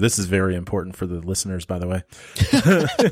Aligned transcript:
This 0.00 0.18
is 0.18 0.26
very 0.26 0.54
important 0.54 0.96
for 0.96 1.06
the 1.06 1.20
listeners, 1.20 1.64
by 1.64 1.78
the 1.78 1.86
way. 1.86 2.02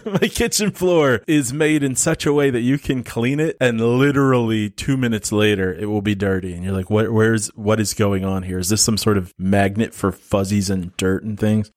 My 0.21 0.29
kitchen 0.29 0.71
floor 0.71 1.23
is 1.27 1.53
made 1.53 1.83
in 1.83 1.95
such 1.97 2.27
a 2.27 2.33
way 2.33 2.51
that 2.51 2.61
you 2.61 2.79
can 2.79 3.05
clean 3.05 3.41
it 3.41 3.57
and 3.61 3.81
literally 3.81 4.71
two 4.71 4.97
minutes 4.97 5.31
later 5.33 5.73
it 5.73 5.87
will 5.87 6.03
be 6.03 6.15
dirty. 6.15 6.55
And 6.55 6.65
you're 6.65 6.73
like, 6.73 6.91
what, 6.91 7.13
where's, 7.13 7.49
what 7.49 7.81
is 7.81 7.95
going 7.95 8.25
on 8.25 8.43
here? 8.43 8.59
Is 8.59 8.69
this 8.69 8.83
some 8.83 8.97
sort 8.97 9.19
of 9.19 9.35
magnet 9.39 9.95
for 9.95 10.13
fuzzies 10.13 10.71
and 10.71 10.97
dirt 10.97 11.23
and 11.23 11.39
things? 11.39 11.71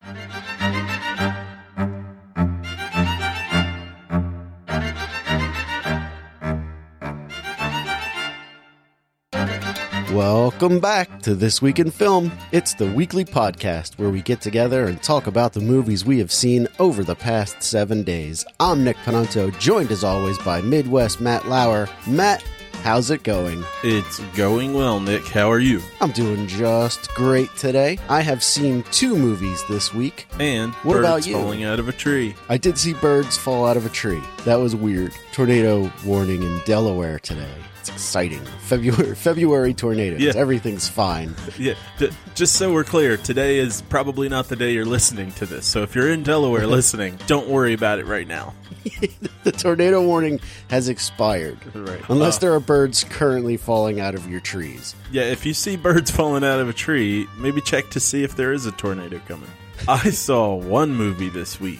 Welcome 10.13 10.79
back 10.81 11.21
to 11.21 11.35
This 11.35 11.61
Week 11.61 11.79
in 11.79 11.89
Film. 11.89 12.31
It's 12.51 12.73
the 12.73 12.91
weekly 12.91 13.23
podcast 13.23 13.97
where 13.97 14.09
we 14.09 14.21
get 14.21 14.41
together 14.41 14.87
and 14.87 15.01
talk 15.01 15.27
about 15.27 15.53
the 15.53 15.61
movies 15.61 16.03
we 16.03 16.19
have 16.19 16.31
seen 16.33 16.67
over 16.79 17.03
the 17.03 17.15
past 17.15 17.63
seven 17.63 18.03
days. 18.03 18.43
I'm 18.59 18.83
Nick 18.83 18.97
Pananto, 18.97 19.57
joined 19.57 19.89
as 19.91 20.03
always 20.03 20.37
by 20.39 20.59
Midwest 20.61 21.21
Matt 21.21 21.47
Lauer. 21.47 21.87
Matt, 22.07 22.43
how's 22.83 23.09
it 23.09 23.23
going? 23.23 23.63
It's 23.83 24.19
going 24.35 24.73
well, 24.73 24.99
Nick. 24.99 25.25
How 25.27 25.49
are 25.49 25.59
you? 25.59 25.81
I'm 26.01 26.11
doing 26.11 26.45
just 26.45 27.13
great 27.15 27.49
today. 27.55 27.97
I 28.09 28.19
have 28.21 28.43
seen 28.43 28.83
two 28.91 29.15
movies 29.15 29.63
this 29.69 29.93
week. 29.93 30.27
And 30.39 30.73
What 30.83 30.95
birds 30.95 31.05
about 31.07 31.25
you? 31.27 31.35
falling 31.35 31.63
out 31.63 31.79
of 31.79 31.87
a 31.87 31.93
tree. 31.93 32.35
I 32.49 32.57
did 32.57 32.77
see 32.77 32.93
birds 32.95 33.37
fall 33.37 33.65
out 33.65 33.77
of 33.77 33.85
a 33.85 33.89
tree. 33.89 34.21
That 34.43 34.55
was 34.59 34.75
weird. 34.75 35.13
Tornado 35.31 35.89
warning 36.05 36.43
in 36.43 36.59
Delaware 36.65 37.19
today. 37.19 37.47
It's 37.81 37.89
exciting. 37.89 38.45
February 38.61 39.15
February 39.15 39.73
tornadoes. 39.73 40.21
Yeah. 40.21 40.33
Everything's 40.35 40.87
fine. 40.87 41.33
Yeah, 41.57 41.73
d- 41.97 42.11
just 42.35 42.55
so 42.55 42.71
we're 42.71 42.83
clear, 42.83 43.17
today 43.17 43.57
is 43.57 43.81
probably 43.89 44.29
not 44.29 44.49
the 44.49 44.55
day 44.55 44.71
you're 44.73 44.85
listening 44.85 45.31
to 45.33 45.47
this. 45.47 45.65
So 45.65 45.81
if 45.81 45.95
you're 45.95 46.09
in 46.11 46.21
Delaware 46.21 46.67
listening, 46.77 47.17
don't 47.25 47.47
worry 47.49 47.73
about 47.73 47.97
it 47.99 48.05
right 48.05 48.27
now. 48.27 48.53
The 49.43 49.51
tornado 49.51 50.05
warning 50.05 50.39
has 50.69 50.87
expired. 50.87 51.57
Right. 51.75 51.99
Unless 52.09 52.37
Uh, 52.37 52.39
there 52.41 52.53
are 52.53 52.59
birds 52.59 53.03
currently 53.03 53.57
falling 53.57 53.99
out 53.99 54.13
of 54.13 54.29
your 54.29 54.39
trees. 54.39 54.95
Yeah, 55.11 55.23
if 55.23 55.47
you 55.47 55.55
see 55.55 55.75
birds 55.77 56.11
falling 56.11 56.43
out 56.43 56.59
of 56.59 56.69
a 56.69 56.73
tree, 56.73 57.27
maybe 57.39 57.59
check 57.61 57.89
to 57.91 57.99
see 57.99 58.23
if 58.23 58.35
there 58.35 58.53
is 58.53 58.67
a 58.67 58.71
tornado 58.73 59.19
coming. 59.27 59.49
I 59.87 60.11
saw 60.11 60.53
one 60.53 60.93
movie 60.93 61.29
this 61.29 61.59
week. 61.59 61.79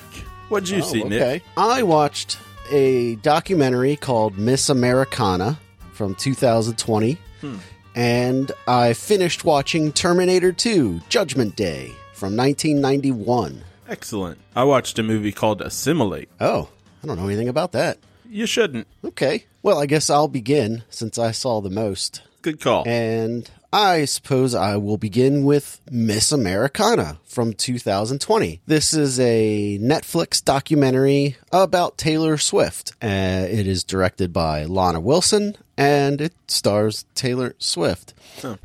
What'd 0.49 0.69
you 0.69 0.79
Oh, 0.79 0.85
see, 0.85 1.03
Nick? 1.03 1.21
okay. 1.21 1.41
I 1.55 1.83
watched 1.83 2.39
a 2.71 3.15
documentary 3.17 3.95
called 3.95 4.39
Miss 4.39 4.67
Americana 4.69 5.59
from 6.01 6.15
2020. 6.15 7.15
Hmm. 7.41 7.57
And 7.93 8.51
I 8.67 8.93
finished 8.93 9.45
watching 9.45 9.91
Terminator 9.91 10.51
2 10.51 10.99
Judgment 11.09 11.55
Day 11.55 11.91
from 12.13 12.35
1991. 12.35 13.63
Excellent. 13.87 14.39
I 14.55 14.63
watched 14.63 14.97
a 14.97 15.03
movie 15.03 15.31
called 15.31 15.61
Assimilate. 15.61 16.29
Oh, 16.39 16.69
I 17.03 17.07
don't 17.07 17.19
know 17.19 17.27
anything 17.27 17.49
about 17.49 17.73
that. 17.73 17.99
You 18.27 18.47
shouldn't. 18.47 18.87
Okay. 19.05 19.45
Well, 19.61 19.77
I 19.77 19.85
guess 19.85 20.09
I'll 20.09 20.27
begin 20.27 20.81
since 20.89 21.19
I 21.19 21.29
saw 21.29 21.61
the 21.61 21.69
most. 21.69 22.23
Good 22.41 22.59
call. 22.59 22.83
And 22.87 23.47
I 23.71 24.05
suppose 24.05 24.55
I 24.55 24.77
will 24.77 24.97
begin 24.97 25.43
with 25.43 25.81
Miss 25.91 26.31
Americana 26.31 27.19
from 27.31 27.53
2020. 27.53 28.61
This 28.67 28.93
is 28.93 29.19
a 29.19 29.79
Netflix 29.81 30.43
documentary 30.43 31.37
about 31.51 31.97
Taylor 31.97 32.37
Swift. 32.37 32.91
Uh, 33.01 33.47
it 33.49 33.67
is 33.67 33.83
directed 33.83 34.33
by 34.33 34.65
Lana 34.65 34.99
Wilson 34.99 35.55
and 35.77 36.21
it 36.21 36.33
stars 36.47 37.05
Taylor 37.15 37.55
Swift. 37.57 38.13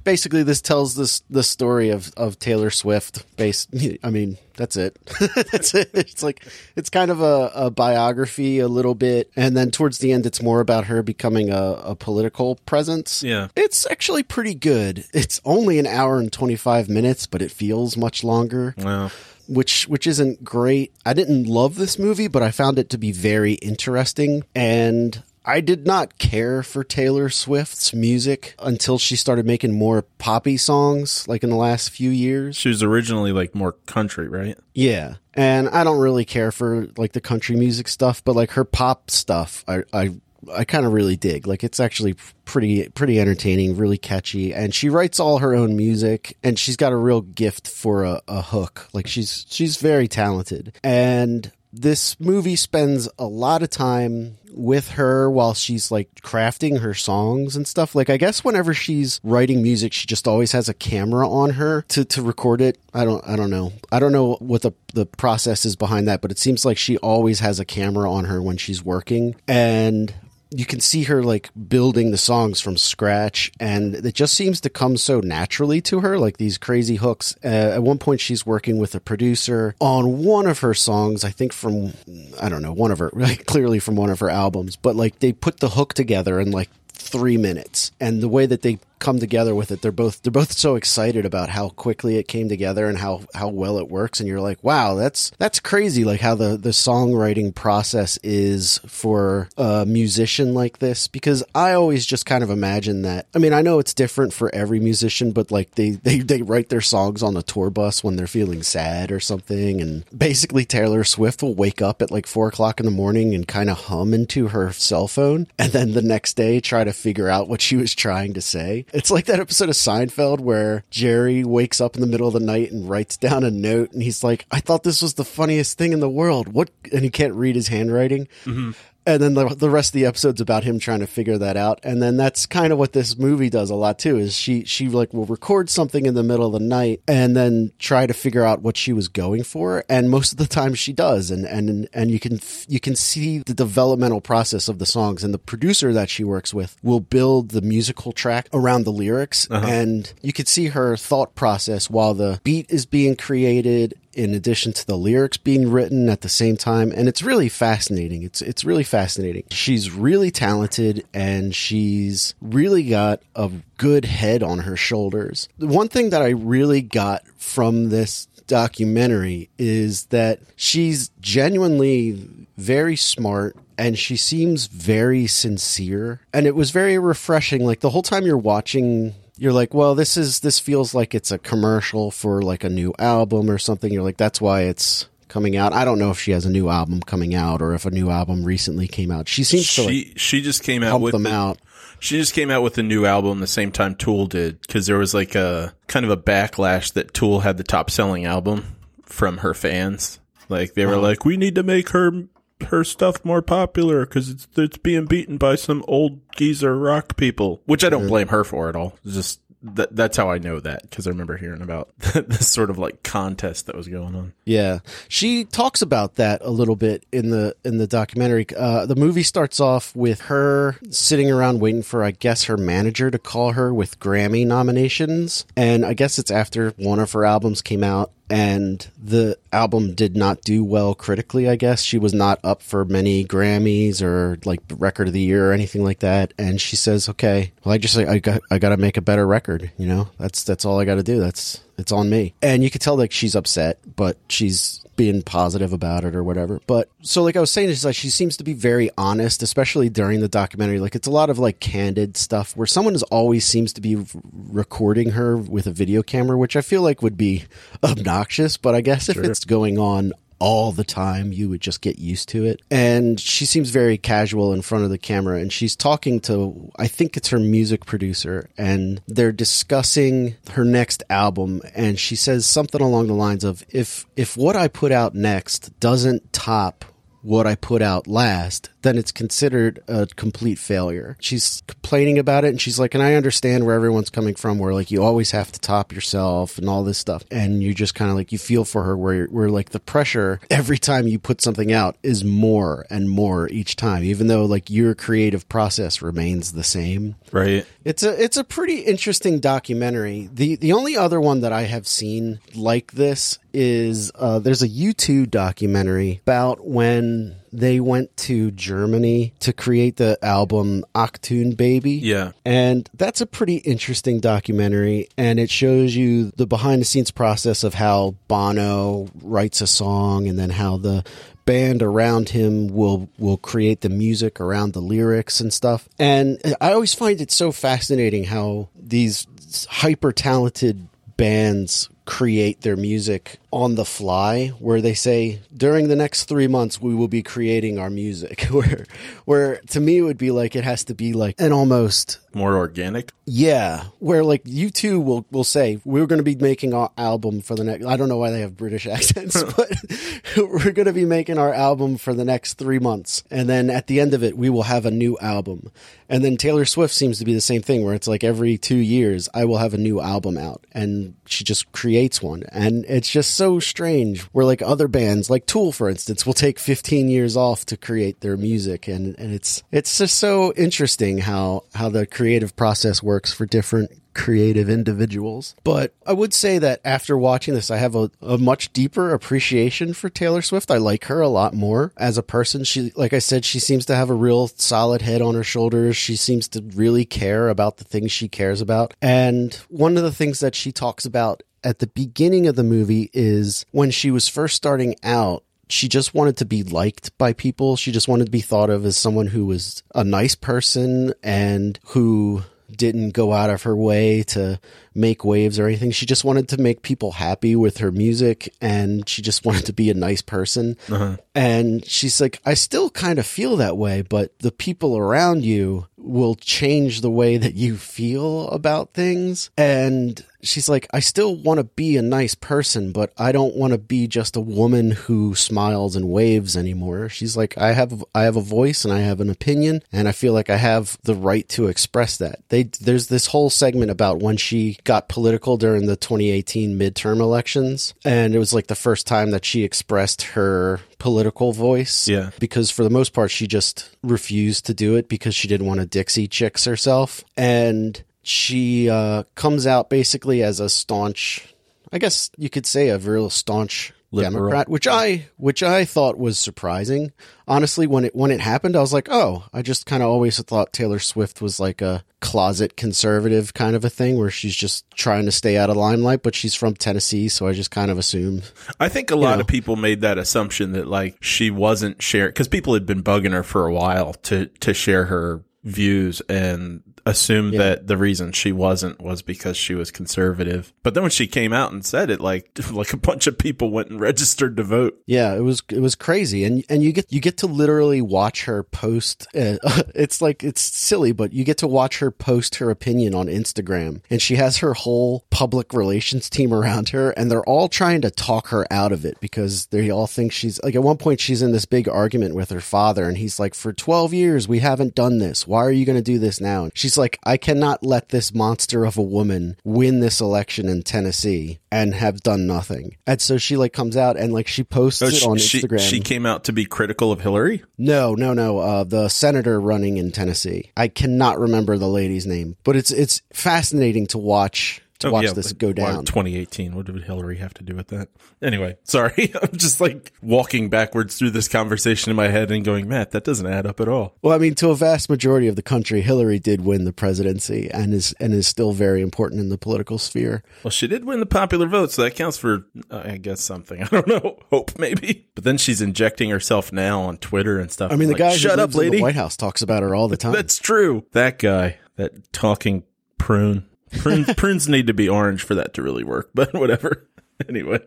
Basically, 0.04 0.42
this 0.42 0.60
tells 0.60 0.94
this 0.94 1.22
the 1.28 1.42
story 1.42 1.90
of, 1.90 2.12
of 2.16 2.38
Taylor 2.38 2.70
Swift. 2.70 3.24
Based, 3.36 3.68
I 4.02 4.10
mean, 4.10 4.38
that's 4.56 4.76
it. 4.76 4.96
that's 5.50 5.74
it. 5.74 5.90
It's 5.92 6.22
like 6.22 6.44
it's 6.76 6.90
kind 6.90 7.10
of 7.10 7.20
a, 7.20 7.50
a 7.54 7.70
biography, 7.70 8.58
a 8.58 8.68
little 8.68 8.94
bit, 8.94 9.30
and 9.36 9.56
then 9.56 9.70
towards 9.70 9.98
the 9.98 10.12
end, 10.12 10.26
it's 10.26 10.42
more 10.42 10.60
about 10.60 10.86
her 10.86 11.02
becoming 11.02 11.50
a, 11.50 11.80
a 11.84 11.94
political 11.94 12.56
presence. 12.66 13.22
Yeah. 13.22 13.48
It's 13.56 13.86
actually 13.90 14.22
pretty 14.22 14.54
good. 14.54 15.04
It's 15.12 15.40
only 15.44 15.78
an 15.78 15.86
hour 15.86 16.18
and 16.18 16.32
25 16.32 16.88
minutes, 16.88 17.26
but 17.26 17.42
it 17.42 17.50
feels 17.50 17.96
much 17.96 18.24
longer, 18.24 18.55
Well, 18.78 19.10
which 19.48 19.86
which 19.88 20.06
isn't 20.06 20.44
great. 20.44 20.92
I 21.04 21.12
didn't 21.12 21.44
love 21.44 21.76
this 21.76 21.98
movie, 21.98 22.28
but 22.28 22.42
I 22.42 22.50
found 22.50 22.78
it 22.78 22.90
to 22.90 22.98
be 22.98 23.12
very 23.12 23.54
interesting 23.54 24.44
and 24.54 25.22
I 25.48 25.60
did 25.60 25.86
not 25.86 26.18
care 26.18 26.64
for 26.64 26.82
Taylor 26.82 27.28
Swift's 27.28 27.94
music 27.94 28.56
until 28.58 28.98
she 28.98 29.14
started 29.14 29.46
making 29.46 29.78
more 29.78 30.02
poppy 30.18 30.56
songs 30.56 31.26
like 31.28 31.44
in 31.44 31.50
the 31.50 31.56
last 31.56 31.90
few 31.90 32.10
years. 32.10 32.56
she 32.56 32.68
was 32.68 32.82
originally 32.82 33.30
like 33.30 33.54
more 33.54 33.72
country, 33.86 34.26
right? 34.26 34.58
Yeah. 34.74 35.14
And 35.34 35.68
I 35.68 35.84
don't 35.84 36.00
really 36.00 36.24
care 36.24 36.50
for 36.50 36.88
like 36.96 37.12
the 37.12 37.20
country 37.20 37.54
music 37.54 37.86
stuff, 37.86 38.24
but 38.24 38.34
like 38.34 38.50
her 38.52 38.64
pop 38.64 39.08
stuff, 39.10 39.64
I 39.68 39.84
I 39.92 40.16
I 40.52 40.64
kind 40.64 40.86
of 40.86 40.92
really 40.92 41.16
dig. 41.16 41.46
Like 41.46 41.64
it's 41.64 41.80
actually 41.80 42.14
pretty 42.44 42.88
pretty 42.90 43.20
entertaining, 43.20 43.76
really 43.76 43.98
catchy, 43.98 44.52
and 44.52 44.74
she 44.74 44.88
writes 44.88 45.20
all 45.20 45.38
her 45.38 45.54
own 45.54 45.76
music, 45.76 46.36
and 46.42 46.58
she's 46.58 46.76
got 46.76 46.92
a 46.92 46.96
real 46.96 47.20
gift 47.20 47.68
for 47.68 48.04
a, 48.04 48.22
a 48.28 48.42
hook. 48.42 48.88
Like 48.92 49.06
she's 49.06 49.46
she's 49.48 49.76
very 49.76 50.08
talented, 50.08 50.72
and 50.82 51.50
this 51.72 52.18
movie 52.18 52.56
spends 52.56 53.08
a 53.18 53.26
lot 53.26 53.62
of 53.62 53.70
time 53.70 54.38
with 54.50 54.92
her 54.92 55.30
while 55.30 55.52
she's 55.52 55.90
like 55.90 56.08
crafting 56.22 56.80
her 56.80 56.94
songs 56.94 57.54
and 57.54 57.68
stuff. 57.68 57.94
Like 57.94 58.08
I 58.08 58.16
guess 58.16 58.42
whenever 58.42 58.72
she's 58.72 59.20
writing 59.22 59.62
music, 59.62 59.92
she 59.92 60.06
just 60.06 60.26
always 60.26 60.52
has 60.52 60.68
a 60.68 60.74
camera 60.74 61.28
on 61.28 61.50
her 61.50 61.82
to, 61.88 62.04
to 62.06 62.22
record 62.22 62.60
it. 62.60 62.78
I 62.94 63.04
don't 63.04 63.26
I 63.26 63.36
don't 63.36 63.50
know. 63.50 63.72
I 63.92 63.98
don't 63.98 64.12
know 64.12 64.34
what 64.36 64.62
the 64.62 64.72
the 64.94 65.06
process 65.06 65.66
is 65.66 65.76
behind 65.76 66.08
that, 66.08 66.22
but 66.22 66.30
it 66.30 66.38
seems 66.38 66.64
like 66.64 66.78
she 66.78 66.96
always 66.98 67.40
has 67.40 67.60
a 67.60 67.64
camera 67.64 68.10
on 68.10 68.24
her 68.24 68.40
when 68.40 68.56
she's 68.56 68.82
working. 68.82 69.36
And 69.46 70.14
you 70.50 70.64
can 70.64 70.80
see 70.80 71.04
her 71.04 71.22
like 71.22 71.50
building 71.68 72.10
the 72.10 72.16
songs 72.16 72.60
from 72.60 72.76
scratch 72.76 73.50
and 73.58 73.94
it 73.94 74.14
just 74.14 74.34
seems 74.34 74.60
to 74.60 74.70
come 74.70 74.96
so 74.96 75.20
naturally 75.20 75.80
to 75.80 76.00
her 76.00 76.18
like 76.18 76.36
these 76.36 76.58
crazy 76.58 76.96
hooks. 76.96 77.36
Uh, 77.44 77.48
at 77.48 77.82
one 77.82 77.98
point 77.98 78.20
she's 78.20 78.46
working 78.46 78.78
with 78.78 78.94
a 78.94 79.00
producer 79.00 79.74
on 79.80 80.22
one 80.22 80.46
of 80.46 80.60
her 80.60 80.74
songs 80.74 81.24
i 81.24 81.30
think 81.30 81.52
from 81.52 81.92
i 82.40 82.48
don't 82.48 82.62
know 82.62 82.72
one 82.72 82.90
of 82.90 82.98
her 82.98 83.10
clearly 83.46 83.78
from 83.78 83.96
one 83.96 84.10
of 84.10 84.20
her 84.20 84.30
albums 84.30 84.76
but 84.76 84.94
like 84.94 85.18
they 85.18 85.32
put 85.32 85.60
the 85.60 85.70
hook 85.70 85.94
together 85.94 86.38
in 86.40 86.50
like 86.50 86.70
three 86.96 87.36
minutes. 87.36 87.92
And 88.00 88.20
the 88.20 88.28
way 88.28 88.46
that 88.46 88.62
they 88.62 88.78
come 88.98 89.18
together 89.18 89.54
with 89.54 89.70
it. 89.70 89.82
They're 89.82 89.92
both 89.92 90.22
they're 90.22 90.32
both 90.32 90.52
so 90.52 90.76
excited 90.76 91.24
about 91.24 91.50
how 91.50 91.68
quickly 91.70 92.16
it 92.16 92.28
came 92.28 92.48
together 92.48 92.86
and 92.86 92.98
how 92.98 93.22
how 93.34 93.48
well 93.48 93.78
it 93.78 93.88
works. 93.88 94.20
And 94.20 94.28
you're 94.28 94.40
like 94.40 94.62
wow 94.62 94.94
that's 94.94 95.30
that's 95.38 95.60
crazy. 95.60 96.04
Like 96.04 96.20
how 96.20 96.34
the 96.34 96.56
the 96.56 96.70
songwriting 96.70 97.54
process 97.54 98.18
is 98.22 98.78
for 98.86 99.48
a 99.56 99.84
musician 99.86 100.54
like 100.54 100.78
this. 100.78 101.08
Because 101.08 101.42
i 101.54 101.72
always 101.72 102.06
just 102.06 102.26
kind 102.26 102.42
of 102.42 102.50
imagine 102.50 103.02
that 103.02 103.26
i 103.34 103.38
mean 103.38 103.52
i 103.52 103.62
know 103.62 103.78
it's 103.78 103.94
different 103.94 104.32
for 104.32 104.54
every 104.54 104.80
musician 104.80 105.32
but 105.32 105.50
like 105.50 105.74
they 105.74 105.90
they, 105.90 106.18
they 106.18 106.42
write 106.42 106.68
their 106.68 106.80
songs 106.80 107.22
on 107.22 107.36
a 107.36 107.42
tour 107.42 107.70
bus 107.70 108.02
when 108.02 108.16
they're 108.16 108.26
feeling 108.26 108.62
sad 108.62 109.12
or 109.12 109.20
something. 109.20 109.80
And 109.80 110.04
basically 110.16 110.64
taylor 110.64 111.04
swift 111.04 111.42
will 111.42 111.54
wake 111.54 111.82
up 111.82 112.02
at 112.02 112.10
like 112.10 112.26
four 112.26 112.48
o'clock 112.48 112.80
in 112.80 112.86
the 112.86 112.92
morning 112.92 113.34
and 113.34 113.46
kind 113.46 113.70
of 113.70 113.76
hum 113.76 114.14
into 114.14 114.48
her 114.48 114.72
cell 114.72 115.08
phone 115.08 115.46
and 115.58 115.72
then 115.72 115.92
the 115.92 116.02
next 116.02 116.34
day 116.34 116.60
try 116.60 116.84
to 116.84 116.92
figure 116.92 117.28
out 117.28 117.48
what 117.48 117.60
she 117.60 117.76
was 117.76 117.94
trying 117.94 118.32
to 118.32 118.40
say 118.40 118.85
it's 118.92 119.10
like 119.10 119.26
that 119.26 119.40
episode 119.40 119.68
of 119.68 119.74
Seinfeld 119.74 120.40
where 120.40 120.84
Jerry 120.90 121.44
wakes 121.44 121.80
up 121.80 121.94
in 121.94 122.00
the 122.00 122.06
middle 122.06 122.26
of 122.26 122.34
the 122.34 122.40
night 122.40 122.72
and 122.72 122.88
writes 122.88 123.16
down 123.16 123.44
a 123.44 123.50
note 123.50 123.92
and 123.92 124.02
he's 124.02 124.22
like, 124.22 124.46
I 124.50 124.60
thought 124.60 124.82
this 124.82 125.02
was 125.02 125.14
the 125.14 125.24
funniest 125.24 125.78
thing 125.78 125.92
in 125.92 126.00
the 126.00 126.08
world. 126.08 126.48
What? 126.48 126.70
And 126.92 127.02
he 127.02 127.10
can't 127.10 127.34
read 127.34 127.56
his 127.56 127.68
handwriting. 127.68 128.28
Mm-hmm. 128.44 128.72
And 129.06 129.22
then 129.22 129.34
the, 129.34 129.48
the 129.48 129.70
rest 129.70 129.90
of 129.90 129.92
the 130.00 130.06
episode's 130.06 130.40
about 130.40 130.64
him 130.64 130.78
trying 130.78 131.00
to 131.00 131.06
figure 131.06 131.38
that 131.38 131.56
out. 131.56 131.78
And 131.84 132.02
then 132.02 132.16
that's 132.16 132.44
kind 132.44 132.72
of 132.72 132.78
what 132.78 132.92
this 132.92 133.16
movie 133.16 133.48
does 133.48 133.70
a 133.70 133.74
lot 133.74 133.98
too, 133.98 134.18
is 134.18 134.36
she, 134.36 134.64
she 134.64 134.88
like 134.88 135.14
will 135.14 135.26
record 135.26 135.70
something 135.70 136.06
in 136.06 136.14
the 136.14 136.22
middle 136.22 136.46
of 136.46 136.52
the 136.52 136.66
night 136.66 137.02
and 137.06 137.36
then 137.36 137.72
try 137.78 138.06
to 138.06 138.12
figure 138.12 138.42
out 138.42 138.62
what 138.62 138.76
she 138.76 138.92
was 138.92 139.08
going 139.08 139.44
for. 139.44 139.84
And 139.88 140.10
most 140.10 140.32
of 140.32 140.38
the 140.38 140.46
time 140.46 140.74
she 140.74 140.92
does. 140.92 141.30
And, 141.30 141.44
and, 141.44 141.88
and 141.92 142.10
you 142.10 142.18
can, 142.18 142.40
you 142.68 142.80
can 142.80 142.96
see 142.96 143.38
the 143.38 143.54
developmental 143.54 144.20
process 144.20 144.68
of 144.68 144.78
the 144.78 144.86
songs 144.86 145.22
and 145.22 145.32
the 145.32 145.38
producer 145.38 145.92
that 145.92 146.10
she 146.10 146.24
works 146.24 146.52
with 146.52 146.76
will 146.82 147.00
build 147.00 147.50
the 147.50 147.62
musical 147.62 148.12
track 148.12 148.48
around 148.52 148.84
the 148.84 148.92
lyrics. 148.92 149.48
Uh-huh. 149.50 149.66
And 149.66 150.12
you 150.22 150.32
could 150.32 150.48
see 150.48 150.66
her 150.66 150.96
thought 150.96 151.36
process 151.36 151.88
while 151.88 152.14
the 152.14 152.40
beat 152.42 152.70
is 152.70 152.86
being 152.86 153.14
created 153.14 153.94
in 154.16 154.34
addition 154.34 154.72
to 154.72 154.86
the 154.86 154.96
lyrics 154.96 155.36
being 155.36 155.70
written 155.70 156.08
at 156.08 156.22
the 156.22 156.28
same 156.28 156.56
time. 156.56 156.90
And 156.90 157.06
it's 157.06 157.22
really 157.22 157.50
fascinating. 157.50 158.22
It's 158.22 158.40
it's 158.40 158.64
really 158.64 158.82
fascinating. 158.82 159.44
She's 159.50 159.90
really 159.90 160.30
talented 160.30 161.06
and 161.12 161.54
she's 161.54 162.34
really 162.40 162.88
got 162.88 163.20
a 163.36 163.50
good 163.76 164.06
head 164.06 164.42
on 164.42 164.60
her 164.60 164.76
shoulders. 164.76 165.48
The 165.58 165.66
one 165.66 165.88
thing 165.88 166.10
that 166.10 166.22
i 166.22 166.30
really 166.30 166.80
got 166.80 167.26
from 167.36 167.90
this 167.90 168.26
documentary 168.46 169.50
is 169.58 170.06
that 170.06 170.40
she's 170.56 171.10
genuinely 171.20 172.28
very 172.56 172.96
smart 172.96 173.56
and 173.76 173.98
she 173.98 174.16
seems 174.16 174.66
very 174.66 175.26
sincere. 175.26 176.20
And 176.32 176.46
it 176.46 176.54
was 176.54 176.70
very 176.70 176.98
refreshing. 176.98 177.66
Like 177.66 177.80
the 177.80 177.90
whole 177.90 178.02
time 178.02 178.24
you're 178.24 178.38
watching 178.38 179.14
you're 179.38 179.52
like, 179.52 179.74
well, 179.74 179.94
this 179.94 180.16
is 180.16 180.40
this 180.40 180.58
feels 180.58 180.94
like 180.94 181.14
it's 181.14 181.30
a 181.30 181.38
commercial 181.38 182.10
for 182.10 182.42
like 182.42 182.64
a 182.64 182.70
new 182.70 182.92
album 182.98 183.50
or 183.50 183.58
something. 183.58 183.92
You're 183.92 184.02
like, 184.02 184.16
that's 184.16 184.40
why 184.40 184.62
it's 184.62 185.08
coming 185.28 185.56
out. 185.56 185.72
I 185.72 185.84
don't 185.84 185.98
know 185.98 186.10
if 186.10 186.18
she 186.20 186.30
has 186.32 186.46
a 186.46 186.50
new 186.50 186.68
album 186.68 187.00
coming 187.02 187.34
out 187.34 187.60
or 187.60 187.74
if 187.74 187.84
a 187.84 187.90
new 187.90 188.10
album 188.10 188.44
recently 188.44 188.88
came 188.88 189.10
out. 189.10 189.28
She 189.28 189.44
seems 189.44 189.74
to 189.74 189.82
like 189.82 189.90
She 189.90 190.12
she 190.16 190.40
just 190.42 190.62
came 190.62 190.82
out 190.82 191.00
with 191.00 191.12
them 191.12 191.24
the- 191.24 191.32
out. 191.34 191.58
She 191.98 192.18
just 192.18 192.34
came 192.34 192.50
out 192.50 192.62
with 192.62 192.76
a 192.76 192.82
new 192.82 193.06
album 193.06 193.40
the 193.40 193.46
same 193.46 193.72
time 193.72 193.94
Tool 193.94 194.26
did 194.26 194.60
because 194.60 194.86
there 194.86 194.98
was 194.98 195.14
like 195.14 195.34
a 195.34 195.74
kind 195.86 196.04
of 196.04 196.10
a 196.10 196.16
backlash 196.16 196.92
that 196.92 197.14
Tool 197.14 197.40
had 197.40 197.56
the 197.56 197.64
top 197.64 197.90
selling 197.90 198.26
album 198.26 198.76
from 199.06 199.38
her 199.38 199.54
fans. 199.54 200.20
Like 200.50 200.74
they 200.74 200.84
were 200.86 200.98
like, 200.98 201.24
we 201.24 201.36
need 201.38 201.54
to 201.54 201.62
make 201.62 201.88
her 201.90 202.24
her 202.64 202.84
stuff 202.84 203.24
more 203.24 203.42
popular 203.42 204.06
because 204.06 204.30
it's 204.30 204.48
it's 204.56 204.78
being 204.78 205.06
beaten 205.06 205.36
by 205.36 205.54
some 205.56 205.84
old 205.86 206.20
geezer 206.32 206.76
rock 206.76 207.16
people, 207.16 207.60
which 207.66 207.84
I 207.84 207.88
don't 207.88 208.06
blame 208.06 208.28
her 208.28 208.44
for 208.44 208.68
at 208.68 208.76
all. 208.76 208.96
It's 209.04 209.14
just 209.14 209.40
that 209.74 209.94
that's 209.96 210.16
how 210.16 210.30
I 210.30 210.38
know 210.38 210.60
that 210.60 210.82
because 210.82 211.06
I 211.06 211.10
remember 211.10 211.36
hearing 211.36 211.62
about 211.62 211.90
this 211.98 212.48
sort 212.48 212.70
of 212.70 212.78
like 212.78 213.02
contest 213.02 213.66
that 213.66 213.76
was 213.76 213.88
going 213.88 214.14
on. 214.14 214.32
Yeah, 214.44 214.80
she 215.08 215.44
talks 215.44 215.82
about 215.82 216.16
that 216.16 216.40
a 216.42 216.50
little 216.50 216.76
bit 216.76 217.04
in 217.12 217.30
the 217.30 217.56
in 217.64 217.78
the 217.78 217.86
documentary. 217.86 218.46
Uh, 218.56 218.86
the 218.86 218.96
movie 218.96 219.22
starts 219.22 219.60
off 219.60 219.94
with 219.96 220.22
her 220.22 220.76
sitting 220.90 221.30
around 221.30 221.60
waiting 221.60 221.82
for, 221.82 222.02
I 222.04 222.10
guess, 222.10 222.44
her 222.44 222.56
manager 222.56 223.10
to 223.10 223.18
call 223.18 223.52
her 223.52 223.72
with 223.72 223.98
Grammy 223.98 224.46
nominations, 224.46 225.46
and 225.56 225.84
I 225.84 225.94
guess 225.94 226.18
it's 226.18 226.30
after 226.30 226.70
one 226.76 226.98
of 226.98 227.12
her 227.12 227.24
albums 227.24 227.62
came 227.62 227.84
out, 227.84 228.12
and 228.28 228.88
the 229.02 229.38
album 229.52 229.94
did 229.94 230.16
not 230.16 230.42
do 230.42 230.64
well 230.64 230.94
critically. 230.94 231.48
I 231.48 231.56
guess 231.56 231.82
she 231.82 231.98
was 231.98 232.12
not 232.12 232.40
up 232.42 232.62
for 232.62 232.84
many 232.84 233.24
Grammys 233.24 234.02
or 234.02 234.38
like 234.44 234.60
record 234.70 235.08
of 235.08 235.12
the 235.12 235.20
year 235.20 235.50
or 235.50 235.52
anything 235.52 235.84
like 235.84 236.00
that. 236.00 236.32
And 236.38 236.60
she 236.60 236.76
says, 236.76 237.08
"Okay, 237.08 237.52
well, 237.64 237.74
I 237.74 237.78
just 237.78 237.96
I 237.96 238.18
got 238.18 238.40
I 238.50 238.58
got 238.58 238.70
to 238.70 238.76
make 238.76 238.96
a 238.96 239.02
better 239.02 239.26
record. 239.26 239.70
You 239.78 239.86
know, 239.86 240.08
that's 240.18 240.42
that's 240.42 240.64
all 240.64 240.80
I 240.80 240.84
got 240.84 240.96
to 240.96 241.02
do. 241.02 241.20
That's 241.20 241.60
it's 241.78 241.92
on 241.92 242.10
me." 242.10 242.34
And 242.42 242.62
you 242.62 242.70
could 242.70 242.80
tell 242.80 242.96
like 242.96 243.12
she's 243.12 243.34
upset, 243.34 243.78
but 243.96 244.16
she's 244.28 244.84
being 244.96 245.22
positive 245.22 245.72
about 245.72 246.04
it 246.04 246.14
or 246.16 246.24
whatever. 246.24 246.60
But 246.66 246.88
so 247.02 247.22
like 247.22 247.36
I 247.36 247.40
was 247.40 247.50
saying, 247.50 247.70
it's 247.70 247.84
like 247.84 247.94
she 247.94 248.10
seems 248.10 248.38
to 248.38 248.44
be 248.44 248.54
very 248.54 248.90
honest, 248.98 249.42
especially 249.42 249.88
during 249.88 250.20
the 250.20 250.28
documentary. 250.28 250.80
Like 250.80 250.94
it's 250.94 251.06
a 251.06 251.10
lot 251.10 251.30
of 251.30 251.38
like 251.38 251.60
candid 251.60 252.16
stuff 252.16 252.56
where 252.56 252.66
someone 252.66 252.94
is 252.94 253.02
always 253.04 253.44
seems 253.44 253.72
to 253.74 253.80
be 253.80 254.04
recording 254.32 255.10
her 255.10 255.36
with 255.36 255.66
a 255.66 255.72
video 255.72 256.02
camera, 256.02 256.36
which 256.36 256.56
I 256.56 256.62
feel 256.62 256.82
like 256.82 257.02
would 257.02 257.16
be 257.16 257.44
obnoxious. 257.84 258.56
But 258.56 258.74
I 258.74 258.80
guess 258.80 259.08
if 259.08 259.18
it's 259.18 259.44
going 259.44 259.78
on 259.78 260.12
all 260.38 260.72
the 260.72 260.84
time, 260.84 261.32
you 261.32 261.48
would 261.48 261.60
just 261.60 261.80
get 261.80 261.98
used 261.98 262.28
to 262.30 262.44
it. 262.44 262.60
And 262.70 263.18
she 263.18 263.46
seems 263.46 263.70
very 263.70 263.98
casual 263.98 264.52
in 264.52 264.62
front 264.62 264.84
of 264.84 264.90
the 264.90 264.98
camera 264.98 265.38
and 265.38 265.52
she's 265.52 265.76
talking 265.76 266.20
to, 266.20 266.70
I 266.76 266.88
think 266.88 267.16
it's 267.16 267.28
her 267.28 267.38
music 267.38 267.86
producer, 267.86 268.50
and 268.58 269.00
they're 269.06 269.32
discussing 269.32 270.36
her 270.52 270.64
next 270.64 271.02
album. 271.10 271.62
And 271.74 271.98
she 271.98 272.16
says 272.16 272.46
something 272.46 272.80
along 272.80 273.06
the 273.06 273.14
lines 273.14 273.44
of, 273.44 273.64
if, 273.70 274.06
if 274.16 274.36
what 274.36 274.56
I 274.56 274.68
put 274.68 274.92
out 274.92 275.14
next 275.14 275.78
doesn't 275.80 276.32
top 276.32 276.84
what 277.26 277.44
I 277.44 277.56
put 277.56 277.82
out 277.82 278.06
last, 278.06 278.70
then 278.82 278.96
it's 278.96 279.10
considered 279.10 279.82
a 279.88 280.06
complete 280.06 280.60
failure. 280.60 281.16
She's 281.20 281.60
complaining 281.66 282.20
about 282.20 282.44
it 282.44 282.50
and 282.50 282.60
she's 282.60 282.78
like, 282.78 282.94
and 282.94 283.02
I 283.02 283.14
understand 283.14 283.66
where 283.66 283.74
everyone's 283.74 284.10
coming 284.10 284.36
from, 284.36 284.60
where 284.60 284.72
like 284.72 284.92
you 284.92 285.02
always 285.02 285.32
have 285.32 285.50
to 285.50 285.58
top 285.58 285.92
yourself 285.92 286.56
and 286.56 286.68
all 286.68 286.84
this 286.84 286.98
stuff. 286.98 287.24
And 287.32 287.64
you 287.64 287.74
just 287.74 287.96
kind 287.96 288.12
of 288.12 288.16
like, 288.16 288.30
you 288.30 288.38
feel 288.38 288.64
for 288.64 288.84
her 288.84 288.96
where, 288.96 289.26
where 289.26 289.48
like 289.48 289.70
the 289.70 289.80
pressure 289.80 290.38
every 290.50 290.78
time 290.78 291.08
you 291.08 291.18
put 291.18 291.40
something 291.40 291.72
out 291.72 291.96
is 292.04 292.24
more 292.24 292.86
and 292.90 293.10
more 293.10 293.48
each 293.48 293.74
time, 293.74 294.04
even 294.04 294.28
though 294.28 294.44
like 294.44 294.70
your 294.70 294.94
creative 294.94 295.48
process 295.48 296.00
remains 296.00 296.52
the 296.52 296.62
same. 296.62 297.16
Right. 297.32 297.66
It's 297.86 298.02
a 298.02 298.20
it's 298.20 298.36
a 298.36 298.42
pretty 298.42 298.80
interesting 298.80 299.38
documentary. 299.38 300.28
The 300.32 300.56
the 300.56 300.72
only 300.72 300.96
other 300.96 301.20
one 301.20 301.42
that 301.42 301.52
I 301.52 301.62
have 301.62 301.86
seen 301.86 302.40
like 302.52 302.90
this 302.90 303.38
is 303.54 304.10
uh, 304.16 304.40
there's 304.40 304.64
a 304.64 304.68
U2 304.68 305.30
documentary 305.30 306.20
about 306.24 306.66
when 306.66 307.36
they 307.52 307.78
went 307.78 308.14
to 308.16 308.50
Germany 308.50 309.34
to 309.38 309.52
create 309.52 309.98
the 309.98 310.18
album 310.20 310.84
Achtung 310.96 311.56
Baby. 311.56 311.92
Yeah. 311.92 312.32
And 312.44 312.90
that's 312.92 313.20
a 313.20 313.26
pretty 313.26 313.58
interesting 313.58 314.18
documentary, 314.18 315.08
and 315.16 315.38
it 315.38 315.48
shows 315.48 315.94
you 315.94 316.32
the 316.32 316.46
behind 316.48 316.80
the 316.80 316.86
scenes 316.86 317.12
process 317.12 317.62
of 317.62 317.74
how 317.74 318.16
Bono 318.26 319.08
writes 319.22 319.60
a 319.60 319.66
song, 319.68 320.26
and 320.26 320.36
then 320.36 320.50
how 320.50 320.76
the 320.76 321.04
band 321.46 321.82
around 321.82 322.30
him 322.30 322.66
will 322.68 323.08
will 323.18 323.38
create 323.38 323.80
the 323.80 323.88
music 323.88 324.40
around 324.40 324.74
the 324.74 324.80
lyrics 324.80 325.40
and 325.40 325.52
stuff. 325.52 325.88
And 325.98 326.38
I 326.60 326.72
always 326.72 326.92
find 326.92 327.20
it 327.20 327.30
so 327.30 327.52
fascinating 327.52 328.24
how 328.24 328.68
these 328.78 329.26
hyper 329.70 330.12
talented 330.12 330.88
bands 331.16 331.88
create 332.04 332.60
their 332.60 332.76
music 332.76 333.38
on 333.50 333.74
the 333.74 333.84
fly 333.84 334.48
where 334.60 334.80
they 334.80 334.94
say 334.94 335.40
during 335.56 335.88
the 335.88 335.96
next 335.96 336.24
3 336.24 336.46
months 336.46 336.80
we 336.80 336.94
will 336.94 337.08
be 337.08 337.22
creating 337.22 337.78
our 337.78 337.90
music 337.90 338.42
where 338.50 338.86
where 339.24 339.56
to 339.66 339.80
me 339.80 339.98
it 339.98 340.02
would 340.02 340.18
be 340.18 340.30
like 340.30 340.54
it 340.54 340.62
has 340.62 340.84
to 340.84 340.94
be 340.94 341.12
like 341.12 341.34
an 341.40 341.52
almost 341.52 342.20
More 342.36 342.58
organic. 342.58 343.12
yeah, 343.24 343.84
where 343.98 344.22
like 344.22 344.42
you 344.44 344.68
two 344.68 345.00
will 345.00 345.24
will 345.30 345.42
say 345.42 345.80
we're 345.86 346.06
going 346.06 346.18
to 346.18 346.22
be 346.22 346.36
making 346.36 346.74
our 346.74 346.92
album 346.98 347.40
for 347.40 347.54
the 347.54 347.64
next. 347.64 347.86
I 347.86 347.96
don't 347.96 348.10
know 348.10 348.18
why 348.18 348.30
they 348.30 348.40
have 348.40 348.58
British 348.58 348.86
accents, 348.96 349.42
but 349.56 349.70
we're 350.36 350.72
going 350.72 350.84
to 350.84 350.92
be 350.92 351.06
making 351.06 351.38
our 351.38 351.54
album 351.54 351.96
for 351.96 352.12
the 352.12 352.26
next 352.26 352.54
three 352.54 352.78
months, 352.78 353.24
and 353.30 353.48
then 353.48 353.70
at 353.70 353.86
the 353.86 354.00
end 354.00 354.12
of 354.12 354.22
it, 354.22 354.36
we 354.36 354.50
will 354.50 354.64
have 354.64 354.84
a 354.84 354.90
new 354.90 355.16
album. 355.18 355.72
And 356.08 356.22
then 356.22 356.36
Taylor 356.36 356.66
Swift 356.66 356.94
seems 356.94 357.18
to 357.18 357.24
be 357.24 357.34
the 357.34 357.40
same 357.40 357.62
thing, 357.62 357.84
where 357.84 357.94
it's 357.94 358.06
like 358.06 358.22
every 358.22 358.58
two 358.58 358.76
years, 358.76 359.28
I 359.34 359.44
will 359.46 359.56
have 359.56 359.72
a 359.72 359.78
new 359.78 360.00
album 360.00 360.36
out, 360.36 360.64
and 360.72 361.14
she 361.24 361.42
just 361.42 361.72
creates 361.72 362.20
one, 362.22 362.44
and 362.52 362.84
it's 362.86 363.10
just 363.10 363.34
so 363.34 363.60
strange. 363.60 364.20
Where 364.32 364.44
like 364.44 364.60
other 364.60 364.88
bands, 364.88 365.30
like 365.30 365.46
Tool, 365.46 365.72
for 365.72 365.88
instance, 365.88 366.26
will 366.26 366.34
take 366.34 366.58
15 366.58 367.08
years 367.08 367.34
off 367.34 367.64
to 367.66 367.78
create 367.78 368.20
their 368.20 368.36
music, 368.36 368.88
and 368.88 369.18
and 369.18 369.32
it's 369.32 369.62
it's 369.72 369.96
just 369.96 370.18
so 370.18 370.52
interesting 370.52 371.18
how 371.18 371.64
how 371.74 371.88
the 371.88 372.06
creative 372.26 372.56
process 372.56 373.04
works 373.04 373.32
for 373.32 373.46
different 373.46 373.88
creative 374.12 374.68
individuals. 374.68 375.54
But 375.62 375.94
I 376.04 376.12
would 376.12 376.34
say 376.34 376.58
that 376.58 376.80
after 376.84 377.16
watching 377.16 377.54
this, 377.54 377.70
I 377.70 377.76
have 377.76 377.94
a, 377.94 378.10
a 378.20 378.36
much 378.36 378.72
deeper 378.72 379.14
appreciation 379.14 379.94
for 379.94 380.08
Taylor 380.08 380.42
Swift. 380.42 380.72
I 380.72 380.78
like 380.78 381.04
her 381.04 381.20
a 381.20 381.28
lot 381.28 381.54
more 381.54 381.92
as 381.96 382.18
a 382.18 382.24
person. 382.24 382.64
She, 382.64 382.90
like 382.96 383.12
I 383.12 383.20
said, 383.20 383.44
she 383.44 383.60
seems 383.60 383.86
to 383.86 383.94
have 383.94 384.10
a 384.10 384.14
real 384.14 384.48
solid 384.48 385.02
head 385.02 385.22
on 385.22 385.36
her 385.36 385.44
shoulders. 385.44 385.96
She 385.96 386.16
seems 386.16 386.48
to 386.48 386.62
really 386.74 387.04
care 387.04 387.48
about 387.48 387.76
the 387.76 387.84
things 387.84 388.10
she 388.10 388.26
cares 388.26 388.60
about. 388.60 388.92
And 389.00 389.54
one 389.68 389.96
of 389.96 390.02
the 390.02 390.10
things 390.10 390.40
that 390.40 390.56
she 390.56 390.72
talks 390.72 391.06
about 391.06 391.44
at 391.62 391.78
the 391.78 391.86
beginning 391.86 392.48
of 392.48 392.56
the 392.56 392.64
movie 392.64 393.10
is 393.12 393.64
when 393.70 393.92
she 393.92 394.10
was 394.10 394.26
first 394.26 394.56
starting 394.56 394.96
out, 395.04 395.44
she 395.68 395.88
just 395.88 396.14
wanted 396.14 396.36
to 396.38 396.44
be 396.44 396.62
liked 396.62 397.16
by 397.18 397.32
people. 397.32 397.76
She 397.76 397.92
just 397.92 398.08
wanted 398.08 398.26
to 398.26 398.30
be 398.30 398.40
thought 398.40 398.70
of 398.70 398.84
as 398.84 398.96
someone 398.96 399.26
who 399.26 399.46
was 399.46 399.82
a 399.94 400.04
nice 400.04 400.34
person 400.34 401.12
and 401.22 401.78
who 401.86 402.42
didn't 402.70 403.10
go 403.10 403.32
out 403.32 403.50
of 403.50 403.62
her 403.62 403.76
way 403.76 404.22
to 404.24 404.58
make 404.94 405.24
waves 405.24 405.58
or 405.58 405.66
anything. 405.66 405.90
She 405.90 406.06
just 406.06 406.24
wanted 406.24 406.48
to 406.48 406.60
make 406.60 406.82
people 406.82 407.12
happy 407.12 407.54
with 407.54 407.78
her 407.78 407.92
music 407.92 408.52
and 408.60 409.08
she 409.08 409.22
just 409.22 409.44
wanted 409.44 409.66
to 409.66 409.72
be 409.72 409.90
a 409.90 409.94
nice 409.94 410.22
person. 410.22 410.76
Uh-huh. 410.90 411.16
And 411.34 411.84
she's 411.84 412.20
like, 412.20 412.40
I 412.44 412.54
still 412.54 412.90
kind 412.90 413.18
of 413.18 413.26
feel 413.26 413.56
that 413.56 413.76
way, 413.76 414.02
but 414.02 414.38
the 414.40 414.52
people 414.52 414.96
around 414.96 415.44
you 415.44 415.86
will 416.06 416.34
change 416.36 417.00
the 417.00 417.10
way 417.10 417.36
that 417.36 417.54
you 417.54 417.76
feel 417.76 418.48
about 418.48 418.94
things. 418.94 419.50
And 419.56 420.24
she's 420.42 420.68
like, 420.68 420.86
I 420.92 421.00
still 421.00 421.34
want 421.34 421.58
to 421.58 421.64
be 421.64 421.96
a 421.96 422.02
nice 422.02 422.34
person, 422.34 422.92
but 422.92 423.12
I 423.18 423.32
don't 423.32 423.56
want 423.56 423.72
to 423.72 423.78
be 423.78 424.06
just 424.06 424.36
a 424.36 424.40
woman 424.40 424.92
who 424.92 425.34
smiles 425.34 425.96
and 425.96 426.08
waves 426.08 426.56
anymore. 426.56 427.08
She's 427.08 427.36
like, 427.36 427.58
I 427.58 427.72
have, 427.72 428.04
I 428.14 428.22
have 428.22 428.36
a 428.36 428.40
voice 428.40 428.84
and 428.84 428.92
I 428.92 429.00
have 429.00 429.20
an 429.20 429.30
opinion 429.30 429.82
and 429.92 430.08
I 430.08 430.12
feel 430.12 430.32
like 430.32 430.50
I 430.50 430.56
have 430.56 430.98
the 431.02 431.14
right 431.14 431.48
to 431.50 431.66
express 431.66 432.16
that. 432.18 432.40
They, 432.48 432.64
there's 432.64 433.08
this 433.08 433.26
whole 433.26 433.50
segment 433.50 433.90
about 433.90 434.20
when 434.20 434.36
she 434.36 434.78
got 434.84 435.08
political 435.08 435.56
during 435.56 435.86
the 435.86 435.96
2018 435.96 436.78
midterm 436.78 437.20
elections. 437.20 437.94
And 438.04 438.34
it 438.34 438.38
was 438.38 438.52
like 438.52 438.68
the 438.68 438.74
first 438.74 439.06
time 439.06 439.30
that 439.32 439.44
she 439.44 439.64
expressed 439.64 440.22
her 440.22 440.80
political 440.98 441.52
voice. 441.52 442.08
Yeah. 442.08 442.30
Because 442.38 442.70
for 442.70 442.84
the 442.84 442.90
most 442.90 443.12
part, 443.12 443.30
she 443.30 443.46
just 443.46 443.96
refused 444.02 444.66
to 444.66 444.74
do 444.74 444.96
it 444.96 445.08
because 445.08 445.34
she 445.34 445.48
didn't 445.48 445.66
want 445.66 445.80
to 445.80 445.86
Dixie 445.86 446.28
chicks 446.28 446.64
herself. 446.64 447.24
And 447.36 448.02
she 448.22 448.90
uh, 448.90 449.24
comes 449.34 449.66
out 449.66 449.90
basically 449.90 450.42
as 450.42 450.60
a 450.60 450.68
staunch, 450.68 451.54
I 451.92 451.98
guess 451.98 452.30
you 452.36 452.50
could 452.50 452.66
say 452.66 452.88
a 452.88 452.98
real 452.98 453.30
staunch 453.30 453.92
Liberal. 454.12 454.34
Democrat, 454.34 454.68
which 454.68 454.86
I 454.86 455.26
which 455.36 455.62
I 455.62 455.84
thought 455.84 456.16
was 456.16 456.38
surprising. 456.38 457.12
Honestly, 457.48 457.86
when 457.86 458.04
it 458.04 458.14
when 458.14 458.30
it 458.30 458.40
happened, 458.40 458.76
I 458.76 458.80
was 458.80 458.92
like, 458.92 459.08
oh, 459.10 459.44
I 459.52 459.62
just 459.62 459.84
kind 459.84 460.02
of 460.02 460.08
always 460.08 460.40
thought 460.40 460.72
Taylor 460.72 461.00
Swift 461.00 461.42
was 461.42 461.58
like 461.58 461.82
a 461.82 462.04
closet 462.20 462.76
conservative 462.76 463.52
kind 463.52 463.74
of 463.74 463.84
a 463.84 463.90
thing, 463.90 464.16
where 464.16 464.30
she's 464.30 464.54
just 464.54 464.88
trying 464.92 465.24
to 465.24 465.32
stay 465.32 465.56
out 465.56 465.70
of 465.70 465.76
limelight. 465.76 466.22
But 466.22 466.36
she's 466.36 466.54
from 466.54 466.74
Tennessee, 466.74 467.28
so 467.28 467.48
I 467.48 467.52
just 467.52 467.72
kind 467.72 467.90
of 467.90 467.98
assumed. 467.98 468.50
I 468.78 468.88
think 468.88 469.10
a 469.10 469.16
lot 469.16 469.36
know. 469.36 469.40
of 469.40 469.48
people 469.48 469.74
made 469.74 470.02
that 470.02 470.18
assumption 470.18 470.72
that 470.72 470.86
like 470.86 471.16
she 471.20 471.50
wasn't 471.50 472.00
sharing 472.00 472.30
because 472.30 472.48
people 472.48 472.74
had 472.74 472.86
been 472.86 473.02
bugging 473.02 473.32
her 473.32 473.42
for 473.42 473.66
a 473.66 473.74
while 473.74 474.14
to 474.14 474.46
to 474.46 474.72
share 474.72 475.06
her 475.06 475.42
views 475.66 476.22
and 476.28 476.82
assumed 477.04 477.54
that 477.54 477.86
the 477.86 477.96
reason 477.96 478.32
she 478.32 478.52
wasn't 478.52 479.00
was 479.00 479.22
because 479.22 479.56
she 479.56 479.74
was 479.74 479.90
conservative. 479.90 480.72
But 480.82 480.94
then 480.94 481.04
when 481.04 481.10
she 481.10 481.26
came 481.26 481.52
out 481.52 481.72
and 481.72 481.84
said 481.84 482.10
it, 482.10 482.20
like 482.20 482.50
like 482.72 482.92
a 482.92 482.96
bunch 482.96 483.26
of 483.26 483.38
people 483.38 483.70
went 483.70 483.90
and 483.90 484.00
registered 484.00 484.56
to 484.56 484.62
vote. 484.62 485.00
Yeah, 485.06 485.34
it 485.34 485.40
was 485.40 485.62
it 485.70 485.80
was 485.80 485.94
crazy, 485.94 486.44
and 486.44 486.64
and 486.68 486.82
you 486.82 486.92
get 486.92 487.12
you 487.12 487.20
get 487.20 487.38
to 487.38 487.46
literally 487.46 488.02
watch 488.02 488.44
her 488.44 488.62
post. 488.62 489.26
Uh, 489.34 489.56
it's 489.94 490.20
like 490.20 490.42
it's 490.42 490.60
silly, 490.60 491.12
but 491.12 491.32
you 491.32 491.44
get 491.44 491.58
to 491.58 491.66
watch 491.66 491.98
her 491.98 492.10
post 492.10 492.56
her 492.56 492.70
opinion 492.70 493.14
on 493.14 493.26
Instagram, 493.26 494.02
and 494.10 494.20
she 494.20 494.36
has 494.36 494.58
her 494.58 494.74
whole 494.74 495.24
public 495.30 495.72
relations 495.72 496.28
team 496.28 496.52
around 496.52 496.90
her, 496.90 497.10
and 497.10 497.30
they're 497.30 497.44
all 497.44 497.68
trying 497.68 498.00
to 498.02 498.10
talk 498.10 498.48
her 498.48 498.66
out 498.72 498.92
of 498.92 499.04
it 499.04 499.18
because 499.20 499.66
they 499.66 499.90
all 499.90 500.06
think 500.06 500.32
she's 500.32 500.62
like. 500.62 500.76
At 500.76 500.82
one 500.82 500.98
point, 500.98 501.20
she's 501.20 501.40
in 501.40 501.52
this 501.52 501.64
big 501.64 501.88
argument 501.88 502.34
with 502.34 502.50
her 502.50 502.60
father, 502.60 503.08
and 503.08 503.16
he's 503.16 503.40
like, 503.40 503.54
"For 503.54 503.72
twelve 503.72 504.12
years, 504.12 504.46
we 504.46 504.58
haven't 504.58 504.94
done 504.94 505.18
this. 505.18 505.46
Why 505.46 505.55
are 505.62 505.72
you 505.72 505.84
going 505.84 505.96
to 505.98 506.02
do 506.02 506.18
this 506.18 506.40
now?" 506.40 506.64
And 506.64 506.72
she's 506.74 506.96
like, 506.96 507.18
"I 507.24 507.36
cannot 507.36 507.84
let 507.84 508.08
this 508.10 508.34
monster 508.34 508.84
of 508.84 508.96
a 508.98 509.02
woman 509.02 509.56
win 509.64 510.00
this 510.00 510.20
election 510.20 510.68
in 510.68 510.82
Tennessee 510.82 511.58
and 511.70 511.94
have 511.94 512.22
done 512.22 512.46
nothing." 512.46 512.96
And 513.06 513.20
so 513.20 513.38
she 513.38 513.56
like 513.56 513.72
comes 513.72 513.96
out 513.96 514.16
and 514.16 514.32
like 514.32 514.48
she 514.48 514.64
posts 514.64 515.02
Oh, 515.02 515.06
it 515.06 515.14
she, 515.14 515.26
on 515.26 515.36
Instagram. 515.36 515.80
she 515.80 516.00
came 516.00 516.26
out 516.26 516.44
to 516.44 516.52
be 516.52 516.64
critical 516.64 517.12
of 517.12 517.20
Hillary. 517.20 517.62
No, 517.78 518.14
no, 518.14 518.32
no. 518.34 518.58
Uh, 518.58 518.84
the 518.84 519.08
senator 519.08 519.60
running 519.60 519.96
in 519.96 520.12
Tennessee. 520.12 520.72
I 520.76 520.88
cannot 520.88 521.38
remember 521.38 521.78
the 521.78 521.88
lady's 521.88 522.26
name, 522.26 522.56
but 522.64 522.76
it's 522.76 522.90
it's 522.90 523.22
fascinating 523.32 524.06
to 524.08 524.18
watch 524.18 524.82
Oh, 525.10 525.12
watch 525.12 525.24
yeah, 525.26 525.32
this 525.32 525.52
go 525.52 525.72
down. 525.72 526.04
2018. 526.04 526.74
What 526.74 526.86
did 526.86 527.02
Hillary 527.04 527.36
have 527.38 527.54
to 527.54 527.62
do 527.62 527.74
with 527.76 527.88
that? 527.88 528.08
Anyway, 528.42 528.76
sorry. 528.84 529.32
I'm 529.42 529.56
just 529.56 529.80
like 529.80 530.12
walking 530.22 530.68
backwards 530.68 531.16
through 531.16 531.30
this 531.30 531.46
conversation 531.48 532.10
in 532.10 532.16
my 532.16 532.28
head 532.28 532.50
and 532.50 532.64
going, 532.64 532.88
Matt, 532.88 533.12
that 533.12 533.24
doesn't 533.24 533.46
add 533.46 533.66
up 533.66 533.80
at 533.80 533.88
all. 533.88 534.16
Well, 534.22 534.34
I 534.34 534.38
mean, 534.38 534.54
to 534.56 534.70
a 534.70 534.74
vast 534.76 535.08
majority 535.08 535.46
of 535.48 535.56
the 535.56 535.62
country, 535.62 536.00
Hillary 536.00 536.38
did 536.38 536.62
win 536.64 536.84
the 536.84 536.92
presidency 536.92 537.70
and 537.70 537.94
is 537.94 538.14
and 538.20 538.34
is 538.34 538.46
still 538.46 538.72
very 538.72 539.00
important 539.02 539.40
in 539.40 539.48
the 539.48 539.58
political 539.58 539.98
sphere. 539.98 540.42
Well, 540.64 540.70
she 540.70 540.86
did 540.88 541.04
win 541.04 541.20
the 541.20 541.26
popular 541.26 541.66
vote, 541.68 541.92
so 541.92 542.02
that 542.02 542.14
counts 542.16 542.36
for, 542.38 542.66
uh, 542.90 543.02
I 543.04 543.16
guess, 543.18 543.40
something. 543.40 543.82
I 543.82 543.86
don't 543.86 544.06
know. 544.08 544.38
Hope, 544.50 544.78
maybe. 544.78 545.28
But 545.34 545.44
then 545.44 545.58
she's 545.58 545.80
injecting 545.80 546.30
herself 546.30 546.72
now 546.72 547.02
on 547.02 547.18
Twitter 547.18 547.58
and 547.60 547.70
stuff. 547.70 547.92
I 547.92 547.96
mean, 547.96 548.08
the 548.08 548.14
Like, 548.14 548.18
guy 548.18 548.36
shut 548.36 548.58
up, 548.58 548.74
lady. 548.74 548.96
the 548.96 549.02
White 549.02 549.14
House 549.14 549.36
talks 549.36 549.62
about 549.62 549.82
her 549.82 549.94
all 549.94 550.08
the 550.08 550.16
time. 550.16 550.32
That's 550.32 550.58
true. 550.58 551.04
That 551.12 551.38
guy, 551.38 551.78
that 551.96 552.32
talking 552.32 552.82
prune. 553.18 553.66
Prunes, 553.92 554.32
prunes 554.34 554.68
need 554.68 554.86
to 554.88 554.94
be 554.94 555.08
orange 555.08 555.42
for 555.42 555.54
that 555.54 555.74
to 555.74 555.82
really 555.82 556.04
work, 556.04 556.30
but 556.34 556.52
whatever. 556.54 557.08
Anyway, 557.50 557.80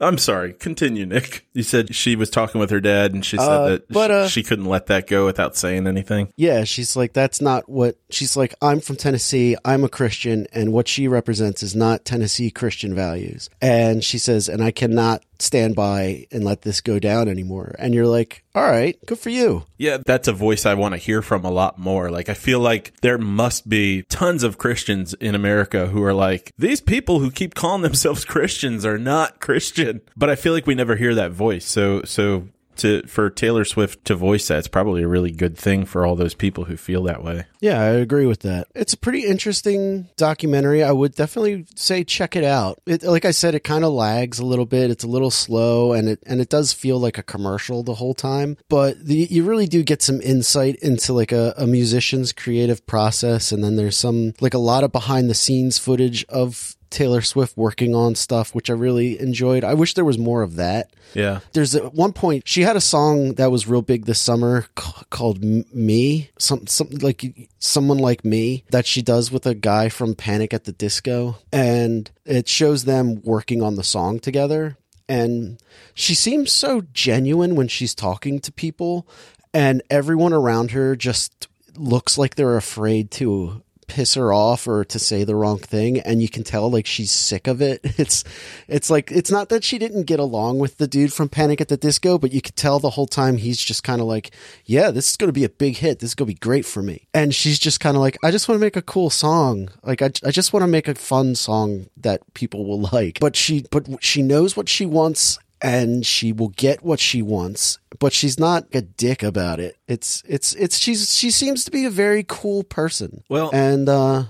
I'm 0.00 0.18
sorry. 0.18 0.54
Continue, 0.54 1.06
Nick. 1.06 1.46
You 1.54 1.62
said 1.62 1.94
she 1.94 2.16
was 2.16 2.30
talking 2.30 2.60
with 2.60 2.70
her 2.70 2.80
dad 2.80 3.14
and 3.14 3.24
she 3.24 3.36
said 3.36 3.48
Uh, 3.48 3.68
that 3.68 3.88
but, 3.88 4.08
she, 4.08 4.12
uh, 4.12 4.26
she 4.28 4.42
couldn't 4.42 4.64
let 4.64 4.86
that 4.86 5.06
go 5.06 5.24
without 5.24 5.56
saying 5.56 5.86
anything. 5.86 6.32
Yeah, 6.36 6.64
she's 6.64 6.96
like, 6.96 7.12
that's 7.12 7.40
not 7.40 7.68
what 7.68 7.96
she's 8.10 8.36
like. 8.36 8.56
I'm 8.60 8.80
from 8.80 8.96
Tennessee. 8.96 9.56
I'm 9.64 9.84
a 9.84 9.88
Christian, 9.88 10.48
and 10.52 10.72
what 10.72 10.88
she 10.88 11.06
represents 11.06 11.62
is 11.62 11.76
not 11.76 12.04
Tennessee 12.04 12.50
Christian 12.50 12.92
values. 12.92 13.48
And 13.62 14.02
she 14.02 14.18
says, 14.18 14.48
and 14.48 14.64
I 14.64 14.72
cannot 14.72 15.22
stand 15.38 15.76
by 15.76 16.26
and 16.30 16.44
let 16.44 16.62
this 16.62 16.80
go 16.80 16.98
down 16.98 17.28
anymore. 17.28 17.74
And 17.78 17.94
you're 17.94 18.06
like, 18.06 18.44
all 18.54 18.68
right, 18.68 18.98
good 19.06 19.18
for 19.18 19.30
you. 19.30 19.64
Yeah, 19.76 19.98
that's 20.04 20.28
a 20.28 20.32
voice 20.32 20.66
I 20.66 20.74
want 20.74 20.94
to 20.94 20.98
hear 20.98 21.22
from 21.22 21.44
a 21.44 21.50
lot 21.50 21.78
more. 21.78 22.10
Like, 22.10 22.28
I 22.28 22.34
feel 22.34 22.60
like 22.60 22.92
there 23.00 23.18
must 23.18 23.68
be 23.68 24.02
tons 24.02 24.42
of 24.42 24.58
Christians 24.58 25.14
in 25.14 25.34
America 25.34 25.86
who 25.86 26.02
are 26.02 26.14
like, 26.14 26.52
these 26.58 26.80
people 26.80 27.20
who 27.20 27.30
keep 27.30 27.54
calling 27.54 27.82
themselves 27.82 28.24
Christians 28.26 28.84
are 28.84 28.98
not 28.98 29.40
Christian. 29.40 30.00
But 30.16 30.30
I 30.30 30.36
feel 30.36 30.52
like 30.52 30.66
we 30.66 30.74
never 30.74 30.96
hear 30.96 31.14
that 31.14 31.32
voice. 31.32 31.66
So, 31.66 32.02
so 32.02 32.48
to, 32.78 33.02
for 33.06 33.30
Taylor 33.30 33.64
Swift 33.64 34.04
to 34.06 34.14
voice 34.14 34.48
that, 34.48 34.58
it's 34.58 34.68
probably 34.68 35.02
a 35.02 35.08
really 35.08 35.30
good 35.30 35.56
thing 35.56 35.84
for 35.84 36.06
all 36.06 36.16
those 36.16 36.34
people 36.34 36.64
who 36.64 36.76
feel 36.76 37.02
that 37.04 37.22
way. 37.22 37.44
Yeah, 37.60 37.80
I 37.80 37.86
agree 37.86 38.26
with 38.26 38.40
that. 38.40 38.68
It's 38.74 38.92
a 38.92 38.98
pretty 38.98 39.24
interesting 39.24 40.08
documentary. 40.16 40.82
I 40.82 40.92
would 40.92 41.14
definitely 41.14 41.66
say 41.74 42.04
check 42.04 42.36
it 42.36 42.44
out. 42.44 42.80
It, 42.86 43.02
like 43.02 43.24
I 43.24 43.32
said, 43.32 43.54
it 43.54 43.64
kind 43.64 43.84
of 43.84 43.92
lags 43.92 44.38
a 44.38 44.46
little 44.46 44.66
bit. 44.66 44.90
It's 44.90 45.04
a 45.04 45.08
little 45.08 45.30
slow, 45.30 45.92
and 45.92 46.08
it 46.08 46.22
and 46.26 46.40
it 46.40 46.48
does 46.48 46.72
feel 46.72 46.98
like 46.98 47.18
a 47.18 47.22
commercial 47.22 47.82
the 47.82 47.94
whole 47.94 48.14
time. 48.14 48.56
But 48.68 49.04
the, 49.04 49.26
you 49.30 49.44
really 49.44 49.66
do 49.66 49.82
get 49.82 50.02
some 50.02 50.20
insight 50.20 50.76
into 50.76 51.12
like 51.12 51.32
a, 51.32 51.54
a 51.56 51.66
musician's 51.66 52.32
creative 52.32 52.86
process, 52.86 53.52
and 53.52 53.62
then 53.62 53.76
there's 53.76 53.96
some 53.96 54.34
like 54.40 54.54
a 54.54 54.58
lot 54.58 54.84
of 54.84 54.92
behind 54.92 55.28
the 55.28 55.34
scenes 55.34 55.78
footage 55.78 56.24
of 56.28 56.76
Taylor 56.90 57.20
Swift 57.20 57.56
working 57.56 57.94
on 57.94 58.14
stuff, 58.14 58.54
which 58.54 58.70
I 58.70 58.74
really 58.74 59.18
enjoyed. 59.20 59.64
I 59.64 59.74
wish 59.74 59.94
there 59.94 60.04
was 60.04 60.18
more 60.18 60.42
of 60.42 60.56
that. 60.56 60.90
Yeah. 61.14 61.40
There's 61.52 61.74
at 61.74 61.94
one 61.94 62.12
point 62.12 62.48
she 62.48 62.62
had 62.62 62.76
a 62.76 62.80
song 62.80 63.34
that 63.34 63.50
was 63.50 63.66
real 63.68 63.82
big 63.82 64.06
this 64.06 64.20
summer 64.20 64.66
c- 64.78 64.92
called 65.10 65.42
"Me," 65.42 66.30
some 66.38 66.66
something 66.66 66.98
like 66.98 67.50
"Someone 67.58 67.98
Like 67.98 68.24
Me" 68.24 68.64
that 68.70 68.86
she 68.86 69.02
does 69.02 69.30
with 69.30 69.46
a 69.46 69.54
guy 69.54 69.88
from 69.88 70.14
Panic 70.14 70.52
at 70.54 70.64
the 70.64 70.72
Disco, 70.72 71.38
and 71.52 72.10
it 72.24 72.48
shows 72.48 72.84
them 72.84 73.20
working 73.22 73.62
on 73.62 73.76
the 73.76 73.84
song 73.84 74.18
together. 74.18 74.76
And 75.08 75.58
she 75.94 76.14
seems 76.14 76.52
so 76.52 76.82
genuine 76.92 77.54
when 77.56 77.68
she's 77.68 77.94
talking 77.94 78.40
to 78.40 78.52
people, 78.52 79.08
and 79.54 79.82
everyone 79.88 80.32
around 80.32 80.72
her 80.72 80.94
just 80.96 81.48
looks 81.76 82.18
like 82.18 82.34
they're 82.34 82.56
afraid 82.56 83.10
to 83.12 83.62
piss 83.88 84.14
her 84.14 84.32
off 84.32 84.68
or 84.68 84.84
to 84.84 84.98
say 84.98 85.24
the 85.24 85.34
wrong 85.34 85.58
thing 85.58 85.98
and 86.00 86.22
you 86.22 86.28
can 86.28 86.44
tell 86.44 86.70
like 86.70 86.86
she's 86.86 87.10
sick 87.10 87.46
of 87.46 87.60
it. 87.60 87.80
It's 87.98 88.22
it's 88.68 88.90
like 88.90 89.10
it's 89.10 89.30
not 89.30 89.48
that 89.48 89.64
she 89.64 89.76
didn't 89.76 90.04
get 90.04 90.20
along 90.20 90.60
with 90.60 90.76
the 90.76 90.86
dude 90.86 91.12
from 91.12 91.28
panic 91.28 91.60
at 91.60 91.68
the 91.68 91.76
disco 91.76 92.16
but 92.16 92.32
you 92.32 92.40
could 92.40 92.54
tell 92.54 92.78
the 92.78 92.90
whole 92.90 93.08
time 93.08 93.38
he's 93.38 93.58
just 93.58 93.82
kind 93.82 94.00
of 94.00 94.06
like 94.06 94.30
yeah 94.66 94.92
this 94.92 95.10
is 95.10 95.16
going 95.16 95.28
to 95.28 95.32
be 95.32 95.44
a 95.44 95.48
big 95.48 95.78
hit. 95.78 95.98
This 95.98 96.10
is 96.10 96.14
going 96.14 96.28
to 96.28 96.34
be 96.34 96.38
great 96.38 96.64
for 96.64 96.82
me. 96.82 97.08
And 97.12 97.34
she's 97.34 97.58
just 97.58 97.80
kind 97.80 97.96
of 97.96 98.00
like 98.00 98.16
i 98.22 98.30
just 98.30 98.48
want 98.48 98.58
to 98.58 98.64
make 98.64 98.76
a 98.76 98.82
cool 98.82 99.10
song. 99.10 99.68
Like 99.82 100.00
I, 100.02 100.10
I 100.24 100.30
just 100.30 100.52
want 100.52 100.62
to 100.62 100.68
make 100.68 100.86
a 100.86 100.94
fun 100.94 101.34
song 101.34 101.88
that 101.96 102.22
people 102.34 102.66
will 102.66 102.88
like. 102.92 103.18
But 103.20 103.34
she 103.34 103.64
but 103.70 104.02
she 104.02 104.22
knows 104.22 104.56
what 104.56 104.68
she 104.68 104.86
wants 104.86 105.38
and 105.60 106.06
she 106.06 106.32
will 106.32 106.48
get 106.48 106.82
what 106.82 107.00
she 107.00 107.22
wants 107.22 107.78
but 107.98 108.12
she's 108.12 108.38
not 108.38 108.66
a 108.72 108.82
dick 108.82 109.22
about 109.22 109.60
it. 109.60 109.76
It's 109.86 110.22
it's 110.26 110.54
it's 110.54 110.78
she's 110.78 111.14
she 111.14 111.30
seems 111.30 111.64
to 111.64 111.70
be 111.70 111.84
a 111.84 111.90
very 111.90 112.24
cool 112.26 112.64
person. 112.64 113.24
Well, 113.28 113.50
and 113.52 113.88
uh 113.88 114.24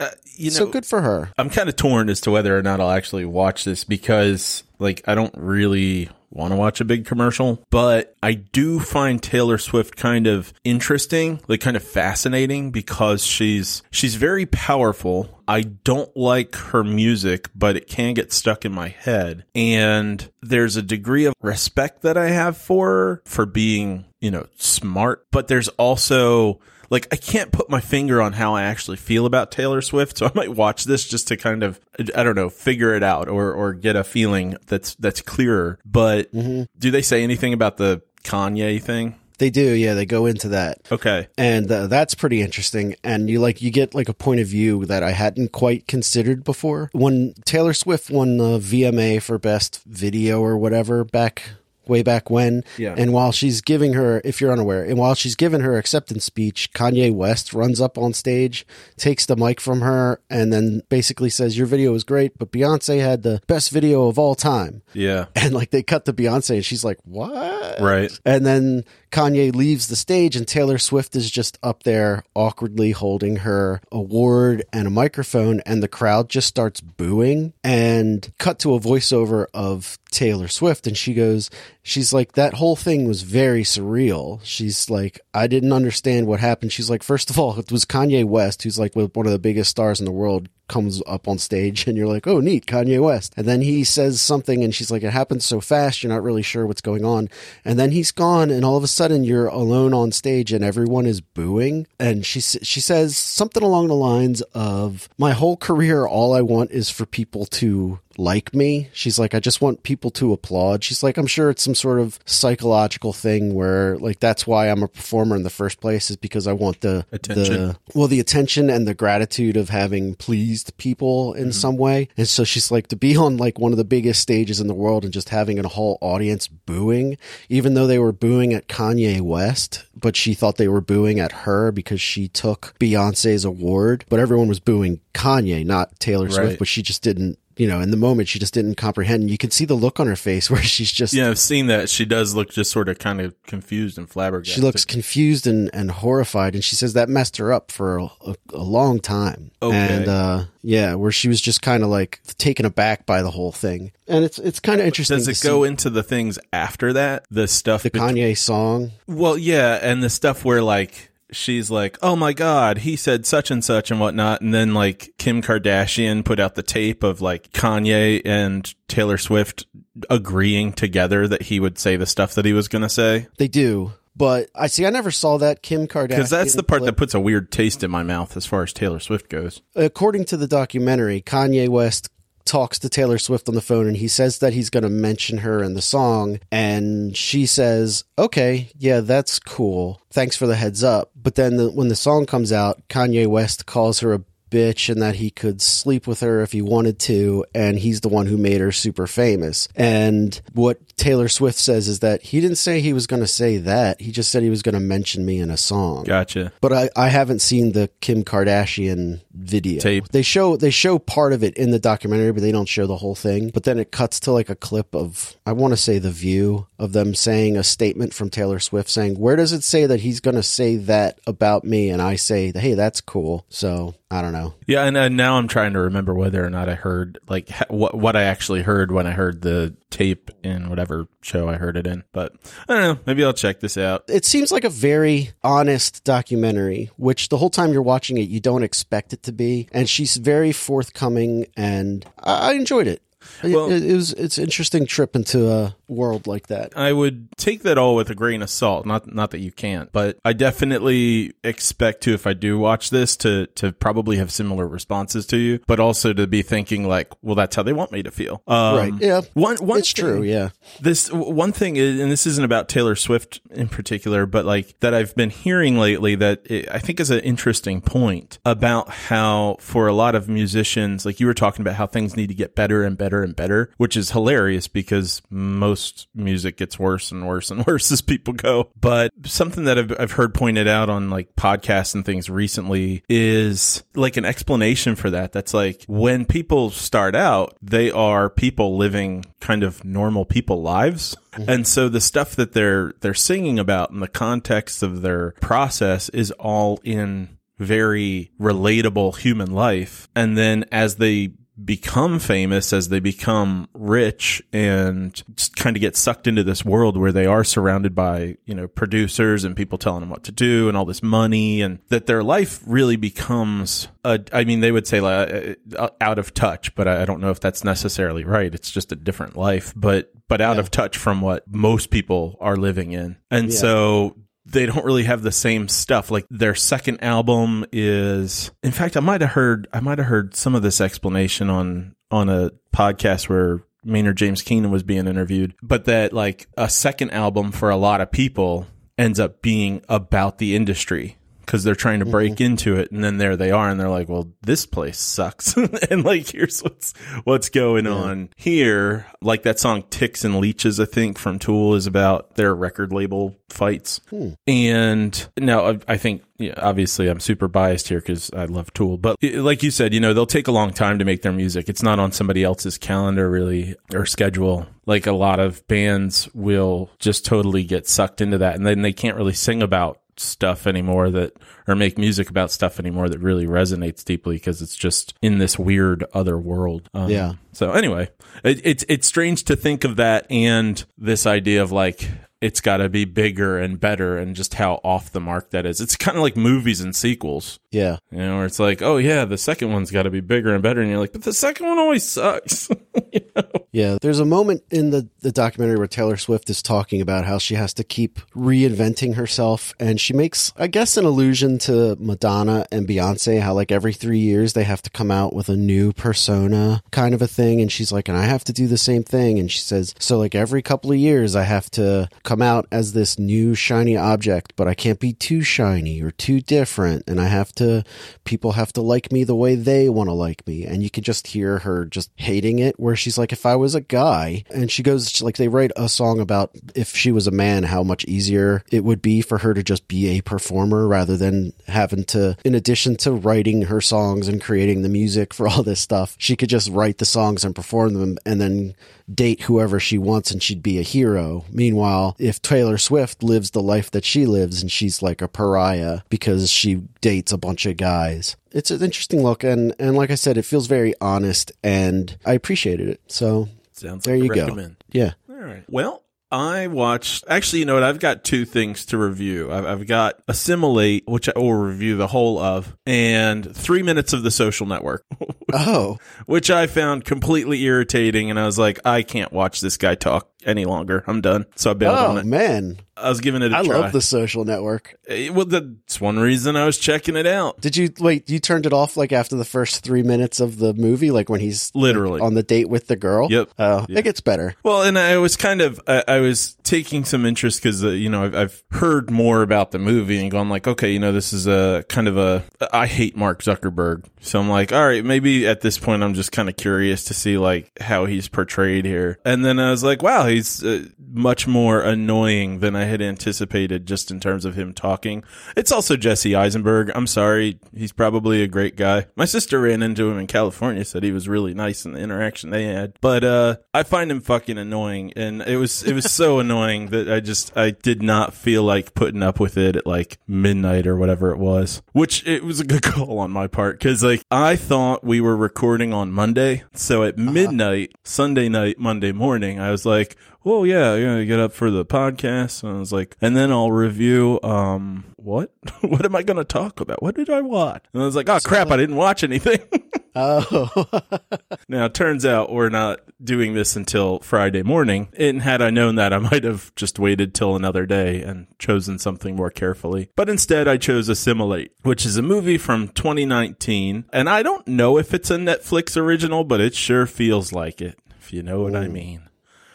uh, 0.00 0.10
you 0.36 0.50
know, 0.50 0.56
so 0.56 0.66
good 0.66 0.86
for 0.86 1.00
her. 1.00 1.30
I'm 1.38 1.50
kind 1.50 1.68
of 1.68 1.76
torn 1.76 2.08
as 2.08 2.20
to 2.22 2.30
whether 2.30 2.56
or 2.56 2.62
not 2.62 2.80
I'll 2.80 2.90
actually 2.90 3.24
watch 3.24 3.64
this 3.64 3.84
because, 3.84 4.64
like, 4.78 5.02
I 5.06 5.14
don't 5.14 5.34
really 5.36 6.08
want 6.30 6.52
to 6.52 6.56
watch 6.56 6.80
a 6.80 6.84
big 6.84 7.06
commercial, 7.06 7.62
but 7.70 8.16
I 8.22 8.34
do 8.34 8.80
find 8.80 9.22
Taylor 9.22 9.58
Swift 9.58 9.96
kind 9.96 10.26
of 10.26 10.52
interesting, 10.64 11.40
like 11.48 11.60
kind 11.60 11.76
of 11.76 11.82
fascinating 11.82 12.70
because 12.70 13.24
she's 13.24 13.82
she's 13.90 14.14
very 14.14 14.46
powerful. 14.46 15.40
I 15.46 15.62
don't 15.62 16.14
like 16.16 16.54
her 16.56 16.84
music, 16.84 17.48
but 17.54 17.76
it 17.76 17.88
can 17.88 18.14
get 18.14 18.32
stuck 18.32 18.64
in 18.64 18.72
my 18.72 18.88
head. 18.88 19.44
And 19.54 20.30
there's 20.42 20.76
a 20.76 20.82
degree 20.82 21.24
of 21.24 21.34
respect 21.40 22.02
that 22.02 22.18
I 22.18 22.28
have 22.28 22.56
for 22.56 22.88
her 22.88 23.22
for 23.24 23.46
being, 23.46 24.04
you 24.20 24.30
know, 24.30 24.46
smart, 24.56 25.26
but 25.30 25.48
there's 25.48 25.68
also 25.68 26.60
like 26.90 27.06
I 27.12 27.16
can't 27.16 27.52
put 27.52 27.68
my 27.70 27.80
finger 27.80 28.20
on 28.20 28.34
how 28.34 28.54
I 28.54 28.62
actually 28.64 28.96
feel 28.96 29.26
about 29.26 29.50
Taylor 29.50 29.82
Swift, 29.82 30.18
so 30.18 30.26
I 30.26 30.32
might 30.34 30.54
watch 30.54 30.84
this 30.84 31.06
just 31.06 31.28
to 31.28 31.36
kind 31.36 31.62
of 31.62 31.80
I 32.14 32.22
don't 32.22 32.36
know 32.36 32.50
figure 32.50 32.94
it 32.94 33.02
out 33.02 33.28
or 33.28 33.52
or 33.52 33.72
get 33.74 33.96
a 33.96 34.04
feeling 34.04 34.56
that's 34.66 34.94
that's 34.96 35.20
clearer. 35.20 35.78
But 35.84 36.32
do 36.32 36.90
they 36.90 37.02
say 37.02 37.22
anything 37.22 37.52
about 37.52 37.76
the 37.76 38.02
Kanye 38.24 38.82
thing? 38.82 39.14
they 39.38 39.50
do 39.50 39.62
yeah 39.72 39.94
they 39.94 40.04
go 40.04 40.26
into 40.26 40.48
that. 40.48 40.78
Okay, 40.92 41.28
and 41.38 41.70
uh, 41.70 41.86
that's 41.86 42.14
pretty 42.14 42.42
interesting. 42.42 42.96
And 43.02 43.30
you 43.30 43.40
like 43.40 43.62
you 43.62 43.70
get 43.70 43.94
like 43.94 44.08
a 44.08 44.14
point 44.14 44.40
of 44.40 44.48
view 44.48 44.84
that 44.86 45.02
i 45.02 45.12
hadn't 45.12 45.52
quite 45.52 45.86
considered 45.86 46.44
before. 46.44 46.90
When 46.92 47.34
taylor 47.44 47.72
swift 47.72 48.10
won 48.10 48.36
the 48.36 48.58
vma 48.58 49.22
for 49.22 49.38
best 49.38 49.82
video 49.84 50.40
or 50.40 50.58
whatever 50.58 51.04
back 51.04 51.50
way 51.88 52.02
back 52.02 52.30
when 52.30 52.64
Yeah. 52.76 52.94
and 52.96 53.12
while 53.12 53.32
she's 53.32 53.60
giving 53.60 53.94
her 53.94 54.20
if 54.24 54.40
you're 54.40 54.52
unaware 54.52 54.84
and 54.84 54.98
while 54.98 55.14
she's 55.14 55.34
giving 55.34 55.60
her 55.60 55.76
acceptance 55.78 56.24
speech 56.24 56.72
kanye 56.72 57.12
west 57.12 57.52
runs 57.52 57.80
up 57.80 57.96
on 57.98 58.12
stage 58.12 58.66
takes 58.96 59.26
the 59.26 59.36
mic 59.36 59.60
from 59.60 59.80
her 59.80 60.20
and 60.30 60.52
then 60.52 60.82
basically 60.88 61.30
says 61.30 61.56
your 61.56 61.66
video 61.66 61.92
was 61.92 62.04
great 62.04 62.36
but 62.38 62.52
beyonce 62.52 63.00
had 63.00 63.22
the 63.22 63.40
best 63.46 63.70
video 63.70 64.08
of 64.08 64.18
all 64.18 64.34
time 64.34 64.82
yeah, 64.92 65.26
and 65.34 65.54
like 65.54 65.70
they 65.70 65.82
cut 65.82 66.04
to 66.04 66.12
beyonce 66.12 66.56
and 66.56 66.64
she's 66.64 66.84
like 66.84 66.98
what 67.04 67.80
right. 67.80 68.10
and 68.24 68.44
then 68.44 68.84
Kanye 69.10 69.54
leaves 69.54 69.88
the 69.88 69.96
stage, 69.96 70.36
and 70.36 70.46
Taylor 70.46 70.76
Swift 70.76 71.16
is 71.16 71.30
just 71.30 71.58
up 71.62 71.84
there 71.84 72.24
awkwardly 72.34 72.90
holding 72.90 73.36
her 73.36 73.80
award 73.90 74.62
and 74.70 74.86
a 74.86 74.90
microphone, 74.90 75.60
and 75.60 75.82
the 75.82 75.88
crowd 75.88 76.28
just 76.28 76.46
starts 76.46 76.80
booing. 76.82 77.54
And 77.64 78.30
cut 78.38 78.58
to 78.60 78.74
a 78.74 78.80
voiceover 78.80 79.46
of 79.54 79.98
Taylor 80.10 80.48
Swift, 80.48 80.86
and 80.86 80.94
she 80.96 81.14
goes, 81.14 81.48
she's 81.88 82.12
like, 82.12 82.32
that 82.32 82.54
whole 82.54 82.76
thing 82.76 83.06
was 83.06 83.22
very 83.22 83.62
surreal. 83.62 84.40
She's 84.42 84.90
like, 84.90 85.20
I 85.32 85.46
didn't 85.46 85.72
understand 85.72 86.26
what 86.26 86.40
happened. 86.40 86.72
She's 86.72 86.90
like, 86.90 87.02
first 87.02 87.30
of 87.30 87.38
all, 87.38 87.58
it 87.58 87.72
was 87.72 87.84
Kanye 87.84 88.24
West, 88.24 88.62
who's 88.62 88.78
like 88.78 88.94
one 88.94 89.26
of 89.26 89.32
the 89.32 89.38
biggest 89.38 89.70
stars 89.70 89.98
in 89.98 90.04
the 90.04 90.12
world, 90.12 90.48
comes 90.68 91.02
up 91.06 91.26
on 91.26 91.38
stage 91.38 91.86
and 91.86 91.96
you're 91.96 92.06
like, 92.06 92.26
oh, 92.26 92.40
neat, 92.40 92.66
Kanye 92.66 93.02
West. 93.02 93.32
And 93.36 93.46
then 93.46 93.62
he 93.62 93.84
says 93.84 94.20
something 94.20 94.62
and 94.62 94.74
she's 94.74 94.90
like, 94.90 95.02
it 95.02 95.12
happens 95.12 95.44
so 95.44 95.60
fast, 95.60 96.02
you're 96.02 96.12
not 96.12 96.22
really 96.22 96.42
sure 96.42 96.66
what's 96.66 96.82
going 96.82 97.04
on. 97.04 97.28
And 97.64 97.78
then 97.78 97.90
he's 97.90 98.12
gone 98.12 98.50
and 98.50 98.64
all 98.64 98.76
of 98.76 98.84
a 98.84 98.88
sudden 98.88 99.24
you're 99.24 99.46
alone 99.46 99.94
on 99.94 100.12
stage 100.12 100.52
and 100.52 100.62
everyone 100.62 101.06
is 101.06 101.20
booing. 101.20 101.86
And 101.98 102.24
she, 102.24 102.40
she 102.40 102.80
says 102.80 103.16
something 103.16 103.62
along 103.62 103.88
the 103.88 103.94
lines 103.94 104.42
of, 104.52 105.08
my 105.16 105.32
whole 105.32 105.56
career, 105.56 106.06
all 106.06 106.34
I 106.34 106.42
want 106.42 106.70
is 106.70 106.90
for 106.90 107.06
people 107.06 107.46
to 107.46 107.98
like 108.18 108.52
me. 108.52 108.88
She's 108.92 109.18
like, 109.18 109.34
I 109.34 109.40
just 109.40 109.62
want 109.62 109.84
people 109.84 110.10
to 110.12 110.32
applaud. 110.32 110.82
She's 110.82 111.02
like, 111.02 111.16
I'm 111.16 111.26
sure 111.26 111.50
it's 111.50 111.62
some 111.62 111.74
sort 111.74 112.00
of 112.00 112.18
psychological 112.26 113.12
thing 113.12 113.54
where 113.54 113.96
like 113.98 114.18
that's 114.18 114.46
why 114.46 114.68
I'm 114.68 114.82
a 114.82 114.88
performer 114.88 115.36
in 115.36 115.44
the 115.44 115.50
first 115.50 115.80
place 115.80 116.10
is 116.10 116.16
because 116.16 116.46
I 116.46 116.52
want 116.52 116.80
the 116.80 117.06
Attention. 117.12 117.54
the 117.68 117.76
well 117.94 118.08
the 118.08 118.20
attention 118.20 118.68
and 118.68 118.86
the 118.86 118.94
gratitude 118.94 119.56
of 119.56 119.68
having 119.68 120.14
pleased 120.16 120.76
people 120.76 121.32
in 121.34 121.44
mm-hmm. 121.44 121.50
some 121.52 121.76
way. 121.76 122.08
And 122.16 122.28
so 122.28 122.44
she's 122.44 122.70
like 122.70 122.88
to 122.88 122.96
be 122.96 123.16
on 123.16 123.36
like 123.36 123.58
one 123.58 123.72
of 123.72 123.78
the 123.78 123.84
biggest 123.84 124.20
stages 124.20 124.60
in 124.60 124.66
the 124.66 124.74
world 124.74 125.04
and 125.04 125.12
just 125.12 125.28
having 125.28 125.58
a 125.58 125.68
whole 125.68 125.98
audience 126.00 126.48
booing, 126.48 127.18
even 127.48 127.74
though 127.74 127.86
they 127.86 127.98
were 127.98 128.12
booing 128.12 128.52
at 128.52 128.68
Kanye 128.68 129.20
West, 129.20 129.84
but 129.94 130.16
she 130.16 130.34
thought 130.34 130.56
they 130.56 130.68
were 130.68 130.80
booing 130.80 131.20
at 131.20 131.32
her 131.32 131.70
because 131.70 132.00
she 132.00 132.26
took 132.28 132.74
Beyonce's 132.80 133.44
award, 133.44 134.04
but 134.08 134.18
everyone 134.18 134.48
was 134.48 134.60
booing 134.60 135.00
Kanye, 135.14 135.64
not 135.64 135.98
Taylor 136.00 136.28
Swift, 136.28 136.48
Right. 136.48 136.58
but 136.58 136.68
she 136.68 136.82
just 136.82 137.02
didn't 137.02 137.38
you 137.58 137.66
know, 137.66 137.80
in 137.80 137.90
the 137.90 137.96
moment, 137.96 138.28
she 138.28 138.38
just 138.38 138.54
didn't 138.54 138.76
comprehend. 138.76 139.22
And 139.22 139.30
you 139.30 139.36
can 139.36 139.50
see 139.50 139.64
the 139.64 139.74
look 139.74 139.98
on 139.98 140.06
her 140.06 140.16
face 140.16 140.48
where 140.50 140.62
she's 140.62 140.90
just, 140.92 141.12
Yeah, 141.12 141.28
I've 141.28 141.38
seen 141.38 141.66
that. 141.66 141.90
She 141.90 142.04
does 142.04 142.34
look 142.34 142.50
just 142.50 142.70
sort 142.70 142.88
of 142.88 142.98
kind 142.98 143.20
of 143.20 143.34
confused 143.42 143.98
and 143.98 144.08
flabbergasted. 144.08 144.54
she 144.54 144.60
looks 144.60 144.84
confused 144.84 145.46
and, 145.46 145.68
and 145.74 145.90
horrified. 145.90 146.54
And 146.54 146.62
she 146.64 146.76
says 146.76 146.92
that 146.92 147.08
messed 147.08 147.36
her 147.38 147.52
up 147.52 147.70
for 147.72 147.98
a, 147.98 148.04
a, 148.04 148.36
a 148.54 148.62
long 148.62 149.00
time. 149.00 149.50
Okay. 149.60 149.76
And, 149.76 150.08
uh, 150.08 150.44
yeah, 150.62 150.94
where 150.94 151.12
she 151.12 151.28
was 151.28 151.40
just 151.40 151.60
kind 151.60 151.82
of 151.82 151.88
like 151.88 152.20
taken 152.38 152.64
aback 152.64 153.04
by 153.06 153.22
the 153.22 153.30
whole 153.30 153.52
thing. 153.52 153.90
And 154.06 154.24
it's, 154.24 154.38
it's 154.38 154.60
kind 154.60 154.80
of 154.80 154.86
interesting. 154.86 155.16
Does 155.18 155.28
it 155.28 155.42
go 155.42 155.64
see 155.64 155.68
into 155.68 155.90
the 155.90 156.02
things 156.04 156.38
after 156.52 156.92
that? 156.92 157.24
The 157.30 157.48
stuff 157.48 157.82
the 157.82 157.90
bet- 157.90 158.02
Kanye 158.02 158.38
song? 158.38 158.92
Well, 159.06 159.36
yeah, 159.36 159.78
and 159.82 160.02
the 160.02 160.10
stuff 160.10 160.44
where 160.44 160.62
like 160.62 161.10
she's 161.30 161.70
like, 161.70 161.98
"Oh 162.02 162.16
my 162.16 162.32
god, 162.32 162.78
he 162.78 162.96
said 162.96 163.26
such 163.26 163.50
and 163.50 163.64
such 163.64 163.90
and 163.90 164.00
whatnot," 164.00 164.40
and 164.40 164.52
then 164.52 164.74
like 164.74 165.14
Kim 165.18 165.42
Kardashian 165.42 166.24
put 166.24 166.40
out 166.40 166.54
the 166.54 166.62
tape 166.62 167.02
of 167.02 167.20
like 167.20 167.52
Kanye 167.52 168.22
and 168.24 168.72
Taylor 168.88 169.18
Swift 169.18 169.66
agreeing 170.10 170.72
together 170.72 171.26
that 171.28 171.42
he 171.42 171.60
would 171.60 171.78
say 171.78 171.96
the 171.96 172.06
stuff 172.06 172.34
that 172.34 172.44
he 172.44 172.52
was 172.52 172.68
going 172.68 172.82
to 172.82 172.88
say. 172.88 173.28
They 173.38 173.48
do. 173.48 173.92
But 174.16 174.50
I 174.52 174.66
see, 174.66 174.84
I 174.84 174.90
never 174.90 175.12
saw 175.12 175.38
that 175.38 175.62
Kim 175.62 175.86
Kardashian. 175.86 176.08
Because 176.08 176.30
that's 176.30 176.54
the 176.54 176.64
part 176.64 176.80
clip. 176.80 176.96
that 176.96 176.98
puts 176.98 177.14
a 177.14 177.20
weird 177.20 177.52
taste 177.52 177.84
in 177.84 177.90
my 177.90 178.02
mouth 178.02 178.36
as 178.36 178.46
far 178.46 178.64
as 178.64 178.72
Taylor 178.72 178.98
Swift 178.98 179.28
goes. 179.30 179.62
according 179.76 180.24
to 180.26 180.36
the 180.36 180.48
documentary, 180.48 181.22
Kanye 181.22 181.68
West 181.68 182.10
talks 182.48 182.78
to 182.80 182.88
Taylor 182.88 183.18
Swift 183.18 183.48
on 183.48 183.54
the 183.54 183.60
phone 183.60 183.86
and 183.86 183.96
he 183.96 184.08
says 184.08 184.38
that 184.38 184.54
he's 184.54 184.70
going 184.70 184.82
to 184.82 184.88
mention 184.88 185.38
her 185.38 185.62
in 185.62 185.74
the 185.74 185.82
song. 185.82 186.40
And 186.50 187.16
she 187.16 187.46
says, 187.46 188.04
okay, 188.18 188.70
yeah, 188.76 189.00
that's 189.00 189.38
cool. 189.38 190.00
Thanks 190.10 190.36
for 190.36 190.46
the 190.46 190.56
heads 190.56 190.82
up. 190.82 191.10
But 191.14 191.34
then 191.34 191.56
the, 191.56 191.70
when 191.70 191.88
the 191.88 191.96
song 191.96 192.26
comes 192.26 192.50
out, 192.50 192.82
Kanye 192.88 193.26
West 193.26 193.66
calls 193.66 194.00
her 194.00 194.14
a 194.14 194.24
bitch 194.50 194.88
and 194.88 195.02
that 195.02 195.16
he 195.16 195.30
could 195.30 195.60
sleep 195.60 196.06
with 196.06 196.20
her 196.20 196.40
if 196.40 196.52
he 196.52 196.62
wanted 196.62 196.98
to. 197.00 197.44
And 197.54 197.78
he's 197.78 198.00
the 198.00 198.08
one 198.08 198.26
who 198.26 198.36
made 198.36 198.60
her 198.60 198.72
super 198.72 199.06
famous. 199.06 199.68
And 199.74 200.40
what 200.52 200.96
Taylor 200.96 201.28
Swift 201.28 201.58
says 201.58 201.88
is 201.88 202.00
that 202.00 202.22
he 202.22 202.40
didn't 202.40 202.56
say 202.56 202.80
he 202.80 202.92
was 202.92 203.06
going 203.06 203.20
to 203.20 203.26
say 203.26 203.58
that. 203.58 204.00
He 204.00 204.10
just 204.10 204.30
said 204.30 204.42
he 204.42 204.50
was 204.50 204.62
going 204.62 204.74
to 204.74 204.80
mention 204.80 205.24
me 205.24 205.38
in 205.38 205.50
a 205.50 205.56
song. 205.56 206.04
Gotcha. 206.04 206.52
But 206.60 206.72
I, 206.72 206.90
I 206.96 207.08
haven't 207.08 207.40
seen 207.40 207.72
the 207.72 207.88
Kim 208.00 208.24
Kardashian 208.24 209.20
video. 209.32 209.80
Tape. 209.80 210.08
They 210.08 210.22
show 210.22 210.56
they 210.56 210.70
show 210.70 210.98
part 210.98 211.32
of 211.32 211.42
it 211.42 211.56
in 211.56 211.70
the 211.70 211.78
documentary, 211.78 212.32
but 212.32 212.42
they 212.42 212.52
don't 212.52 212.68
show 212.68 212.86
the 212.86 212.96
whole 212.96 213.14
thing. 213.14 213.50
But 213.50 213.64
then 213.64 213.78
it 213.78 213.92
cuts 213.92 214.20
to 214.20 214.32
like 214.32 214.50
a 214.50 214.56
clip 214.56 214.94
of 214.94 215.36
I 215.46 215.52
want 215.52 215.72
to 215.72 215.76
say 215.76 215.98
the 215.98 216.10
view 216.10 216.66
of 216.78 216.92
them 216.92 217.14
saying 217.14 217.56
a 217.56 217.64
statement 217.64 218.12
from 218.12 218.30
Taylor 218.30 218.58
Swift 218.58 218.90
saying, 218.90 219.18
"Where 219.18 219.36
does 219.36 219.52
it 219.52 219.64
say 219.64 219.86
that 219.86 220.00
he's 220.00 220.20
going 220.20 220.36
to 220.36 220.42
say 220.42 220.76
that 220.76 221.20
about 221.26 221.64
me?" 221.64 221.90
And 221.90 222.02
I 222.02 222.16
say, 222.16 222.52
"Hey, 222.54 222.74
that's 222.74 223.00
cool." 223.00 223.46
So 223.48 223.94
I 224.10 224.22
don't 224.22 224.32
know. 224.32 224.37
Yeah, 224.66 224.84
and, 224.84 224.96
and 224.96 225.16
now 225.16 225.36
I'm 225.36 225.48
trying 225.48 225.72
to 225.74 225.80
remember 225.80 226.14
whether 226.14 226.44
or 226.44 226.50
not 226.50 226.68
I 226.68 226.74
heard 226.74 227.18
like 227.28 227.48
ha- 227.48 227.64
what 227.68 227.94
what 227.94 228.16
I 228.16 228.22
actually 228.24 228.62
heard 228.62 228.90
when 228.92 229.06
I 229.06 229.12
heard 229.12 229.42
the 229.42 229.76
tape 229.90 230.30
in 230.42 230.68
whatever 230.68 231.08
show 231.22 231.48
I 231.48 231.54
heard 231.56 231.76
it 231.76 231.86
in. 231.86 232.04
But 232.12 232.34
I 232.68 232.74
don't 232.74 232.82
know. 232.82 233.00
Maybe 233.06 233.24
I'll 233.24 233.32
check 233.32 233.60
this 233.60 233.76
out. 233.76 234.04
It 234.08 234.24
seems 234.24 234.52
like 234.52 234.64
a 234.64 234.70
very 234.70 235.30
honest 235.42 236.04
documentary, 236.04 236.90
which 236.96 237.28
the 237.28 237.38
whole 237.38 237.50
time 237.50 237.72
you're 237.72 237.82
watching 237.82 238.18
it, 238.18 238.28
you 238.28 238.40
don't 238.40 238.62
expect 238.62 239.12
it 239.12 239.22
to 239.24 239.32
be. 239.32 239.68
And 239.72 239.88
she's 239.88 240.16
very 240.16 240.52
forthcoming, 240.52 241.46
and 241.56 242.04
I, 242.22 242.50
I 242.50 242.52
enjoyed 242.54 242.86
it. 242.86 243.02
Well- 243.42 243.70
it, 243.70 243.84
it 243.84 243.94
was 243.94 244.12
it's 244.12 244.38
an 244.38 244.44
interesting 244.44 244.86
trip 244.86 245.16
into 245.16 245.50
a 245.50 245.74
world 245.88 246.26
like 246.26 246.48
that. 246.48 246.76
I 246.76 246.92
would 246.92 247.28
take 247.36 247.62
that 247.62 247.78
all 247.78 247.96
with 247.96 248.10
a 248.10 248.14
grain 248.14 248.42
of 248.42 248.50
salt. 248.50 248.86
Not 248.86 249.12
not 249.12 249.30
that 249.32 249.40
you 249.40 249.50
can't, 249.50 249.90
but 249.92 250.18
I 250.24 250.32
definitely 250.32 251.32
expect 251.42 252.02
to 252.02 252.14
if 252.14 252.26
I 252.26 252.34
do 252.34 252.58
watch 252.58 252.90
this 252.90 253.16
to 253.18 253.46
to 253.56 253.72
probably 253.72 254.18
have 254.18 254.30
similar 254.30 254.66
responses 254.68 255.26
to 255.26 255.36
you, 255.36 255.60
but 255.66 255.80
also 255.80 256.12
to 256.12 256.26
be 256.26 256.42
thinking 256.42 256.86
like, 256.86 257.12
well, 257.22 257.34
that's 257.34 257.56
how 257.56 257.62
they 257.62 257.72
want 257.72 257.92
me 257.92 258.02
to 258.02 258.10
feel. 258.10 258.42
Um, 258.46 258.76
Right. 258.76 258.92
Yeah. 259.00 259.22
One 259.34 259.56
one 259.56 259.78
It's 259.78 259.92
true. 259.92 260.22
Yeah. 260.22 260.50
This 260.80 261.10
one 261.10 261.52
thing 261.52 261.76
is, 261.76 262.00
and 262.00 262.10
this 262.12 262.26
isn't 262.26 262.44
about 262.44 262.68
Taylor 262.68 262.94
Swift 262.94 263.40
in 263.50 263.68
particular, 263.68 264.26
but 264.26 264.44
like 264.44 264.78
that 264.80 264.94
I've 264.94 265.14
been 265.16 265.30
hearing 265.30 265.78
lately 265.78 266.14
that 266.16 266.42
it, 266.44 266.68
I 266.70 266.78
think 266.78 267.00
is 267.00 267.10
an 267.10 267.20
interesting 267.20 267.80
point 267.80 268.38
about 268.44 268.90
how 268.90 269.56
for 269.60 269.86
a 269.88 269.92
lot 269.92 270.14
of 270.14 270.28
musicians, 270.28 271.06
like 271.06 271.20
you 271.20 271.26
were 271.26 271.34
talking 271.34 271.62
about 271.62 271.74
how 271.74 271.86
things 271.86 272.16
need 272.16 272.28
to 272.28 272.34
get 272.34 272.54
better 272.54 272.84
and 272.84 272.98
better 272.98 273.22
and 273.22 273.34
better, 273.34 273.70
which 273.78 273.96
is 273.96 274.10
hilarious 274.10 274.68
because 274.68 275.22
most 275.30 275.77
music 276.14 276.56
gets 276.56 276.78
worse 276.78 277.12
and 277.12 277.26
worse 277.26 277.50
and 277.50 277.66
worse 277.66 277.90
as 277.92 278.02
people 278.02 278.34
go. 278.34 278.70
But 278.80 279.10
something 279.24 279.64
that 279.64 279.78
I've, 279.78 279.92
I've 279.98 280.12
heard 280.12 280.34
pointed 280.34 280.68
out 280.68 280.88
on 280.88 281.10
like 281.10 281.34
podcasts 281.36 281.94
and 281.94 282.04
things 282.04 282.30
recently 282.30 283.02
is 283.08 283.82
like 283.94 284.16
an 284.16 284.24
explanation 284.24 284.96
for 284.96 285.10
that. 285.10 285.32
That's 285.32 285.54
like 285.54 285.84
when 285.88 286.24
people 286.24 286.70
start 286.70 287.14
out, 287.14 287.56
they 287.62 287.90
are 287.90 288.30
people 288.30 288.76
living 288.76 289.24
kind 289.40 289.62
of 289.62 289.84
normal 289.84 290.24
people 290.24 290.62
lives. 290.62 291.16
Mm-hmm. 291.32 291.50
And 291.50 291.66
so 291.66 291.88
the 291.88 292.00
stuff 292.00 292.36
that 292.36 292.52
they're 292.52 292.94
they're 293.00 293.14
singing 293.14 293.58
about 293.58 293.90
in 293.90 294.00
the 294.00 294.08
context 294.08 294.82
of 294.82 295.02
their 295.02 295.32
process 295.40 296.08
is 296.10 296.30
all 296.32 296.80
in 296.82 297.38
very 297.58 298.30
relatable 298.40 299.16
human 299.18 299.50
life. 299.52 300.08
And 300.14 300.38
then 300.38 300.64
as 300.70 300.96
they 300.96 301.32
become 301.64 302.18
famous, 302.18 302.72
as 302.72 302.88
they 302.88 303.00
become 303.00 303.68
rich 303.74 304.42
and 304.52 305.22
just 305.34 305.56
kind 305.56 305.76
of 305.76 305.80
get 305.80 305.96
sucked 305.96 306.26
into 306.26 306.44
this 306.44 306.64
world 306.64 306.96
where 306.96 307.12
they 307.12 307.26
are 307.26 307.42
surrounded 307.42 307.94
by, 307.94 308.36
you 308.44 308.54
know, 308.54 308.68
producers 308.68 309.44
and 309.44 309.56
people 309.56 309.78
telling 309.78 310.00
them 310.00 310.10
what 310.10 310.24
to 310.24 310.32
do 310.32 310.68
and 310.68 310.76
all 310.76 310.84
this 310.84 311.02
money 311.02 311.62
and 311.62 311.78
that 311.88 312.06
their 312.06 312.22
life 312.22 312.60
really 312.66 312.96
becomes 312.96 313.88
a, 314.04 314.20
I 314.32 314.44
mean, 314.44 314.60
they 314.60 314.72
would 314.72 314.86
say 314.86 315.00
like 315.00 315.58
uh, 315.76 315.88
out 316.00 316.18
of 316.18 316.34
touch, 316.34 316.74
but 316.74 316.86
I 316.86 317.02
I 317.02 317.04
don't 317.04 317.20
know 317.20 317.30
if 317.30 317.40
that's 317.40 317.64
necessarily 317.64 318.24
right. 318.24 318.54
It's 318.54 318.70
just 318.70 318.92
a 318.92 318.96
different 318.96 319.36
life, 319.36 319.72
but, 319.74 320.12
but 320.28 320.40
out 320.40 320.58
of 320.58 320.70
touch 320.70 320.96
from 320.96 321.20
what 321.20 321.44
most 321.50 321.90
people 321.90 322.36
are 322.40 322.56
living 322.56 322.92
in. 322.92 323.16
And 323.30 323.52
so 323.52 324.16
they 324.50 324.66
don't 324.66 324.84
really 324.84 325.04
have 325.04 325.22
the 325.22 325.32
same 325.32 325.68
stuff. 325.68 326.10
Like 326.10 326.26
their 326.30 326.54
second 326.54 327.02
album 327.02 327.66
is, 327.72 328.50
in 328.62 328.72
fact, 328.72 328.96
I 328.96 329.00
might 329.00 329.20
have 329.20 329.30
heard, 329.30 329.68
I 329.72 329.80
might 329.80 329.98
have 329.98 330.06
heard 330.06 330.34
some 330.34 330.54
of 330.54 330.62
this 330.62 330.80
explanation 330.80 331.50
on, 331.50 331.94
on 332.10 332.28
a 332.28 332.50
podcast 332.74 333.28
where 333.28 333.62
Maynard 333.84 334.16
James 334.16 334.42
Keenan 334.42 334.70
was 334.70 334.82
being 334.82 335.06
interviewed, 335.06 335.54
but 335.62 335.84
that 335.84 336.12
like 336.12 336.46
a 336.56 336.68
second 336.68 337.10
album 337.10 337.52
for 337.52 337.70
a 337.70 337.76
lot 337.76 338.00
of 338.00 338.10
people 338.10 338.66
ends 338.96 339.20
up 339.20 339.42
being 339.42 339.82
about 339.88 340.38
the 340.38 340.56
industry 340.56 341.17
because 341.48 341.64
they're 341.64 341.74
trying 341.74 342.00
to 342.00 342.04
mm-hmm. 342.04 342.12
break 342.12 342.40
into 342.42 342.76
it 342.76 342.90
and 342.90 343.02
then 343.02 343.16
there 343.16 343.34
they 343.34 343.50
are 343.50 343.70
and 343.70 343.80
they're 343.80 343.88
like 343.88 344.06
well 344.06 344.30
this 344.42 344.66
place 344.66 344.98
sucks. 344.98 345.56
And 345.90 346.04
like 346.04 346.30
here's 346.30 346.60
what's 346.60 346.92
what's 347.24 347.48
going 347.48 347.86
on 347.86 348.28
here. 348.36 349.06
Like 349.22 349.44
that 349.44 349.58
song 349.58 349.84
ticks 349.88 350.24
and 350.24 350.38
leeches 350.38 350.78
i 350.78 350.84
think 350.84 351.18
from 351.18 351.38
tool 351.38 351.74
is 351.74 351.86
about 351.86 352.34
their 352.34 352.54
record 352.54 352.92
label 352.92 353.36
fights. 353.48 354.00
Hmm. 354.10 354.30
And 354.46 355.28
now 355.38 355.70
I- 355.70 355.80
i 355.88 355.96
think 355.96 356.22
yeah, 356.38 356.54
obviously 356.58 357.08
i'm 357.08 357.20
super 357.20 357.48
biased 357.48 357.88
here 357.88 357.98
because 358.00 358.30
i 358.32 358.44
love 358.44 358.72
tool 358.72 358.96
but 358.96 359.16
i- 359.22 359.38
like 359.38 359.62
you 359.62 359.70
said 359.70 359.92
you 359.92 360.00
know 360.00 360.12
they'll 360.14 360.26
take 360.26 360.48
a 360.48 360.52
long 360.52 360.72
time 360.72 360.98
to 360.98 361.04
make 361.04 361.22
their 361.22 361.32
music. 361.32 361.68
It's 361.68 361.82
not 361.82 361.98
on 361.98 362.12
somebody 362.12 362.44
else's 362.44 362.76
calendar 362.76 363.30
really 363.30 363.74
or 363.94 364.04
schedule. 364.04 364.66
Like 364.84 365.06
a 365.06 365.12
lot 365.12 365.40
of 365.40 365.66
bands 365.68 366.28
will 366.34 366.90
just 366.98 367.24
totally 367.24 367.64
get 367.64 367.88
sucked 367.88 368.20
into 368.20 368.38
that 368.38 368.56
and 368.56 368.66
then 368.66 368.82
they 368.82 368.92
can't 368.92 369.16
really 369.16 369.32
sing 369.32 369.62
about 369.62 370.00
stuff 370.20 370.66
anymore 370.66 371.10
that 371.10 371.36
or 371.66 371.74
make 371.74 371.98
music 371.98 372.30
about 372.30 372.50
stuff 372.50 372.78
anymore 372.78 373.08
that 373.08 373.18
really 373.18 373.46
resonates 373.46 374.04
deeply 374.04 374.36
because 374.36 374.62
it's 374.62 374.76
just 374.76 375.14
in 375.22 375.38
this 375.38 375.58
weird 375.58 376.04
other 376.14 376.38
world. 376.38 376.88
Um, 376.94 377.10
Yeah. 377.10 377.32
So 377.52 377.72
anyway, 377.72 378.10
it, 378.44 378.60
it's 378.64 378.84
it's 378.88 379.06
strange 379.06 379.44
to 379.44 379.56
think 379.56 379.84
of 379.84 379.96
that 379.96 380.26
and 380.30 380.84
this 380.96 381.26
idea 381.26 381.62
of 381.62 381.72
like 381.72 382.08
it's 382.40 382.60
got 382.60 382.76
to 382.78 382.88
be 382.88 383.04
bigger 383.04 383.58
and 383.58 383.80
better 383.80 384.16
and 384.16 384.36
just 384.36 384.54
how 384.54 384.80
off 384.84 385.10
the 385.10 385.20
mark 385.20 385.50
that 385.50 385.66
is. 385.66 385.80
It's 385.80 385.96
kind 385.96 386.16
of 386.16 386.22
like 386.22 386.36
movies 386.36 386.80
and 386.80 386.94
sequels. 386.94 387.58
Yeah. 387.70 387.98
You 388.10 388.18
know, 388.18 388.36
where 388.36 388.46
it's 388.46 388.58
like, 388.58 388.80
oh 388.80 388.96
yeah, 388.96 389.24
the 389.24 389.38
second 389.38 389.72
one's 389.72 389.90
got 389.90 390.04
to 390.04 390.10
be 390.10 390.20
bigger 390.20 390.54
and 390.54 390.62
better, 390.62 390.80
and 390.80 390.90
you're 390.90 391.00
like, 391.00 391.12
but 391.12 391.22
the 391.22 391.32
second 391.32 391.66
one 391.66 391.78
always 391.78 392.08
sucks. 392.08 392.68
you 393.12 393.20
know? 393.34 393.42
Yeah, 393.72 393.98
there's 394.00 394.20
a 394.20 394.24
moment 394.24 394.62
in 394.70 394.90
the, 394.90 395.08
the 395.20 395.32
documentary 395.32 395.76
where 395.76 395.86
Taylor 395.86 396.16
Swift 396.16 396.48
is 396.48 396.62
talking 396.62 397.00
about 397.00 397.24
how 397.24 397.38
she 397.38 397.54
has 397.54 397.74
to 397.74 397.84
keep 397.84 398.18
reinventing 398.30 399.14
herself. 399.14 399.74
And 399.78 400.00
she 400.00 400.14
makes, 400.14 400.52
I 400.56 400.68
guess, 400.68 400.96
an 400.96 401.04
allusion 401.04 401.58
to 401.60 401.96
Madonna 401.98 402.66
and 402.72 402.88
Beyonce, 402.88 403.40
how 403.40 403.52
like 403.52 403.70
every 403.70 403.92
three 403.92 404.18
years 404.18 404.52
they 404.54 404.64
have 404.64 404.82
to 404.82 404.90
come 404.90 405.10
out 405.10 405.34
with 405.34 405.48
a 405.48 405.56
new 405.56 405.92
persona 405.92 406.82
kind 406.90 407.14
of 407.14 407.20
a 407.20 407.28
thing. 407.28 407.60
And 407.60 407.70
she's 407.70 407.92
like, 407.92 408.08
and 408.08 408.16
I 408.16 408.24
have 408.24 408.44
to 408.44 408.52
do 408.52 408.66
the 408.66 408.78
same 408.78 409.02
thing. 409.02 409.38
And 409.38 409.50
she 409.50 409.60
says, 409.60 409.94
so 409.98 410.18
like 410.18 410.34
every 410.34 410.62
couple 410.62 410.90
of 410.90 410.98
years 410.98 411.36
I 411.36 411.42
have 411.42 411.70
to 411.72 412.08
come 412.28 412.42
out 412.42 412.66
as 412.70 412.92
this 412.92 413.18
new 413.18 413.54
shiny 413.54 413.96
object, 413.96 414.52
but 414.54 414.68
I 414.68 414.74
can't 414.74 415.00
be 415.00 415.14
too 415.14 415.40
shiny 415.40 416.02
or 416.02 416.10
too 416.10 416.42
different. 416.42 417.04
And 417.08 417.18
I 417.18 417.26
have 417.26 417.52
to, 417.54 417.84
people 418.24 418.52
have 418.52 418.70
to 418.74 418.82
like 418.82 419.10
me 419.10 419.24
the 419.24 419.34
way 419.34 419.54
they 419.54 419.88
want 419.88 420.10
to 420.10 420.12
like 420.12 420.46
me. 420.46 420.66
And 420.66 420.82
you 420.82 420.90
can 420.90 421.02
just 421.02 421.28
hear 421.28 421.60
her 421.60 421.86
just 421.86 422.10
hating 422.16 422.58
it, 422.58 422.78
where 422.78 422.94
she's 422.96 423.16
like, 423.16 423.32
if 423.32 423.46
I 423.46 423.56
was 423.56 423.74
a 423.74 423.80
guy, 423.80 424.44
and 424.50 424.70
she 424.70 424.82
goes, 424.82 425.22
like, 425.22 425.38
they 425.38 425.48
write 425.48 425.72
a 425.74 425.88
song 425.88 426.20
about 426.20 426.50
if 426.74 426.94
she 426.94 427.12
was 427.12 427.26
a 427.26 427.30
man, 427.30 427.62
how 427.62 427.82
much 427.82 428.04
easier 428.04 428.62
it 428.70 428.84
would 428.84 429.00
be 429.00 429.22
for 429.22 429.38
her 429.38 429.54
to 429.54 429.62
just 429.62 429.88
be 429.88 430.08
a 430.18 430.20
performer 430.20 430.86
rather 430.86 431.16
than 431.16 431.54
having 431.66 432.04
to, 432.04 432.36
in 432.44 432.54
addition 432.54 432.96
to 432.96 433.12
writing 433.12 433.62
her 433.62 433.80
songs 433.80 434.28
and 434.28 434.42
creating 434.42 434.82
the 434.82 434.90
music 434.90 435.32
for 435.32 435.48
all 435.48 435.62
this 435.62 435.80
stuff, 435.80 436.14
she 436.18 436.36
could 436.36 436.50
just 436.50 436.68
write 436.68 436.98
the 436.98 437.06
songs 437.06 437.42
and 437.42 437.56
perform 437.56 437.94
them 437.94 438.18
and 438.26 438.38
then 438.38 438.74
date 439.12 439.42
whoever 439.42 439.80
she 439.80 439.98
wants 439.98 440.30
and 440.30 440.42
she'd 440.42 440.62
be 440.62 440.78
a 440.78 440.82
hero. 440.82 441.44
Meanwhile, 441.50 442.16
if 442.18 442.40
Taylor 442.42 442.78
Swift 442.78 443.22
lives 443.22 443.50
the 443.50 443.62
life 443.62 443.90
that 443.90 444.04
she 444.04 444.26
lives 444.26 444.60
and 444.62 444.70
she's 444.70 445.02
like 445.02 445.22
a 445.22 445.28
pariah 445.28 446.00
because 446.08 446.50
she 446.50 446.82
dates 447.00 447.32
a 447.32 447.38
bunch 447.38 447.66
of 447.66 447.76
guys. 447.76 448.36
It's 448.50 448.70
an 448.70 448.82
interesting 448.82 449.22
look 449.22 449.44
and 449.44 449.74
and 449.78 449.96
like 449.96 450.10
I 450.10 450.14
said 450.14 450.36
it 450.38 450.42
feels 450.42 450.66
very 450.66 450.94
honest 451.00 451.52
and 451.62 452.16
I 452.24 452.32
appreciated 452.32 452.88
it. 452.88 453.00
So 453.08 453.48
Sounds 453.72 454.04
there 454.04 454.18
like 454.18 454.28
you 454.28 454.34
go. 454.34 454.70
Yeah. 454.90 455.12
All 455.28 455.36
right. 455.36 455.64
Well, 455.68 456.02
I 456.30 456.66
watched. 456.66 457.24
Actually, 457.28 457.60
you 457.60 457.64
know 457.64 457.74
what? 457.74 457.82
I've 457.82 458.00
got 458.00 458.22
two 458.24 458.44
things 458.44 458.84
to 458.86 458.98
review. 458.98 459.50
I've, 459.50 459.64
I've 459.64 459.86
got 459.86 460.20
Assimilate, 460.26 461.04
which 461.06 461.28
I 461.28 461.38
will 461.38 461.54
review 461.54 461.96
the 461.96 462.06
whole 462.06 462.38
of, 462.38 462.76
and 462.86 463.54
Three 463.56 463.82
Minutes 463.82 464.12
of 464.12 464.22
the 464.22 464.30
Social 464.30 464.66
Network, 464.66 465.04
Oh, 465.52 465.98
which 466.26 466.50
I 466.50 466.66
found 466.66 467.04
completely 467.04 467.62
irritating. 467.62 468.30
And 468.30 468.38
I 468.38 468.44
was 468.44 468.58
like, 468.58 468.78
I 468.84 469.02
can't 469.02 469.32
watch 469.32 469.60
this 469.60 469.76
guy 469.78 469.94
talk 469.94 470.28
any 470.44 470.64
longer. 470.64 471.04
I'm 471.06 471.20
done. 471.20 471.46
So 471.56 471.70
I 471.70 471.74
bailed 471.74 471.98
oh 471.98 472.06
on 472.10 472.18
it. 472.18 472.26
man. 472.26 472.78
I 472.96 473.08
was 473.08 473.20
giving 473.20 473.42
it 473.42 473.52
a 473.52 473.58
I 473.58 473.62
try. 473.62 473.76
I 473.76 473.78
love 473.80 473.92
the 473.92 474.00
social 474.00 474.44
network. 474.44 474.96
Eh, 475.06 475.28
Well, 475.28 475.46
that's 475.46 476.00
one 476.00 476.18
reason 476.18 476.56
I 476.56 476.64
was 476.64 476.78
checking 476.78 477.16
it 477.16 477.26
out. 477.26 477.60
Did 477.60 477.76
you 477.76 477.90
wait, 478.00 478.28
you 478.28 478.40
turned 478.40 478.66
it 478.66 478.72
off 478.72 478.96
like 478.96 479.12
after 479.12 479.36
the 479.36 479.44
first 479.44 479.84
3 479.84 480.02
minutes 480.02 480.40
of 480.40 480.58
the 480.58 480.74
movie 480.74 481.12
like 481.12 481.28
when 481.28 481.40
he's 481.40 481.70
Literally. 481.74 482.20
on 482.20 482.34
the 482.34 482.42
date 482.42 482.68
with 482.68 482.88
the 482.88 482.96
girl? 482.96 483.28
Yep. 483.30 483.50
Oh, 483.58 483.86
it 483.88 484.02
gets 484.02 484.20
better. 484.20 484.54
Well, 484.64 484.82
and 484.82 484.98
I 484.98 485.18
was 485.18 485.36
kind 485.36 485.60
of, 485.60 485.80
I, 485.86 486.02
I 486.08 486.20
was 486.20 486.56
taking 486.64 487.04
some 487.04 487.24
interest 487.24 487.62
because, 487.62 487.84
uh, 487.84 487.90
you 487.90 488.08
know, 488.08 488.24
I've, 488.24 488.34
I've 488.34 488.64
heard 488.72 489.10
more 489.10 489.42
about 489.42 489.70
the 489.70 489.78
movie 489.78 490.20
and 490.20 490.30
gone 490.30 490.48
like, 490.48 490.66
okay, 490.66 490.90
you 490.92 490.98
know, 490.98 491.12
this 491.12 491.32
is 491.32 491.46
a 491.46 491.84
kind 491.88 492.08
of 492.08 492.16
a, 492.16 492.44
I 492.72 492.86
hate 492.86 493.16
Mark 493.16 493.42
Zuckerberg. 493.42 494.06
So 494.20 494.40
I'm 494.40 494.48
like, 494.48 494.72
all 494.72 494.84
right, 494.86 495.04
maybe 495.04 495.46
at 495.46 495.60
this 495.60 495.78
point 495.78 496.02
I'm 496.02 496.14
just 496.14 496.32
kind 496.32 496.48
of 496.48 496.56
curious 496.56 497.04
to 497.04 497.14
see 497.14 497.38
like 497.38 497.70
how 497.80 498.06
he's 498.06 498.28
portrayed 498.28 498.84
here. 498.84 499.18
And 499.24 499.44
then 499.44 499.60
I 499.60 499.70
was 499.70 499.84
like, 499.84 500.02
wow, 500.02 500.26
he's 500.28 500.64
uh, 500.64 500.84
much 500.98 501.46
more 501.46 501.80
annoying 501.80 502.60
than 502.60 502.76
I 502.76 502.84
had 502.84 503.00
anticipated 503.00 503.86
just 503.86 504.10
in 504.10 504.20
terms 504.20 504.44
of 504.44 504.54
him 504.54 504.72
talking. 504.72 505.24
It's 505.56 505.72
also 505.72 505.96
Jesse 505.96 506.34
Eisenberg. 506.34 506.90
I'm 506.94 507.06
sorry. 507.06 507.58
He's 507.74 507.92
probably 507.92 508.42
a 508.42 508.48
great 508.48 508.76
guy. 508.76 509.06
My 509.16 509.24
sister 509.24 509.60
ran 509.60 509.82
into 509.82 510.10
him 510.10 510.18
in 510.18 510.26
California, 510.26 510.84
said 510.84 511.02
he 511.02 511.12
was 511.12 511.28
really 511.28 511.54
nice 511.54 511.84
in 511.84 511.92
the 511.92 512.00
interaction 512.00 512.50
they 512.50 512.64
had. 512.64 512.94
But, 513.00 513.24
uh, 513.24 513.56
I 513.74 513.82
find 513.82 514.10
him 514.10 514.20
fucking 514.20 514.58
annoying. 514.58 515.12
And 515.16 515.42
it 515.42 515.56
was, 515.56 515.82
it 515.82 515.94
was 515.94 516.10
so 516.10 516.38
annoying 516.40 516.86
that 516.88 517.10
I 517.10 517.20
just, 517.20 517.56
I 517.56 517.70
did 517.70 518.02
not 518.02 518.34
feel 518.34 518.62
like 518.62 518.94
putting 518.94 519.22
up 519.22 519.40
with 519.40 519.56
it 519.56 519.76
at 519.76 519.86
like 519.86 520.18
midnight 520.26 520.86
or 520.86 520.96
whatever 520.96 521.30
it 521.30 521.38
was, 521.38 521.82
which 521.92 522.26
it 522.26 522.44
was 522.44 522.60
a 522.60 522.64
good 522.64 522.82
call 522.82 523.18
on 523.18 523.30
my 523.30 523.46
part. 523.46 523.80
Cause 523.80 524.02
like 524.02 524.22
I 524.30 524.56
thought 524.56 525.04
we 525.04 525.20
were 525.20 525.36
recording 525.36 525.92
on 525.92 526.12
Monday. 526.12 526.64
So 526.74 527.02
at 527.02 527.18
midnight, 527.18 527.92
Sunday 528.04 528.48
night, 528.48 528.78
Monday 528.78 529.12
morning, 529.12 529.58
I 529.60 529.70
was 529.70 529.86
like, 529.86 530.16
well, 530.44 530.66
yeah, 530.66 530.92
I'm 530.92 531.02
gonna 531.02 531.24
get 531.24 531.40
up 531.40 531.52
for 531.52 531.70
the 531.70 531.84
podcast. 531.84 532.62
And 532.62 532.76
I 532.76 532.78
was 532.78 532.92
like, 532.92 533.16
and 533.20 533.36
then 533.36 533.50
I'll 533.50 533.72
review, 533.72 534.40
um, 534.42 535.14
what? 535.16 535.52
what 535.80 536.04
am 536.04 536.16
I 536.16 536.22
gonna 536.22 536.44
talk 536.44 536.80
about? 536.80 537.02
What 537.02 537.16
did 537.16 537.30
I 537.30 537.40
watch? 537.40 537.84
And 537.92 538.02
I 538.02 538.06
was 538.06 538.16
like, 538.16 538.28
oh 538.28 538.38
crap, 538.42 538.70
I 538.70 538.76
didn't 538.76 538.96
watch 538.96 539.24
anything. 539.24 539.60
Oh. 540.20 540.84
now, 541.68 541.84
it 541.84 541.94
turns 541.94 542.26
out 542.26 542.52
we're 542.52 542.70
not 542.70 543.00
doing 543.22 543.54
this 543.54 543.76
until 543.76 544.18
Friday 544.18 544.64
morning. 544.64 545.08
And 545.16 545.42
had 545.42 545.62
I 545.62 545.70
known 545.70 545.94
that, 545.94 546.12
I 546.12 546.18
might 546.18 546.42
have 546.42 546.74
just 546.74 546.98
waited 546.98 547.34
till 547.34 547.54
another 547.54 547.86
day 547.86 548.22
and 548.22 548.48
chosen 548.58 548.98
something 548.98 549.36
more 549.36 549.50
carefully. 549.50 550.10
But 550.16 550.28
instead, 550.28 550.66
I 550.66 550.76
chose 550.76 551.08
Assimilate, 551.08 551.70
which 551.82 552.04
is 552.04 552.16
a 552.16 552.22
movie 552.22 552.58
from 552.58 552.88
2019. 552.88 554.06
And 554.12 554.28
I 554.28 554.42
don't 554.42 554.66
know 554.66 554.98
if 554.98 555.14
it's 555.14 555.30
a 555.30 555.36
Netflix 555.36 555.96
original, 555.96 556.42
but 556.42 556.60
it 556.60 556.74
sure 556.74 557.06
feels 557.06 557.52
like 557.52 557.80
it, 557.80 557.96
if 558.18 558.32
you 558.32 558.42
know 558.42 558.62
what 558.62 558.74
I 558.74 558.88
mean. 558.88 559.27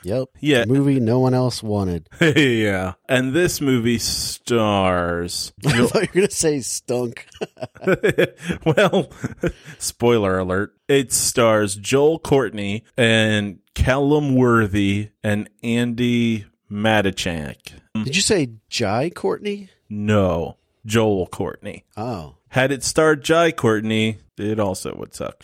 Yep. 0.04 0.30
Yeah. 0.40 0.62
The 0.62 0.68
movie 0.68 1.00
no 1.00 1.20
one 1.20 1.34
else 1.34 1.64
wanted. 1.64 2.10
yeah. 2.22 2.94
And 3.08 3.34
this 3.34 3.62
movie 3.62 4.00
stars. 4.00 5.54
I 5.66 5.86
thought 5.86 5.96
you 5.96 6.00
were 6.02 6.08
going 6.08 6.28
to 6.28 6.34
say 6.34 6.60
stunk. 6.62 7.28
well, 8.66 9.10
spoiler 9.80 10.40
alert. 10.40 10.76
It 10.88 11.12
stars 11.12 11.76
Joel 11.76 12.20
Courtney 12.20 12.84
and 12.98 13.60
Callum 13.74 14.36
Worthy 14.36 15.10
and 15.24 15.50
Andi 15.64 16.46
Matichak. 16.72 17.74
Mm. 17.96 18.06
Did 18.06 18.16
you 18.16 18.22
say 18.22 18.50
Jai 18.70 19.10
Courtney? 19.10 19.70
No, 19.90 20.58
Joel 20.86 21.28
Courtney. 21.28 21.86
Oh. 21.96 22.36
Had 22.50 22.72
it 22.72 22.84
starred 22.84 23.24
Jai 23.24 23.52
Courtney, 23.52 24.20
it 24.38 24.60
also 24.60 24.96
would 24.96 25.14
suck. 25.14 25.44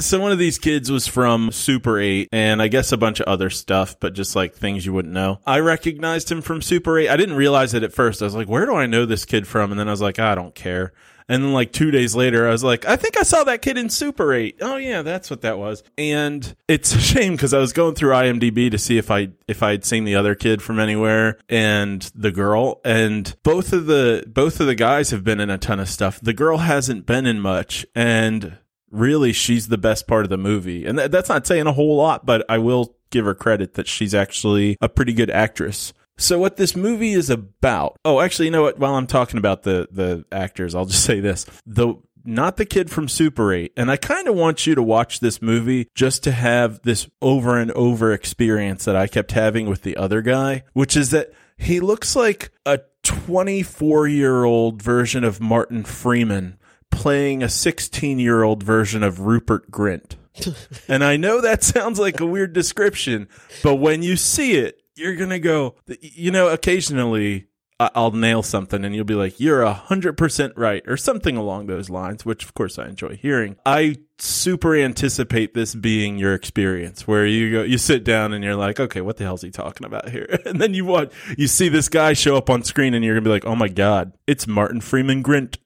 So 0.00 0.20
one 0.20 0.32
of 0.32 0.38
these 0.38 0.58
kids 0.58 0.90
was 0.90 1.06
from 1.06 1.52
Super 1.52 1.98
8 1.98 2.28
and 2.32 2.60
I 2.60 2.68
guess 2.68 2.92
a 2.92 2.96
bunch 2.96 3.20
of 3.20 3.26
other 3.26 3.50
stuff, 3.50 3.98
but 4.00 4.14
just 4.14 4.34
like 4.34 4.54
things 4.54 4.84
you 4.84 4.92
wouldn't 4.92 5.14
know. 5.14 5.40
I 5.46 5.60
recognized 5.60 6.30
him 6.30 6.42
from 6.42 6.62
Super 6.62 6.98
8. 6.98 7.08
I 7.08 7.16
didn't 7.16 7.36
realize 7.36 7.74
it 7.74 7.82
at 7.82 7.92
first. 7.92 8.22
I 8.22 8.24
was 8.24 8.34
like, 8.34 8.48
where 8.48 8.66
do 8.66 8.74
I 8.74 8.86
know 8.86 9.06
this 9.06 9.24
kid 9.24 9.46
from? 9.46 9.70
And 9.70 9.78
then 9.78 9.88
I 9.88 9.92
was 9.92 10.00
like, 10.00 10.18
I 10.18 10.34
don't 10.34 10.54
care. 10.54 10.92
And 11.30 11.44
then 11.44 11.52
like 11.52 11.72
two 11.72 11.92
days 11.92 12.16
later, 12.16 12.48
I 12.48 12.50
was 12.50 12.64
like, 12.64 12.84
I 12.86 12.96
think 12.96 13.16
I 13.16 13.22
saw 13.22 13.44
that 13.44 13.62
kid 13.62 13.78
in 13.78 13.88
Super 13.88 14.34
8. 14.34 14.56
Oh 14.62 14.74
yeah, 14.76 15.02
that's 15.02 15.30
what 15.30 15.42
that 15.42 15.58
was. 15.58 15.84
And 15.96 16.56
it's 16.66 16.92
a 16.96 16.98
shame 16.98 17.32
because 17.32 17.54
I 17.54 17.60
was 17.60 17.72
going 17.72 17.94
through 17.94 18.10
IMDb 18.10 18.68
to 18.72 18.78
see 18.78 18.98
if 18.98 19.12
I 19.12 19.28
if 19.46 19.62
I 19.62 19.70
had 19.70 19.84
seen 19.84 20.04
the 20.04 20.16
other 20.16 20.34
kid 20.34 20.60
from 20.60 20.80
anywhere 20.80 21.38
and 21.48 22.02
the 22.16 22.32
girl. 22.32 22.80
And 22.84 23.36
both 23.44 23.72
of 23.72 23.86
the 23.86 24.24
both 24.26 24.58
of 24.58 24.66
the 24.66 24.74
guys 24.74 25.10
have 25.10 25.22
been 25.22 25.38
in 25.38 25.50
a 25.50 25.58
ton 25.58 25.78
of 25.78 25.88
stuff. 25.88 26.20
The 26.20 26.32
girl 26.32 26.58
hasn't 26.58 27.06
been 27.06 27.26
in 27.26 27.38
much, 27.38 27.86
and 27.94 28.58
really, 28.90 29.32
she's 29.32 29.68
the 29.68 29.78
best 29.78 30.06
part 30.06 30.24
of 30.24 30.30
the 30.30 30.38
movie. 30.38 30.86
And 30.86 30.98
th- 30.98 31.10
that's 31.10 31.28
not 31.28 31.46
saying 31.46 31.66
a 31.66 31.72
whole 31.72 31.96
lot, 31.96 32.26
but 32.26 32.44
I 32.48 32.58
will 32.58 32.94
give 33.10 33.24
her 33.24 33.34
credit 33.34 33.74
that 33.74 33.88
she's 33.88 34.14
actually 34.14 34.76
a 34.80 34.88
pretty 34.88 35.12
good 35.12 35.30
actress. 35.30 35.92
So 36.18 36.38
what 36.38 36.56
this 36.56 36.76
movie 36.76 37.12
is 37.12 37.30
about? 37.30 37.96
Oh, 38.04 38.20
actually, 38.20 38.46
you 38.46 38.50
know 38.50 38.62
what? 38.62 38.78
While 38.78 38.94
I'm 38.94 39.06
talking 39.06 39.38
about 39.38 39.62
the 39.62 39.88
the 39.90 40.24
actors, 40.30 40.74
I'll 40.74 40.84
just 40.84 41.04
say 41.06 41.20
this: 41.20 41.46
the 41.66 41.94
not 42.24 42.56
the 42.56 42.66
kid 42.66 42.90
from 42.90 43.08
Super 43.08 43.52
8. 43.52 43.72
And 43.76 43.90
I 43.90 43.96
kind 43.96 44.28
of 44.28 44.34
want 44.34 44.66
you 44.66 44.74
to 44.74 44.82
watch 44.82 45.20
this 45.20 45.40
movie 45.40 45.88
just 45.94 46.22
to 46.24 46.32
have 46.32 46.82
this 46.82 47.08
over 47.22 47.58
and 47.58 47.70
over 47.72 48.12
experience 48.12 48.84
that 48.84 48.96
I 48.96 49.06
kept 49.06 49.32
having 49.32 49.68
with 49.68 49.82
the 49.82 49.96
other 49.96 50.22
guy, 50.22 50.64
which 50.72 50.96
is 50.96 51.10
that 51.10 51.32
he 51.56 51.80
looks 51.80 52.16
like 52.16 52.50
a 52.66 52.80
24 53.02 54.08
year 54.08 54.44
old 54.44 54.82
version 54.82 55.24
of 55.24 55.40
Martin 55.40 55.84
Freeman 55.84 56.58
playing 56.90 57.42
a 57.42 57.48
16 57.48 58.18
year 58.18 58.42
old 58.42 58.62
version 58.62 59.02
of 59.02 59.20
Rupert 59.20 59.70
Grint. 59.70 60.16
and 60.88 61.02
I 61.02 61.16
know 61.16 61.40
that 61.40 61.62
sounds 61.62 61.98
like 61.98 62.20
a 62.20 62.26
weird 62.26 62.52
description, 62.52 63.28
but 63.62 63.76
when 63.76 64.02
you 64.02 64.16
see 64.16 64.54
it, 64.54 64.80
you're 64.94 65.16
going 65.16 65.30
to 65.30 65.40
go, 65.40 65.76
you 66.00 66.30
know, 66.30 66.48
occasionally 66.48 67.46
I'll 67.80 68.10
nail 68.10 68.42
something 68.42 68.84
and 68.84 68.94
you'll 68.94 69.06
be 69.06 69.14
like, 69.14 69.40
you're 69.40 69.62
a 69.62 69.72
hundred 69.72 70.18
percent 70.18 70.52
right 70.56 70.82
or 70.86 70.98
something 70.98 71.36
along 71.36 71.66
those 71.66 71.88
lines, 71.88 72.26
which 72.26 72.44
of 72.44 72.52
course 72.52 72.78
I 72.78 72.86
enjoy 72.86 73.16
hearing. 73.16 73.56
I 73.64 73.96
super 74.22 74.74
anticipate 74.76 75.54
this 75.54 75.74
being 75.74 76.18
your 76.18 76.34
experience 76.34 77.06
where 77.06 77.26
you 77.26 77.52
go 77.52 77.62
you 77.62 77.78
sit 77.78 78.04
down 78.04 78.32
and 78.32 78.44
you're 78.44 78.56
like 78.56 78.78
okay 78.78 79.00
what 79.00 79.16
the 79.16 79.24
hell's 79.24 79.42
he 79.42 79.50
talking 79.50 79.86
about 79.86 80.08
here? 80.08 80.26
And 80.50 80.60
then 80.60 80.74
you 80.74 80.84
watch 80.84 81.12
you 81.38 81.46
see 81.46 81.68
this 81.68 81.88
guy 81.88 82.12
show 82.12 82.36
up 82.36 82.50
on 82.50 82.62
screen 82.64 82.94
and 82.94 83.04
you're 83.04 83.14
gonna 83.14 83.24
be 83.24 83.30
like 83.30 83.44
oh 83.46 83.54
my 83.54 83.68
god 83.68 84.12
it's 84.26 84.46
martin 84.46 84.80
freeman 84.80 85.22
grint 85.22 85.56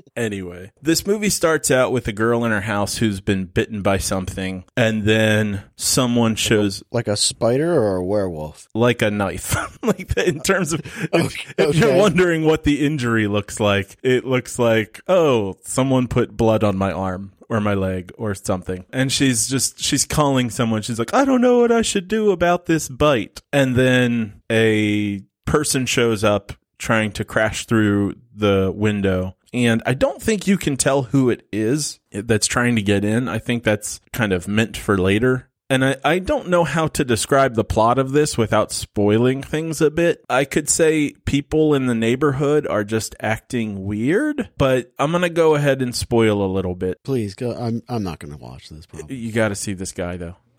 anyway 0.16 0.70
this 0.80 1.06
movie 1.06 1.28
starts 1.30 1.70
out 1.70 1.92
with 1.92 2.06
a 2.08 2.12
girl 2.12 2.44
in 2.44 2.52
her 2.52 2.60
house 2.62 2.98
who's 2.98 3.20
been 3.20 3.44
bitten 3.46 3.82
by 3.82 3.98
something 3.98 4.64
and 4.76 5.04
then 5.04 5.64
someone 5.76 6.34
shows 6.36 6.82
Like 6.92 7.08
a 7.08 7.16
spider 7.16 7.72
or 7.74 7.96
a 7.96 8.04
werewolf? 8.04 8.68
like 8.74 9.02
a 9.02 9.10
knife. 9.10 9.56
Like 9.82 10.16
in 10.16 10.40
terms 10.40 10.72
of 10.72 10.80
if, 11.12 11.54
if 11.58 11.74
you're 11.74 11.96
wondering 11.96 12.44
what 12.44 12.62
the 12.62 12.86
injury 12.86 13.26
looks 13.26 13.58
like 13.58 13.96
it 14.04 14.24
looks 14.24 14.56
like 14.58 15.00
oh 15.08 15.56
someone 15.64 16.06
put 16.06 16.36
blood 16.36 16.62
on 16.62 16.76
my 16.76 16.92
arm 16.92 17.32
or 17.52 17.60
my 17.60 17.74
leg 17.74 18.10
or 18.16 18.34
something 18.34 18.84
and 18.92 19.12
she's 19.12 19.46
just 19.46 19.78
she's 19.78 20.06
calling 20.06 20.48
someone 20.48 20.80
she's 20.80 20.98
like 20.98 21.12
i 21.12 21.24
don't 21.24 21.42
know 21.42 21.58
what 21.58 21.70
i 21.70 21.82
should 21.82 22.08
do 22.08 22.30
about 22.30 22.64
this 22.64 22.88
bite 22.88 23.42
and 23.52 23.76
then 23.76 24.40
a 24.50 25.20
person 25.44 25.84
shows 25.84 26.24
up 26.24 26.52
trying 26.78 27.12
to 27.12 27.24
crash 27.24 27.66
through 27.66 28.14
the 28.34 28.72
window 28.74 29.36
and 29.54 29.82
I 29.84 29.92
don't 29.92 30.22
think 30.22 30.46
you 30.46 30.56
can 30.56 30.76
tell 30.76 31.02
who 31.02 31.28
it 31.28 31.46
is 31.52 32.00
that's 32.10 32.46
trying 32.46 32.76
to 32.76 32.82
get 32.82 33.04
in. 33.04 33.28
I 33.28 33.38
think 33.38 33.64
that's 33.64 34.00
kind 34.12 34.32
of 34.32 34.48
meant 34.48 34.78
for 34.78 34.96
later. 34.96 35.50
And 35.72 35.82
I, 35.86 35.96
I 36.04 36.18
don't 36.18 36.48
know 36.48 36.64
how 36.64 36.86
to 36.88 37.02
describe 37.02 37.54
the 37.54 37.64
plot 37.64 37.98
of 37.98 38.12
this 38.12 38.36
without 38.36 38.72
spoiling 38.72 39.42
things 39.42 39.80
a 39.80 39.90
bit. 39.90 40.22
I 40.28 40.44
could 40.44 40.68
say 40.68 41.14
people 41.24 41.72
in 41.72 41.86
the 41.86 41.94
neighborhood 41.94 42.66
are 42.66 42.84
just 42.84 43.14
acting 43.20 43.86
weird, 43.86 44.50
but 44.58 44.92
I'm 44.98 45.12
going 45.12 45.22
to 45.22 45.30
go 45.30 45.54
ahead 45.54 45.80
and 45.80 45.94
spoil 45.94 46.44
a 46.44 46.50
little 46.52 46.74
bit. 46.74 47.02
Please 47.04 47.34
go. 47.34 47.52
I'm 47.52 47.80
I'm 47.88 48.02
not 48.02 48.18
going 48.18 48.32
to 48.32 48.38
watch 48.38 48.68
this. 48.68 48.84
Probably. 48.84 49.16
You 49.16 49.32
got 49.32 49.48
to 49.48 49.54
see 49.54 49.72
this 49.72 49.92
guy 49.92 50.18
though. 50.18 50.36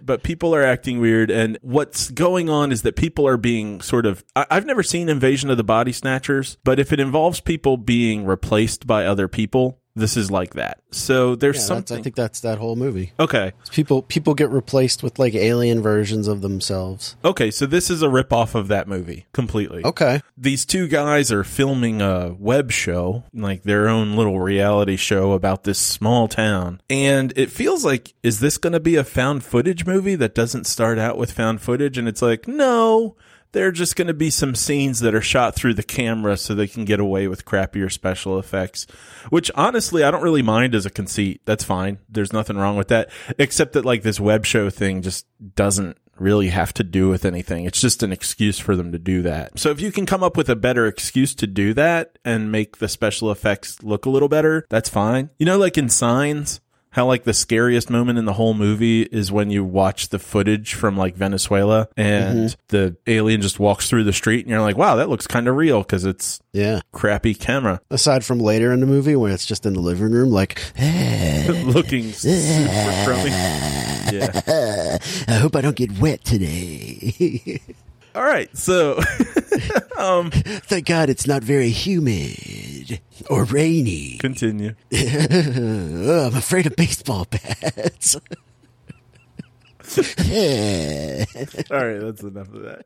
but 0.00 0.22
people 0.22 0.54
are 0.54 0.62
acting 0.62 1.00
weird, 1.00 1.32
and 1.32 1.58
what's 1.62 2.12
going 2.12 2.48
on 2.48 2.70
is 2.70 2.82
that 2.82 2.94
people 2.94 3.26
are 3.26 3.36
being 3.36 3.80
sort 3.80 4.06
of. 4.06 4.24
I, 4.36 4.46
I've 4.52 4.66
never 4.66 4.84
seen 4.84 5.08
Invasion 5.08 5.50
of 5.50 5.56
the 5.56 5.64
Body 5.64 5.90
Snatchers, 5.90 6.58
but 6.62 6.78
if 6.78 6.92
it 6.92 7.00
involves 7.00 7.40
people 7.40 7.76
being 7.76 8.24
replaced 8.24 8.86
by 8.86 9.04
other 9.04 9.26
people, 9.26 9.80
this 9.98 10.16
is 10.16 10.30
like 10.30 10.54
that. 10.54 10.80
So 10.90 11.34
there's 11.34 11.56
Yeah, 11.56 11.62
something. 11.62 11.98
I 11.98 12.02
think 12.02 12.14
that's 12.16 12.40
that 12.40 12.58
whole 12.58 12.76
movie. 12.76 13.12
okay, 13.20 13.52
People 13.70 14.02
people 14.02 14.34
get 14.34 14.50
replaced 14.50 15.02
with 15.02 15.18
like 15.18 15.34
alien 15.34 15.82
versions 15.82 16.28
of 16.28 16.40
themselves. 16.40 17.16
okay. 17.24 17.50
So 17.50 17.66
this 17.66 17.90
is 17.90 18.02
a 18.02 18.06
ripoff 18.06 18.54
of 18.54 18.68
that 18.68 18.88
movie 18.88 19.26
completely. 19.32 19.84
Okay. 19.84 20.20
these 20.36 20.64
two 20.64 20.88
guys 20.88 21.30
are 21.32 21.44
filming 21.44 22.00
a 22.00 22.34
web 22.38 22.70
show, 22.70 23.24
like 23.34 23.62
their 23.64 23.88
own 23.88 24.16
little 24.16 24.40
reality 24.40 24.96
show 24.96 25.32
about 25.32 25.64
this 25.64 25.78
small 25.78 26.28
town. 26.28 26.80
And 26.88 27.32
it 27.36 27.50
feels 27.50 27.84
like, 27.84 28.14
is 28.22 28.40
this 28.40 28.56
going 28.58 28.72
to 28.72 28.80
be 28.80 28.96
a 28.96 29.04
found 29.04 29.44
footage 29.44 29.84
movie 29.86 30.14
that 30.14 30.34
doesn't 30.34 30.66
start 30.66 30.98
out 30.98 31.18
with 31.18 31.32
found 31.32 31.60
footage? 31.60 31.98
And 31.98 32.08
it's 32.08 32.22
like, 32.22 32.46
no, 32.48 33.16
they're 33.52 33.72
just 33.72 33.96
going 33.96 34.08
to 34.08 34.14
be 34.14 34.30
some 34.30 34.54
scenes 34.54 35.00
that 35.00 35.14
are 35.14 35.22
shot 35.22 35.54
through 35.54 35.74
the 35.74 35.82
camera 35.82 36.36
so 36.36 36.54
they 36.54 36.66
can 36.66 36.84
get 36.84 37.00
away 37.00 37.28
with 37.28 37.44
crappier 37.44 37.90
special 37.90 38.38
effects, 38.38 38.86
which 39.30 39.50
honestly, 39.54 40.02
I 40.02 40.10
don't 40.10 40.22
really 40.22 40.42
mind 40.42 40.74
as 40.74 40.86
a 40.86 40.90
conceit. 40.90 41.42
That's 41.44 41.64
fine. 41.64 41.98
There's 42.08 42.32
nothing 42.32 42.56
wrong 42.56 42.76
with 42.76 42.88
that, 42.88 43.10
except 43.38 43.72
that 43.72 43.84
like 43.84 44.02
this 44.02 44.20
web 44.20 44.44
show 44.44 44.70
thing 44.70 45.02
just 45.02 45.26
doesn't 45.54 45.96
really 46.20 46.48
have 46.48 46.74
to 46.74 46.84
do 46.84 47.08
with 47.08 47.24
anything. 47.24 47.64
It's 47.64 47.80
just 47.80 48.02
an 48.02 48.12
excuse 48.12 48.58
for 48.58 48.76
them 48.76 48.92
to 48.92 48.98
do 48.98 49.22
that. 49.22 49.58
So 49.58 49.70
if 49.70 49.80
you 49.80 49.92
can 49.92 50.06
come 50.06 50.22
up 50.22 50.36
with 50.36 50.48
a 50.48 50.56
better 50.56 50.86
excuse 50.86 51.34
to 51.36 51.46
do 51.46 51.74
that 51.74 52.18
and 52.24 52.52
make 52.52 52.78
the 52.78 52.88
special 52.88 53.30
effects 53.30 53.82
look 53.82 54.06
a 54.06 54.10
little 54.10 54.28
better, 54.28 54.66
that's 54.68 54.88
fine. 54.88 55.30
You 55.38 55.46
know, 55.46 55.58
like 55.58 55.78
in 55.78 55.88
Signs, 55.88 56.60
how 56.90 57.06
like 57.06 57.24
the 57.24 57.34
scariest 57.34 57.90
moment 57.90 58.18
in 58.18 58.24
the 58.24 58.32
whole 58.32 58.54
movie 58.54 59.02
is 59.02 59.30
when 59.30 59.50
you 59.50 59.64
watch 59.64 60.08
the 60.08 60.18
footage 60.18 60.74
from 60.74 60.96
like 60.96 61.14
Venezuela 61.14 61.88
and 61.96 62.50
mm-hmm. 62.50 62.60
the 62.68 62.96
alien 63.06 63.40
just 63.40 63.60
walks 63.60 63.88
through 63.88 64.04
the 64.04 64.12
street 64.12 64.40
and 64.40 64.50
you're 64.50 64.60
like, 64.60 64.76
wow, 64.76 64.96
that 64.96 65.08
looks 65.08 65.26
kind 65.26 65.48
of 65.48 65.56
real 65.56 65.80
because 65.82 66.04
it's 66.04 66.40
Yeah. 66.52 66.80
crappy 66.92 67.34
camera 67.34 67.80
Aside 67.90 68.24
from 68.24 68.38
later 68.38 68.72
in 68.72 68.80
the 68.80 68.86
movie 68.86 69.16
when 69.16 69.32
it's 69.32 69.46
just 69.46 69.66
in 69.66 69.74
the 69.74 69.80
living 69.80 70.10
room, 70.12 70.30
like, 70.30 70.60
looking 71.48 72.12
super 72.12 73.04
crummy. 73.04 73.30
Yeah. 74.10 74.96
I 75.28 75.34
hope 75.34 75.54
I 75.54 75.60
don't 75.60 75.76
get 75.76 75.98
wet 76.00 76.24
today. 76.24 77.60
All 78.18 78.24
right. 78.24 78.54
So 78.56 79.00
Thank 79.96 80.86
God 80.86 81.08
it's 81.08 81.26
not 81.28 81.44
very 81.44 81.70
humid 81.70 83.00
or 83.30 83.44
rainy. 83.44 84.18
continue. 84.18 84.74
Ugh, 84.92 85.00
I'm 86.32 86.36
afraid 86.36 86.66
of 86.66 86.74
baseball 86.74 87.28
bats. 87.30 88.16
All 89.96 91.86
right, 91.86 92.00
that's 92.00 92.22
enough 92.22 92.52
of 92.52 92.62
that. 92.62 92.84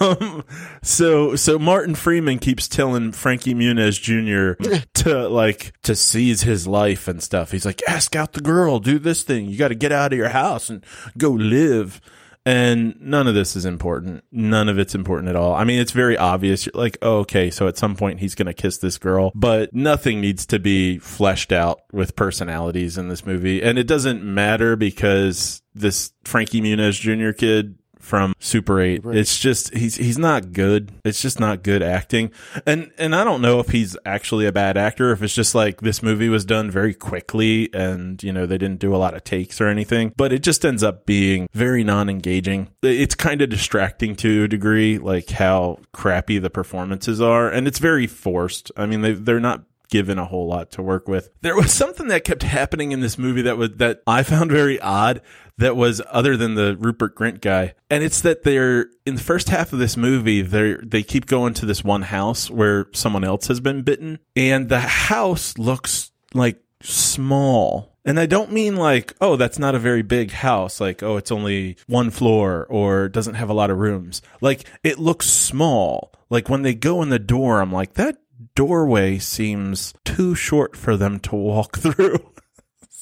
Um, 0.00 0.44
so 0.82 1.34
so 1.34 1.58
Martin 1.58 1.94
Freeman 1.94 2.38
keeps 2.38 2.68
telling 2.68 3.12
Frankie 3.12 3.54
Muniz 3.54 3.98
Jr. 4.00 4.62
to 5.02 5.28
like 5.30 5.72
to 5.82 5.96
seize 5.96 6.42
his 6.42 6.66
life 6.68 7.08
and 7.08 7.22
stuff. 7.22 7.52
He's 7.52 7.64
like, 7.64 7.82
ask 7.88 8.14
out 8.14 8.34
the 8.34 8.42
girl, 8.42 8.80
do 8.80 8.98
this 8.98 9.22
thing. 9.22 9.46
You 9.46 9.56
got 9.56 9.68
to 9.68 9.74
get 9.74 9.92
out 9.92 10.12
of 10.12 10.18
your 10.18 10.28
house 10.28 10.68
and 10.68 10.84
go 11.16 11.30
live. 11.30 12.02
And 12.48 12.98
none 13.02 13.26
of 13.26 13.34
this 13.34 13.56
is 13.56 13.66
important. 13.66 14.24
None 14.32 14.70
of 14.70 14.78
it's 14.78 14.94
important 14.94 15.28
at 15.28 15.36
all. 15.36 15.54
I 15.54 15.64
mean, 15.64 15.78
it's 15.78 15.92
very 15.92 16.16
obvious. 16.16 16.64
You're 16.64 16.72
like, 16.80 16.96
oh, 17.02 17.18
okay, 17.18 17.50
so 17.50 17.68
at 17.68 17.76
some 17.76 17.94
point 17.94 18.20
he's 18.20 18.34
going 18.34 18.46
to 18.46 18.54
kiss 18.54 18.78
this 18.78 18.96
girl, 18.96 19.32
but 19.34 19.74
nothing 19.74 20.22
needs 20.22 20.46
to 20.46 20.58
be 20.58 20.96
fleshed 20.98 21.52
out 21.52 21.82
with 21.92 22.16
personalities 22.16 22.96
in 22.96 23.08
this 23.08 23.26
movie. 23.26 23.62
And 23.62 23.78
it 23.78 23.86
doesn't 23.86 24.24
matter 24.24 24.76
because 24.76 25.60
this 25.74 26.12
Frankie 26.24 26.62
Muniz 26.62 26.98
Jr. 26.98 27.36
kid 27.36 27.76
from 28.08 28.34
Super 28.38 28.80
8. 28.80 29.02
It's 29.04 29.38
just 29.38 29.74
he's 29.74 29.96
he's 29.96 30.18
not 30.18 30.52
good. 30.52 30.92
It's 31.04 31.20
just 31.20 31.38
not 31.38 31.62
good 31.62 31.82
acting. 31.82 32.32
And 32.66 32.90
and 32.98 33.14
I 33.14 33.22
don't 33.22 33.42
know 33.42 33.60
if 33.60 33.68
he's 33.68 33.96
actually 34.04 34.46
a 34.46 34.52
bad 34.52 34.76
actor 34.76 35.12
if 35.12 35.22
it's 35.22 35.34
just 35.34 35.54
like 35.54 35.82
this 35.82 36.02
movie 36.02 36.28
was 36.28 36.44
done 36.44 36.70
very 36.70 36.94
quickly 36.94 37.72
and 37.74 38.20
you 38.22 38.32
know 38.32 38.46
they 38.46 38.58
didn't 38.58 38.80
do 38.80 38.94
a 38.94 38.98
lot 38.98 39.14
of 39.14 39.24
takes 39.24 39.60
or 39.60 39.68
anything, 39.68 40.12
but 40.16 40.32
it 40.32 40.42
just 40.42 40.64
ends 40.64 40.82
up 40.82 41.06
being 41.06 41.48
very 41.52 41.84
non-engaging. 41.84 42.68
It's 42.82 43.14
kind 43.14 43.42
of 43.42 43.50
distracting 43.50 44.16
to 44.16 44.44
a 44.44 44.48
degree 44.48 44.98
like 44.98 45.30
how 45.30 45.78
crappy 45.92 46.38
the 46.38 46.50
performances 46.50 47.20
are 47.20 47.48
and 47.50 47.68
it's 47.68 47.78
very 47.78 48.06
forced. 48.06 48.72
I 48.76 48.86
mean 48.86 49.02
they 49.02 49.12
they're 49.12 49.38
not 49.38 49.64
given 49.90 50.18
a 50.18 50.24
whole 50.24 50.46
lot 50.46 50.70
to 50.72 50.82
work 50.82 51.08
with. 51.08 51.30
There 51.40 51.56
was 51.56 51.72
something 51.72 52.08
that 52.08 52.24
kept 52.24 52.42
happening 52.42 52.92
in 52.92 53.00
this 53.00 53.18
movie 53.18 53.42
that 53.42 53.56
was 53.56 53.70
that 53.76 54.02
I 54.06 54.22
found 54.22 54.50
very 54.50 54.80
odd 54.80 55.22
that 55.58 55.76
was 55.76 56.00
other 56.10 56.36
than 56.36 56.54
the 56.54 56.76
Rupert 56.78 57.14
Grint 57.14 57.40
guy. 57.40 57.74
And 57.90 58.02
it's 58.02 58.22
that 58.22 58.44
they're 58.44 58.86
in 59.04 59.16
the 59.16 59.20
first 59.20 59.48
half 59.48 59.72
of 59.72 59.78
this 59.78 59.96
movie, 59.96 60.42
they 60.42 60.76
they 60.82 61.02
keep 61.02 61.26
going 61.26 61.54
to 61.54 61.66
this 61.66 61.84
one 61.84 62.02
house 62.02 62.50
where 62.50 62.86
someone 62.92 63.24
else 63.24 63.48
has 63.48 63.60
been 63.60 63.82
bitten 63.82 64.18
and 64.34 64.68
the 64.68 64.80
house 64.80 65.58
looks 65.58 66.12
like 66.32 66.62
small. 66.82 67.96
And 68.04 68.18
I 68.18 68.26
don't 68.26 68.52
mean 68.52 68.76
like, 68.76 69.14
oh, 69.20 69.36
that's 69.36 69.58
not 69.58 69.74
a 69.74 69.80
very 69.80 70.02
big 70.02 70.30
house. 70.30 70.80
Like, 70.80 71.02
oh, 71.02 71.18
it's 71.18 71.32
only 71.32 71.76
one 71.86 72.10
floor 72.10 72.66
or 72.70 73.08
doesn't 73.08 73.34
have 73.34 73.50
a 73.50 73.54
lot 73.54 73.70
of 73.70 73.78
rooms. 73.78 74.22
Like, 74.40 74.66
it 74.82 74.98
looks 74.98 75.26
small. 75.26 76.12
Like, 76.30 76.48
when 76.48 76.62
they 76.62 76.74
go 76.74 77.02
in 77.02 77.10
the 77.10 77.18
door, 77.18 77.60
I'm 77.60 77.72
like, 77.72 77.94
that 77.94 78.16
doorway 78.54 79.18
seems 79.18 79.92
too 80.04 80.34
short 80.34 80.74
for 80.74 80.96
them 80.96 81.20
to 81.20 81.36
walk 81.36 81.76
through. 81.78 82.32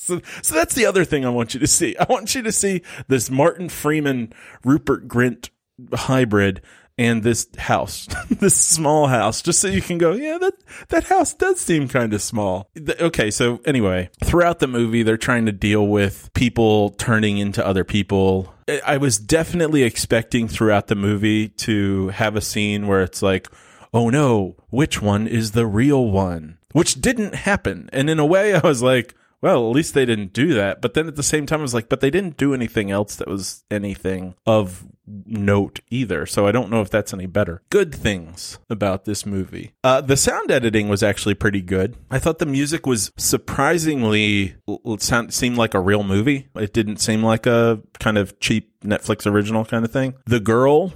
So, 0.07 0.21
so 0.41 0.55
that's 0.55 0.75
the 0.75 0.87
other 0.87 1.05
thing 1.05 1.25
I 1.25 1.31
want 1.31 1.53
you 1.55 1.61
to 1.61 1.67
see. 1.67 1.97
I 1.97 2.07
want 2.09 2.35
you 2.35 2.43
to 2.43 2.53
see 2.53 2.83
this 3.09 3.29
Martin 3.29 3.69
Freeman, 3.69 4.33
Rupert 4.65 5.09
Grint 5.09 5.51
hybrid 5.93 6.63
and 6.99 7.23
this 7.23 7.49
house, 7.59 8.07
this 8.31 8.55
small 8.55 9.09
house, 9.09 9.43
just 9.43 9.61
so 9.61 9.69
you 9.69 9.83
can 9.83 9.99
go, 9.99 10.13
yeah, 10.13 10.39
that, 10.39 10.55
that 10.89 11.05
house 11.05 11.35
does 11.35 11.61
seem 11.61 11.89
kind 11.89 12.15
of 12.15 12.23
small. 12.23 12.71
Okay. 13.01 13.31
So 13.31 13.61
anyway, 13.67 14.11
throughout 14.25 14.61
the 14.61 14.67
movie, 14.69 15.03
they're 15.03 15.17
trying 15.17 15.47
to 15.47 15.53
deal 15.53 15.87
with 15.87 16.31
people 16.35 16.91
turning 16.91 17.39
into 17.39 17.67
other 17.67 17.85
people. 17.85 18.55
I- 18.85 18.97
was 18.97 19.19
definitely 19.19 19.83
expecting 19.83 20.49
throughout 20.49 20.87
the 20.87 20.95
movie 20.95 21.49
to 21.49 22.09
have 22.09 22.35
a 22.35 22.41
scene 22.41 22.87
where 22.87 23.03
it's 23.03 23.23
like, 23.23 23.49
oh 23.93 24.09
no, 24.09 24.57
which 24.71 25.03
one 25.03 25.27
is 25.27 25.53
the 25.53 25.67
real 25.67 26.11
one? 26.11 26.59
Which 26.73 27.01
didn't 27.01 27.35
happen. 27.35 27.91
And 27.93 28.09
in 28.09 28.19
a 28.19 28.27
way, 28.27 28.55
I 28.55 28.61
was 28.61 28.83
like, 28.83 29.15
well, 29.43 29.69
at 29.69 29.75
least 29.75 29.95
they 29.95 30.05
didn't 30.05 30.33
do 30.33 30.55
that. 30.55 30.81
But 30.81 30.95
then 30.95 31.07
at 31.07 31.17
the 31.17 31.23
same 31.23 31.47
time, 31.47 31.61
I 31.61 31.63
was 31.63 31.75
like, 31.75 31.89
but 31.89 32.01
they 32.01 32.11
didn't 32.11 32.37
do 32.37 32.55
anything 32.55 32.91
else 32.91 33.17
that 33.17 33.29
was 33.29 33.65
anything 33.71 34.35
of 34.47 34.87
note 35.07 35.81
either. 35.91 36.27
So 36.27 36.47
I 36.47 36.53
don't 36.53 36.71
know 36.71 36.81
if 36.81 36.91
that's 36.91 37.15
any 37.15 37.27
better. 37.27 37.63
Good 37.71 37.95
things 37.95 38.59
about 38.69 39.05
this 39.05 39.25
movie. 39.25 39.73
Uh, 39.85 40.01
the 40.01 40.17
sound 40.17 40.51
editing 40.51 40.89
was 40.89 41.03
actually 41.03 41.35
pretty 41.35 41.63
good. 41.63 41.97
I 42.11 42.19
thought 42.19 42.39
the 42.39 42.47
music 42.47 42.87
was 42.87 43.13
surprisingly, 43.17 44.57
sound, 44.99 45.33
seemed 45.33 45.57
like 45.57 45.75
a 45.75 45.81
real 45.81 46.03
movie. 46.03 46.49
It 46.57 46.73
didn't 46.73 46.99
seem 46.99 47.23
like 47.23 47.47
a 47.47 47.81
kind 48.01 48.19
of 48.19 48.39
cheap 48.41 48.81
Netflix 48.83 49.31
original 49.31 49.65
kind 49.65 49.85
of 49.85 49.93
thing. 49.93 50.15
The 50.27 50.41
girl 50.41 50.93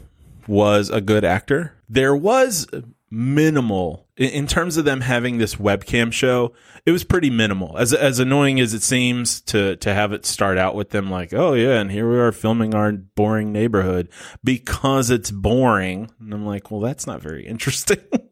was 0.47 0.91
a 0.91 1.01
good 1.01 1.25
actor. 1.25 1.75
There 1.89 2.17
was 2.17 2.67
minimal 3.11 4.07
in, 4.21 4.47
terms 4.47 4.77
of 4.77 4.85
them 4.85 5.01
having 5.01 5.39
this 5.39 5.55
webcam 5.55 6.13
show, 6.13 6.53
it 6.85 6.93
was 6.93 7.05
pretty 7.05 7.31
minimal. 7.31 7.79
As 7.79 7.95
as 7.95 8.19
annoying 8.19 8.61
as 8.61 8.75
it 8.75 8.83
seems 8.83 9.41
to 9.43 9.77
to 9.77 9.95
have 9.95 10.13
it 10.13 10.27
start 10.27 10.59
out 10.59 10.75
with 10.75 10.91
them 10.91 11.11
like, 11.11 11.33
oh 11.33 11.55
yeah, 11.55 11.81
and 11.81 11.91
here 11.91 12.11
we 12.11 12.19
are 12.19 12.31
filming 12.31 12.75
our 12.75 12.93
boring 12.93 13.51
neighborhood 13.51 14.11
because 14.45 15.11
it's 15.11 15.31
boring. 15.31 16.11
And 16.21 16.35
I'm 16.35 16.45
like, 16.45 16.71
well, 16.71 16.81
that's 16.81 17.07
not 17.07 17.23
very 17.23 17.47
interesting. 17.47 17.99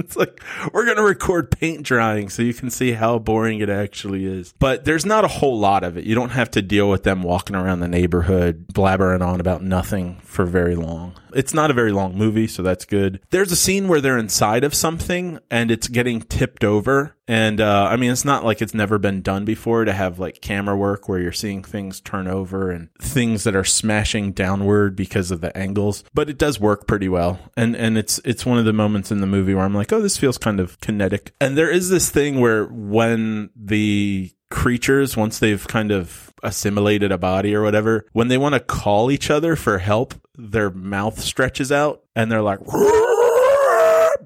It's 0.00 0.16
like 0.16 0.42
we're 0.72 0.84
going 0.84 0.96
to 0.96 1.02
record 1.02 1.50
paint 1.50 1.82
drying 1.82 2.28
so 2.28 2.42
you 2.42 2.54
can 2.54 2.70
see 2.70 2.92
how 2.92 3.18
boring 3.18 3.60
it 3.60 3.70
actually 3.70 4.24
is. 4.24 4.52
But 4.58 4.84
there's 4.84 5.06
not 5.06 5.24
a 5.24 5.28
whole 5.28 5.58
lot 5.58 5.84
of 5.84 5.96
it. 5.96 6.04
You 6.04 6.14
don't 6.14 6.30
have 6.30 6.50
to 6.52 6.62
deal 6.62 6.90
with 6.90 7.04
them 7.04 7.22
walking 7.22 7.54
around 7.54 7.80
the 7.80 7.88
neighborhood 7.88 8.66
blabbering 8.72 9.24
on 9.24 9.40
about 9.40 9.62
nothing 9.62 10.20
for 10.24 10.44
very 10.44 10.74
long. 10.74 11.14
It's 11.32 11.54
not 11.54 11.70
a 11.70 11.74
very 11.74 11.92
long 11.92 12.16
movie, 12.16 12.46
so 12.46 12.62
that's 12.62 12.84
good. 12.84 13.20
There's 13.30 13.52
a 13.52 13.56
scene 13.56 13.88
where 13.88 14.00
they're 14.00 14.18
inside 14.18 14.64
of 14.64 14.74
something 14.74 15.38
and 15.50 15.70
it's 15.70 15.86
getting 15.86 16.22
tipped 16.22 16.64
over. 16.64 17.14
And 17.30 17.60
uh, 17.60 17.86
I 17.88 17.94
mean, 17.94 18.10
it's 18.10 18.24
not 18.24 18.44
like 18.44 18.60
it's 18.60 18.74
never 18.74 18.98
been 18.98 19.22
done 19.22 19.44
before 19.44 19.84
to 19.84 19.92
have 19.92 20.18
like 20.18 20.40
camera 20.40 20.76
work 20.76 21.08
where 21.08 21.20
you're 21.20 21.30
seeing 21.30 21.62
things 21.62 22.00
turn 22.00 22.26
over 22.26 22.72
and 22.72 22.88
things 23.00 23.44
that 23.44 23.54
are 23.54 23.62
smashing 23.62 24.32
downward 24.32 24.96
because 24.96 25.30
of 25.30 25.40
the 25.40 25.56
angles. 25.56 26.02
But 26.12 26.28
it 26.28 26.38
does 26.38 26.58
work 26.58 26.88
pretty 26.88 27.08
well, 27.08 27.38
and 27.56 27.76
and 27.76 27.96
it's 27.96 28.18
it's 28.24 28.44
one 28.44 28.58
of 28.58 28.64
the 28.64 28.72
moments 28.72 29.12
in 29.12 29.20
the 29.20 29.28
movie 29.28 29.54
where 29.54 29.64
I'm 29.64 29.76
like, 29.76 29.92
oh, 29.92 30.02
this 30.02 30.16
feels 30.16 30.38
kind 30.38 30.58
of 30.58 30.80
kinetic. 30.80 31.32
And 31.40 31.56
there 31.56 31.70
is 31.70 31.88
this 31.88 32.10
thing 32.10 32.40
where 32.40 32.64
when 32.64 33.50
the 33.54 34.32
creatures 34.50 35.16
once 35.16 35.38
they've 35.38 35.68
kind 35.68 35.92
of 35.92 36.34
assimilated 36.42 37.12
a 37.12 37.18
body 37.18 37.54
or 37.54 37.62
whatever 37.62 38.04
when 38.12 38.26
they 38.26 38.36
want 38.36 38.52
to 38.52 38.58
call 38.58 39.08
each 39.08 39.30
other 39.30 39.54
for 39.54 39.78
help 39.78 40.12
their 40.36 40.70
mouth 40.70 41.20
stretches 41.20 41.70
out 41.70 42.02
and 42.16 42.32
they're 42.32 42.42
like 42.42 42.58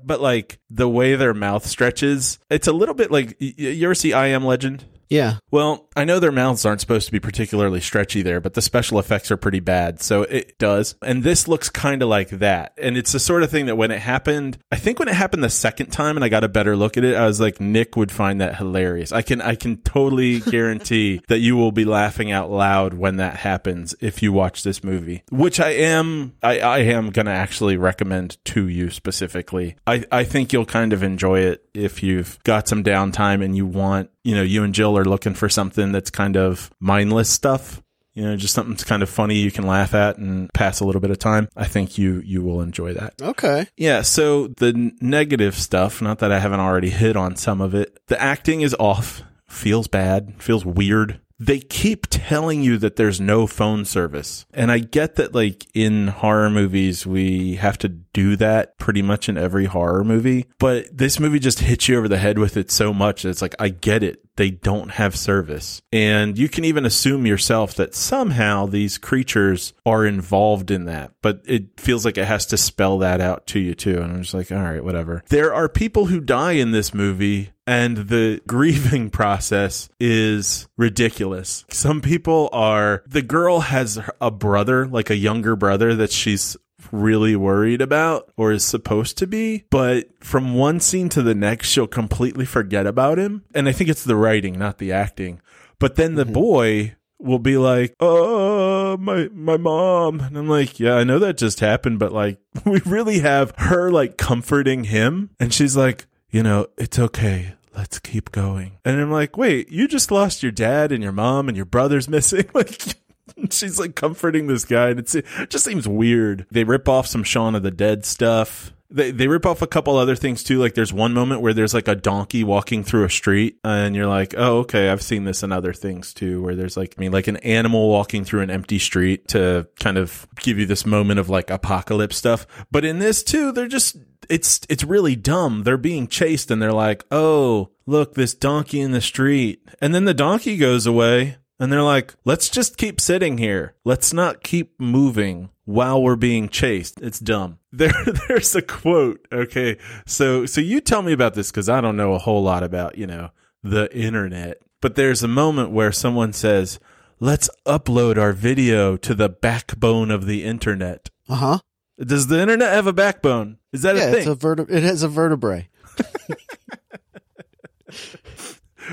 but 0.06 0.20
like 0.20 0.58
the 0.70 0.88
way 0.88 1.14
their 1.14 1.34
mouth 1.34 1.66
stretches 1.66 2.38
it's 2.50 2.68
a 2.68 2.72
little 2.72 2.94
bit 2.94 3.10
like 3.10 3.36
you 3.38 3.86
ever 3.86 3.94
see 3.94 4.12
i 4.12 4.28
am 4.28 4.44
legend 4.44 4.84
Yeah. 5.08 5.38
well, 5.50 5.88
I 5.96 6.04
know 6.04 6.18
their 6.18 6.32
mouths 6.32 6.64
aren't 6.66 6.80
supposed 6.80 7.06
to 7.06 7.12
be 7.12 7.20
particularly 7.20 7.80
stretchy 7.80 8.22
there, 8.22 8.40
but 8.40 8.54
the 8.54 8.62
special 8.62 8.98
effects 8.98 9.30
are 9.30 9.36
pretty 9.36 9.60
bad. 9.60 10.00
So 10.00 10.22
it 10.22 10.58
does. 10.58 10.96
And 11.02 11.22
this 11.22 11.46
looks 11.46 11.68
kind 11.68 12.02
of 12.02 12.08
like 12.08 12.30
that. 12.30 12.72
And 12.78 12.96
it's 12.96 13.12
the 13.12 13.20
sort 13.20 13.42
of 13.42 13.50
thing 13.50 13.66
that 13.66 13.76
when 13.76 13.90
it 13.90 14.00
happened, 14.00 14.58
I 14.72 14.76
think 14.76 14.98
when 14.98 15.08
it 15.08 15.14
happened 15.14 15.44
the 15.44 15.50
second 15.50 15.90
time 15.90 16.16
and 16.16 16.24
I 16.24 16.28
got 16.28 16.42
a 16.44 16.48
better 16.48 16.76
look 16.76 16.96
at 16.96 17.04
it, 17.04 17.16
I 17.16 17.26
was 17.26 17.40
like, 17.40 17.60
Nick 17.60 17.96
would 17.96 18.10
find 18.10 18.40
that 18.40 18.56
hilarious. 18.56 19.12
I 19.12 19.22
can, 19.22 19.40
I 19.40 19.54
can 19.54 19.78
totally 19.82 20.40
guarantee 20.50 21.20
that 21.28 21.38
you 21.38 21.56
will 21.56 21.72
be 21.72 21.84
laughing 21.84 22.32
out 22.32 22.50
loud 22.50 22.94
when 22.94 23.16
that 23.16 23.36
happens 23.36 23.94
if 24.00 24.22
you 24.22 24.32
watch 24.32 24.62
this 24.62 24.82
movie, 24.82 25.22
which 25.30 25.60
I 25.60 25.70
am, 25.70 26.34
I, 26.42 26.60
I 26.60 26.78
am 26.78 27.10
going 27.10 27.26
to 27.26 27.32
actually 27.32 27.76
recommend 27.76 28.44
to 28.46 28.68
you 28.68 28.90
specifically. 28.90 29.76
I, 29.86 30.04
I 30.10 30.24
think 30.24 30.52
you'll 30.52 30.66
kind 30.66 30.92
of 30.92 31.02
enjoy 31.02 31.40
it 31.40 31.64
if 31.74 32.02
you've 32.02 32.38
got 32.44 32.68
some 32.68 32.82
downtime 32.82 33.44
and 33.44 33.56
you 33.56 33.66
want, 33.66 34.10
you 34.24 34.34
know, 34.34 34.42
you 34.42 34.64
and 34.64 34.74
Jill 34.74 34.98
are 34.98 35.04
looking 35.04 35.34
for 35.34 35.48
something 35.48 35.92
that's 35.92 36.10
kind 36.10 36.36
of 36.36 36.70
mindless 36.80 37.30
stuff. 37.30 37.82
You 38.14 38.22
know, 38.22 38.36
just 38.36 38.54
something 38.54 38.74
that's 38.74 38.84
kind 38.84 39.02
of 39.02 39.10
funny 39.10 39.36
you 39.36 39.50
can 39.50 39.66
laugh 39.66 39.92
at 39.92 40.18
and 40.18 40.48
pass 40.54 40.78
a 40.78 40.84
little 40.84 41.00
bit 41.00 41.10
of 41.10 41.18
time. 41.18 41.48
I 41.56 41.66
think 41.66 41.98
you 41.98 42.22
you 42.24 42.42
will 42.42 42.60
enjoy 42.60 42.94
that. 42.94 43.14
Okay. 43.20 43.66
Yeah, 43.76 44.02
so 44.02 44.48
the 44.48 44.92
negative 45.00 45.56
stuff, 45.56 46.00
not 46.00 46.20
that 46.20 46.30
I 46.30 46.38
haven't 46.38 46.60
already 46.60 46.90
hit 46.90 47.16
on 47.16 47.34
some 47.36 47.60
of 47.60 47.74
it. 47.74 47.98
The 48.06 48.20
acting 48.20 48.60
is 48.60 48.74
off, 48.78 49.22
feels 49.48 49.88
bad, 49.88 50.40
feels 50.40 50.64
weird. 50.64 51.20
They 51.38 51.58
keep 51.58 52.06
telling 52.10 52.62
you 52.62 52.78
that 52.78 52.96
there's 52.96 53.20
no 53.20 53.46
phone 53.46 53.84
service. 53.84 54.46
And 54.54 54.70
I 54.70 54.78
get 54.78 55.16
that 55.16 55.34
like 55.34 55.66
in 55.74 56.08
horror 56.08 56.50
movies 56.50 57.06
we 57.06 57.56
have 57.56 57.76
to 57.78 57.88
do 57.88 58.36
that 58.36 58.78
pretty 58.78 59.02
much 59.02 59.28
in 59.28 59.36
every 59.36 59.64
horror 59.64 60.04
movie, 60.04 60.46
but 60.58 60.96
this 60.96 61.18
movie 61.18 61.40
just 61.40 61.58
hits 61.58 61.88
you 61.88 61.98
over 61.98 62.08
the 62.08 62.18
head 62.18 62.38
with 62.38 62.56
it 62.56 62.70
so 62.70 62.94
much 62.94 63.24
it's 63.24 63.42
like 63.42 63.54
I 63.58 63.68
get 63.68 64.02
it. 64.02 64.23
They 64.36 64.50
don't 64.50 64.92
have 64.92 65.16
service. 65.16 65.80
And 65.92 66.36
you 66.38 66.48
can 66.48 66.64
even 66.64 66.84
assume 66.84 67.26
yourself 67.26 67.74
that 67.74 67.94
somehow 67.94 68.66
these 68.66 68.98
creatures 68.98 69.72
are 69.86 70.04
involved 70.04 70.70
in 70.70 70.86
that, 70.86 71.12
but 71.22 71.42
it 71.46 71.80
feels 71.80 72.04
like 72.04 72.18
it 72.18 72.26
has 72.26 72.46
to 72.46 72.56
spell 72.56 72.98
that 72.98 73.20
out 73.20 73.46
to 73.48 73.60
you 73.60 73.74
too. 73.74 74.00
And 74.00 74.12
I'm 74.12 74.22
just 74.22 74.34
like, 74.34 74.50
all 74.50 74.58
right, 74.58 74.84
whatever. 74.84 75.22
There 75.28 75.54
are 75.54 75.68
people 75.68 76.06
who 76.06 76.20
die 76.20 76.52
in 76.52 76.72
this 76.72 76.92
movie 76.92 77.50
and 77.66 77.96
the 77.96 78.40
grieving 78.46 79.10
process 79.10 79.88
is 79.98 80.68
ridiculous. 80.76 81.64
Some 81.70 82.00
people 82.00 82.48
are, 82.52 83.02
the 83.06 83.22
girl 83.22 83.60
has 83.60 83.98
a 84.20 84.30
brother, 84.30 84.86
like 84.86 85.10
a 85.10 85.16
younger 85.16 85.56
brother 85.56 85.94
that 85.94 86.12
she's 86.12 86.56
really 86.92 87.36
worried 87.36 87.80
about 87.80 88.30
or 88.36 88.52
is 88.52 88.64
supposed 88.64 89.18
to 89.18 89.26
be, 89.26 89.64
but 89.70 90.08
from 90.22 90.54
one 90.54 90.80
scene 90.80 91.08
to 91.10 91.22
the 91.22 91.34
next, 91.34 91.68
she'll 91.68 91.86
completely 91.86 92.44
forget 92.44 92.86
about 92.86 93.18
him. 93.18 93.44
And 93.54 93.68
I 93.68 93.72
think 93.72 93.90
it's 93.90 94.04
the 94.04 94.16
writing, 94.16 94.58
not 94.58 94.78
the 94.78 94.92
acting. 94.92 95.40
But 95.78 95.96
then 95.96 96.14
the 96.14 96.24
mm-hmm. 96.24 96.32
boy 96.32 96.94
will 97.18 97.38
be 97.38 97.56
like, 97.56 97.94
"Oh, 98.00 98.96
my 98.96 99.28
my 99.32 99.56
mom," 99.56 100.20
and 100.20 100.36
I'm 100.36 100.48
like, 100.48 100.78
"Yeah, 100.78 100.94
I 100.94 101.04
know 101.04 101.18
that 101.18 101.36
just 101.36 101.60
happened, 101.60 101.98
but 101.98 102.12
like, 102.12 102.38
we 102.64 102.80
really 102.84 103.20
have 103.20 103.52
her 103.56 103.90
like 103.90 104.16
comforting 104.16 104.84
him, 104.84 105.30
and 105.40 105.52
she's 105.52 105.76
like, 105.76 106.06
you 106.30 106.42
know, 106.42 106.66
it's 106.78 106.98
okay." 106.98 107.54
Let's 107.76 107.98
keep 107.98 108.30
going. 108.30 108.78
And 108.84 109.00
I'm 109.00 109.10
like, 109.10 109.36
wait, 109.36 109.68
you 109.68 109.88
just 109.88 110.12
lost 110.12 110.44
your 110.44 110.52
dad 110.52 110.92
and 110.92 111.02
your 111.02 111.10
mom 111.10 111.48
and 111.48 111.56
your 111.56 111.66
brother's 111.66 112.08
missing. 112.08 112.48
Like, 112.54 112.94
she's 113.50 113.78
like 113.78 113.94
comforting 113.94 114.46
this 114.46 114.64
guy, 114.64 114.90
and 114.90 115.00
it 115.00 115.24
just 115.48 115.64
seems 115.64 115.88
weird. 115.88 116.46
They 116.50 116.64
rip 116.64 116.88
off 116.88 117.06
some 117.06 117.24
Shaun 117.24 117.54
of 117.54 117.62
the 117.62 117.70
Dead 117.70 118.04
stuff. 118.04 118.72
They 118.90 119.10
they 119.10 119.26
rip 119.26 119.46
off 119.46 119.62
a 119.62 119.66
couple 119.66 119.96
other 119.96 120.14
things 120.14 120.44
too. 120.44 120.58
Like 120.58 120.74
there's 120.74 120.92
one 120.92 121.14
moment 121.14 121.40
where 121.40 121.54
there's 121.54 121.74
like 121.74 121.88
a 121.88 121.94
donkey 121.94 122.44
walking 122.44 122.84
through 122.84 123.04
a 123.04 123.10
street, 123.10 123.58
and 123.64 123.96
you're 123.96 124.06
like, 124.06 124.34
oh 124.36 124.58
okay, 124.58 124.90
I've 124.90 125.02
seen 125.02 125.24
this 125.24 125.42
in 125.42 125.52
other 125.52 125.72
things 125.72 126.12
too. 126.12 126.42
Where 126.42 126.54
there's 126.54 126.76
like 126.76 126.94
I 126.96 127.00
mean 127.00 127.12
like 127.12 127.26
an 127.26 127.38
animal 127.38 127.88
walking 127.88 128.24
through 128.24 128.42
an 128.42 128.50
empty 128.50 128.78
street 128.78 129.28
to 129.28 129.66
kind 129.80 129.96
of 129.96 130.28
give 130.36 130.58
you 130.58 130.66
this 130.66 130.86
moment 130.86 131.18
of 131.18 131.30
like 131.30 131.50
apocalypse 131.50 132.16
stuff. 132.16 132.46
But 132.70 132.84
in 132.84 132.98
this 132.98 133.22
too, 133.22 133.52
they're 133.52 133.68
just 133.68 133.96
it's 134.28 134.60
it's 134.68 134.84
really 134.84 135.16
dumb. 135.16 135.62
They're 135.62 135.76
being 135.76 136.06
chased, 136.06 136.50
and 136.50 136.60
they're 136.60 136.72
like, 136.72 137.04
oh 137.10 137.70
look, 137.86 138.14
this 138.14 138.34
donkey 138.34 138.80
in 138.80 138.92
the 138.92 139.00
street, 139.00 139.66
and 139.80 139.94
then 139.94 140.04
the 140.04 140.14
donkey 140.14 140.56
goes 140.56 140.86
away. 140.86 141.38
And 141.60 141.72
they're 141.72 141.82
like, 141.82 142.14
let's 142.24 142.48
just 142.48 142.76
keep 142.76 143.00
sitting 143.00 143.38
here. 143.38 143.74
Let's 143.84 144.12
not 144.12 144.42
keep 144.42 144.78
moving 144.80 145.50
while 145.64 146.02
we're 146.02 146.16
being 146.16 146.48
chased. 146.48 147.00
It's 147.00 147.20
dumb. 147.20 147.58
There, 147.74 147.92
there's 148.28 148.54
a 148.54 148.62
quote. 148.62 149.26
Okay. 149.32 149.78
So, 150.06 150.46
so 150.46 150.60
you 150.60 150.80
tell 150.80 151.02
me 151.02 151.12
about 151.12 151.34
this 151.34 151.50
because 151.50 151.68
I 151.68 151.80
don't 151.80 151.96
know 151.96 152.14
a 152.14 152.18
whole 152.18 152.40
lot 152.42 152.62
about, 152.62 152.96
you 152.96 153.06
know, 153.06 153.30
the 153.64 153.92
internet. 153.96 154.58
But 154.80 154.94
there's 154.94 155.24
a 155.24 155.28
moment 155.28 155.70
where 155.72 155.90
someone 155.90 156.32
says, 156.32 156.78
let's 157.18 157.50
upload 157.66 158.16
our 158.16 158.32
video 158.32 158.96
to 158.98 159.12
the 159.14 159.28
backbone 159.28 160.12
of 160.12 160.26
the 160.26 160.44
internet. 160.44 161.10
Uh 161.28 161.34
huh. 161.36 161.58
Does 161.98 162.28
the 162.28 162.40
internet 162.40 162.72
have 162.72 162.86
a 162.86 162.92
backbone? 162.92 163.58
Is 163.72 163.82
that 163.82 163.96
Yeah, 163.96 164.04
a 164.04 164.08
it's 164.12 164.18
thing? 164.24 164.28
a 164.28 164.36
verte- 164.36 164.70
It 164.70 164.82
has 164.84 165.02
a 165.02 165.08
vertebrae. 165.08 165.68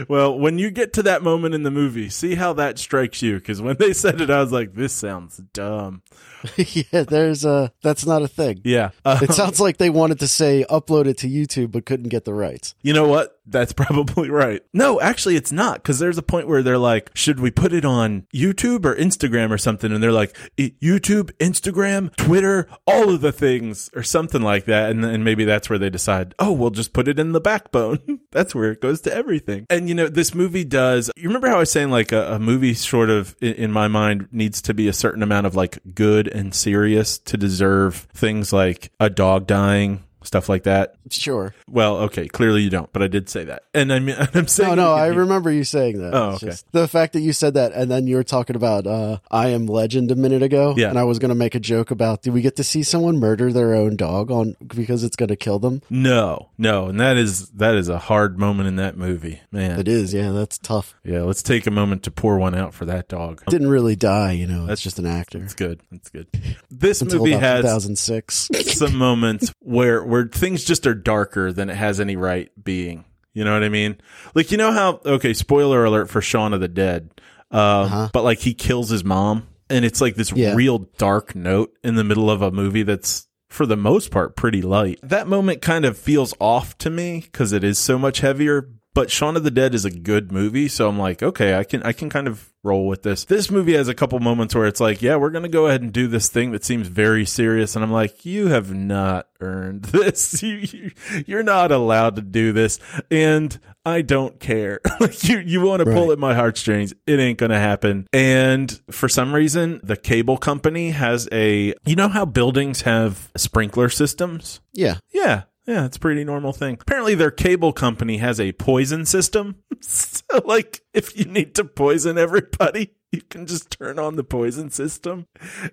well, 0.08 0.38
when 0.38 0.58
you 0.58 0.71
get 0.71 0.93
to 0.93 1.04
that 1.04 1.21
moment 1.23 1.56
in 1.56 1.63
the 1.63 1.71
movie, 1.71 2.10
see 2.10 2.36
how 2.36 2.54
that 2.54 2.80
strikes 2.80 3.21
you. 3.21 3.36
Because 3.36 3.62
when 3.62 3.77
they 3.77 3.93
said 3.93 4.21
it, 4.21 4.30
I 4.30 4.39
was 4.41 4.51
like, 4.51 4.73
this 4.73 4.93
sounds 4.93 5.38
dumb. 5.54 6.01
yeah, 6.58 7.04
there's 7.04 7.45
a. 7.45 7.71
That's 7.82 8.06
not 8.06 8.21
a 8.21 8.27
thing. 8.27 8.62
Yeah. 8.63 8.91
Uh, 9.06 9.19
It 9.21 9.34
sounds 9.34 9.60
like 9.60 9.77
they 9.77 9.89
wanted 9.89 10.19
to 10.19 10.27
say 10.27 10.65
upload 10.69 11.06
it 11.06 11.17
to 11.19 11.27
YouTube 11.30 11.71
but 11.71 11.86
couldn't 11.86 12.10
get 12.10 12.25
the 12.25 12.34
rights. 12.34 12.75
You 12.82 12.93
know 12.93 13.08
what? 13.08 13.39
That's 13.45 13.73
probably 13.82 14.30
right. 14.30 14.62
No, 14.73 14.99
actually, 15.01 15.36
it's 15.36 15.51
not 15.51 15.75
because 15.75 15.99
there's 15.99 16.17
a 16.17 16.23
point 16.23 16.47
where 16.47 16.63
they're 16.63 16.77
like, 16.77 17.12
should 17.13 17.39
we 17.39 17.51
put 17.51 17.73
it 17.73 17.86
on 17.86 18.27
YouTube 18.34 18.86
or 18.86 18.95
Instagram 18.95 19.51
or 19.51 19.58
something? 19.58 19.91
And 19.91 20.01
they're 20.01 20.12
like, 20.12 20.38
YouTube, 20.58 21.32
Instagram, 21.38 22.15
Twitter, 22.15 22.67
all 22.86 23.10
of 23.10 23.21
the 23.21 23.32
things 23.32 23.89
or 23.95 24.04
something 24.04 24.41
like 24.41 24.65
that. 24.65 24.91
And 24.91 25.04
then 25.04 25.23
maybe 25.23 25.45
that's 25.45 25.69
where 25.69 25.80
they 25.80 25.89
decide, 25.89 26.36
oh, 26.39 26.51
we'll 26.51 26.69
just 26.69 26.93
put 26.93 27.08
it 27.08 27.19
in 27.19 27.32
the 27.32 27.41
backbone. 27.41 28.21
that's 28.32 28.54
where 28.56 28.71
it 28.71 28.82
goes 28.82 29.01
to 29.01 29.13
everything. 29.13 29.65
And, 29.69 29.89
you 29.89 29.95
know, 29.95 30.08
this 30.08 30.34
movie 30.34 30.65
does, 30.65 31.12
you 31.15 31.27
remember 31.27 31.47
how 31.47 31.58
I 31.58 31.60
was 31.60 31.71
saying 31.71 31.89
like 31.89 32.12
a, 32.12 32.34
a 32.34 32.39
movie 32.39 32.73
sort 32.73 33.10
of 33.10 33.36
in, 33.41 33.54
in 33.54 33.71
my 33.71 33.88
mind 33.88 34.27
needs 34.32 34.62
to 34.63 34.73
be 34.73 34.88
a 34.88 34.93
certain 34.93 35.23
amount 35.23 35.47
of 35.47 35.56
like 35.56 35.80
good 35.93 36.27
and 36.27 36.54
serious 36.54 37.17
to 37.19 37.38
deserve 37.38 38.08
things 38.13 38.54
like 38.54 38.91
a 38.99 39.10
dog 39.10 39.47
dying. 39.47 40.04
Stuff 40.23 40.49
like 40.49 40.63
that. 40.63 40.95
Sure. 41.10 41.53
Well, 41.69 41.97
okay, 41.97 42.27
clearly 42.27 42.62
you 42.62 42.69
don't, 42.69 42.91
but 42.93 43.01
I 43.01 43.07
did 43.07 43.27
say 43.29 43.43
that, 43.45 43.63
and 43.73 43.91
I'm 43.93 44.07
I'm 44.34 44.47
saying 44.47 44.75
No, 44.75 44.84
no, 44.84 44.93
I 44.93 45.07
remember 45.07 45.51
you 45.51 45.63
saying 45.63 45.99
that. 46.01 46.13
Oh, 46.13 46.34
It's 46.34 46.43
okay. 46.43 46.55
the 46.71 46.88
fact 46.88 47.13
that 47.13 47.21
you 47.21 47.34
said 47.34 47.55
that, 47.55 47.71
and 47.73 47.89
then 47.89 48.07
you 48.07 48.15
were 48.17 48.23
talking 48.23 48.55
about 48.55 48.86
uh, 48.86 49.17
I 49.31 49.49
Am 49.49 49.65
Legend 49.65 50.12
a 50.12 50.15
minute 50.15 50.43
ago. 50.43 50.73
Yeah. 50.77 50.89
And 50.89 50.99
I 50.99 51.03
was 51.05 51.17
going 51.19 51.29
to 51.29 51.36
make 51.36 51.55
a 51.55 51.60
joke 51.60 51.91
about 51.91 52.21
do 52.21 52.31
we 52.31 52.41
get 52.41 52.55
to 52.57 52.63
see 52.63 52.84
someone 52.84 53.17
murder 53.19 53.51
their 53.51 53.73
own 53.73 53.95
dog 53.95 54.29
on 54.31 54.55
because 54.67 55.03
it's 55.03 55.15
going 55.15 55.29
to 55.29 55.36
kill 55.36 55.60
them? 55.60 55.81
No, 55.89 56.49
no, 56.57 56.88
and 56.88 56.99
that 56.99 57.17
is 57.17 57.49
that 57.51 57.75
is 57.75 57.89
a 57.89 57.97
hard 57.97 58.38
moment 58.38 58.67
in 58.67 58.75
that 58.77 58.97
movie, 58.97 59.41
man. 59.51 59.79
It 59.79 59.88
is. 59.88 60.13
Yeah, 60.13 60.31
that's 60.31 60.57
tough. 60.57 60.95
Yeah, 61.03 61.21
let's 61.21 61.41
take 61.43 61.65
a 61.67 61.71
moment 61.71 62.03
to 62.03 62.12
pour 62.12 62.38
one 62.38 62.53
out 62.55 62.73
for 62.73 62.86
that 62.86 63.07
dog. 63.10 63.43
Didn't 63.47 63.69
really 63.69 63.95
die, 63.95 64.34
you 64.34 64.47
know. 64.47 64.62
That's- 64.62 64.81
just 64.81 64.99
an 64.99 65.05
actor. 65.05 65.39
That's 65.39 65.53
good. 65.53 65.81
That's 65.91 66.10
good. 66.10 66.27
This 66.69 67.01
Until 67.01 67.19
movie 67.19 67.31
has 67.34 67.62
2006. 67.63 68.49
some 68.77 68.95
moments 68.95 69.53
where 69.60 70.03
where 70.12 70.28
things 70.28 70.63
just 70.63 70.86
are 70.86 70.93
darker 70.93 71.52
than 71.52 71.69
it 71.69 71.76
has 71.76 72.00
any 72.00 72.15
right 72.15 72.50
being. 72.62 73.06
You 73.34 73.43
know 73.45 73.54
what 73.54 73.63
I 73.63 73.69
mean? 73.69 73.97
Like 74.36 74.52
you 74.52 74.58
know 74.58 74.71
how 74.71 75.00
okay, 75.06 75.33
spoiler 75.33 75.85
alert 75.85 76.10
for 76.10 76.21
Shaun 76.21 76.54
of 76.54 76.60
the 76.60 76.67
Dead. 76.67 77.10
Um, 77.50 78.10
but 78.13 78.23
like 78.23 78.40
he 78.40 78.54
kills 78.54 78.90
his 78.90 79.04
mom 79.04 79.48
and 79.69 79.83
it's 79.85 80.00
like 80.02 80.15
this 80.15 80.31
Yeah. 80.31 80.54
real 80.56 80.79
dark 80.98 81.35
note 81.35 81.73
in 81.83 81.96
the 81.96 82.04
middle 82.04 82.29
of 82.29 82.42
a 82.42 82.52
movie 82.52 82.83
that's 82.83 83.27
for 83.50 83.65
the 83.65 83.75
most 83.75 84.12
part 84.12 84.35
pretty 84.38 84.62
light. 84.62 85.00
That 85.04 85.27
moment 85.27 85.62
kind 85.62 85.83
of 85.85 85.98
feels 85.98 86.33
off 86.40 86.77
to 86.79 86.90
me 86.90 87.25
cuz 87.33 87.52
it 87.52 87.63
is 87.63 87.77
so 87.77 87.98
much 88.00 88.19
heavier, 88.21 88.69
but 88.94 89.10
Shaun 89.12 89.37
of 89.37 89.44
the 89.44 89.52
Dead 89.52 89.73
is 89.73 89.85
a 89.85 89.92
good 89.92 90.31
movie, 90.31 90.67
so 90.67 90.87
I'm 90.89 91.00
like, 91.00 91.21
okay, 91.23 91.56
I 91.58 91.63
can 91.63 91.81
I 91.83 91.92
can 91.94 92.10
kind 92.10 92.27
of 92.27 92.50
roll 92.63 92.85
with 92.87 93.02
this. 93.02 93.25
This 93.25 93.50
movie 93.50 93.73
has 93.73 93.87
a 93.87 93.96
couple 93.96 94.19
moments 94.19 94.54
where 94.54 94.67
it's 94.67 94.79
like, 94.79 95.02
yeah, 95.02 95.15
we're 95.15 95.31
going 95.31 95.42
to 95.42 95.50
go 95.50 95.65
ahead 95.65 95.81
and 95.81 95.92
do 95.92 96.08
this 96.08 96.29
thing 96.29 96.52
that 96.52 96.63
seems 96.63 96.87
very 96.87 97.25
serious 97.25 97.75
and 97.75 97.83
I'm 97.83 97.92
like, 97.92 98.23
you 98.23 98.50
have 98.50 98.71
not 98.71 99.27
earned 99.39 99.81
this. 99.85 100.44
You, 100.44 100.58
you 100.58 100.92
you're 101.25 101.42
not 101.44 101.71
allowed 101.71 102.17
to 102.17 102.21
do 102.21 102.52
this 102.54 102.79
and 103.10 103.60
I 103.83 104.04
don't 104.04 104.39
care. 104.39 104.79
like 105.00 105.23
you 105.27 105.39
you 105.39 105.62
want 105.62 105.79
to 105.79 105.85
pull 105.85 106.08
Right. 106.08 106.12
at 106.13 106.19
my 106.19 106.35
heartstrings, 106.35 106.94
it 107.08 107.19
ain't 107.19 107.39
going 107.39 107.50
to 107.52 107.58
happen. 107.60 108.08
And 108.13 108.79
for 108.92 109.10
some 109.10 109.33
reason, 109.33 109.79
the 109.83 109.98
cable 109.98 110.37
company 110.37 110.92
has 110.92 111.27
a 111.31 111.73
you 111.85 111.96
know 111.96 112.10
how 112.10 112.25
buildings 112.25 112.81
have 112.81 113.31
sprinkler 113.35 113.89
systems? 113.89 114.60
Yeah. 114.73 114.98
Yeah. 115.12 115.44
Yeah, 115.67 115.85
it's 115.85 115.97
a 115.97 115.99
pretty 115.99 116.23
normal 116.23 116.53
thing. 116.53 116.77
Apparently 116.81 117.13
their 117.15 117.31
cable 117.31 117.71
company 117.71 118.17
has 118.17 118.39
a 118.39 118.51
poison 118.53 119.05
system. 119.05 119.57
so 119.81 120.23
like 120.45 120.81
if 120.93 121.17
you 121.17 121.25
need 121.25 121.53
to 121.55 121.63
poison 121.65 122.17
everybody, 122.17 122.93
you 123.12 123.21
can 123.21 123.45
just 123.45 123.69
turn 123.71 123.99
on 123.99 124.15
the 124.15 124.23
poison 124.23 124.71
system. 124.71 125.27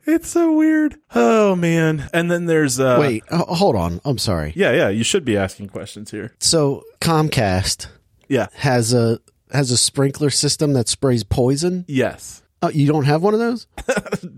It's 0.04 0.28
so 0.28 0.52
weird. 0.52 0.96
Oh 1.14 1.56
man. 1.56 2.08
And 2.12 2.30
then 2.30 2.44
there's 2.46 2.78
uh 2.78 2.98
Wait, 3.00 3.24
uh, 3.30 3.44
hold 3.44 3.76
on. 3.76 4.00
I'm 4.04 4.18
sorry. 4.18 4.52
Yeah, 4.54 4.72
yeah, 4.72 4.88
you 4.90 5.04
should 5.04 5.24
be 5.24 5.36
asking 5.36 5.68
questions 5.68 6.10
here. 6.10 6.34
So 6.38 6.82
Comcast 7.00 7.86
Yeah. 8.28 8.48
has 8.54 8.92
a 8.92 9.20
has 9.52 9.70
a 9.70 9.78
sprinkler 9.78 10.28
system 10.30 10.74
that 10.74 10.88
sprays 10.88 11.24
poison. 11.24 11.86
Yes. 11.88 12.42
Oh, 12.60 12.68
you 12.70 12.86
don't 12.88 13.04
have 13.04 13.22
one 13.22 13.34
of 13.34 13.40
those? 13.40 13.66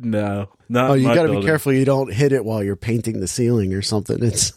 No. 0.03 0.49
Not 0.69 0.91
Oh, 0.91 0.95
you 0.95 1.13
got 1.15 1.25
to 1.27 1.41
be 1.41 1.45
careful 1.45 1.73
you 1.73 1.85
don't 1.87 2.13
hit 2.13 2.33
it 2.33 2.45
while 2.45 2.63
you're 2.63 2.77
painting 2.77 3.19
the 3.21 3.27
ceiling 3.29 3.73
or 3.75 3.81
something. 3.83 4.23
It's 4.23 4.53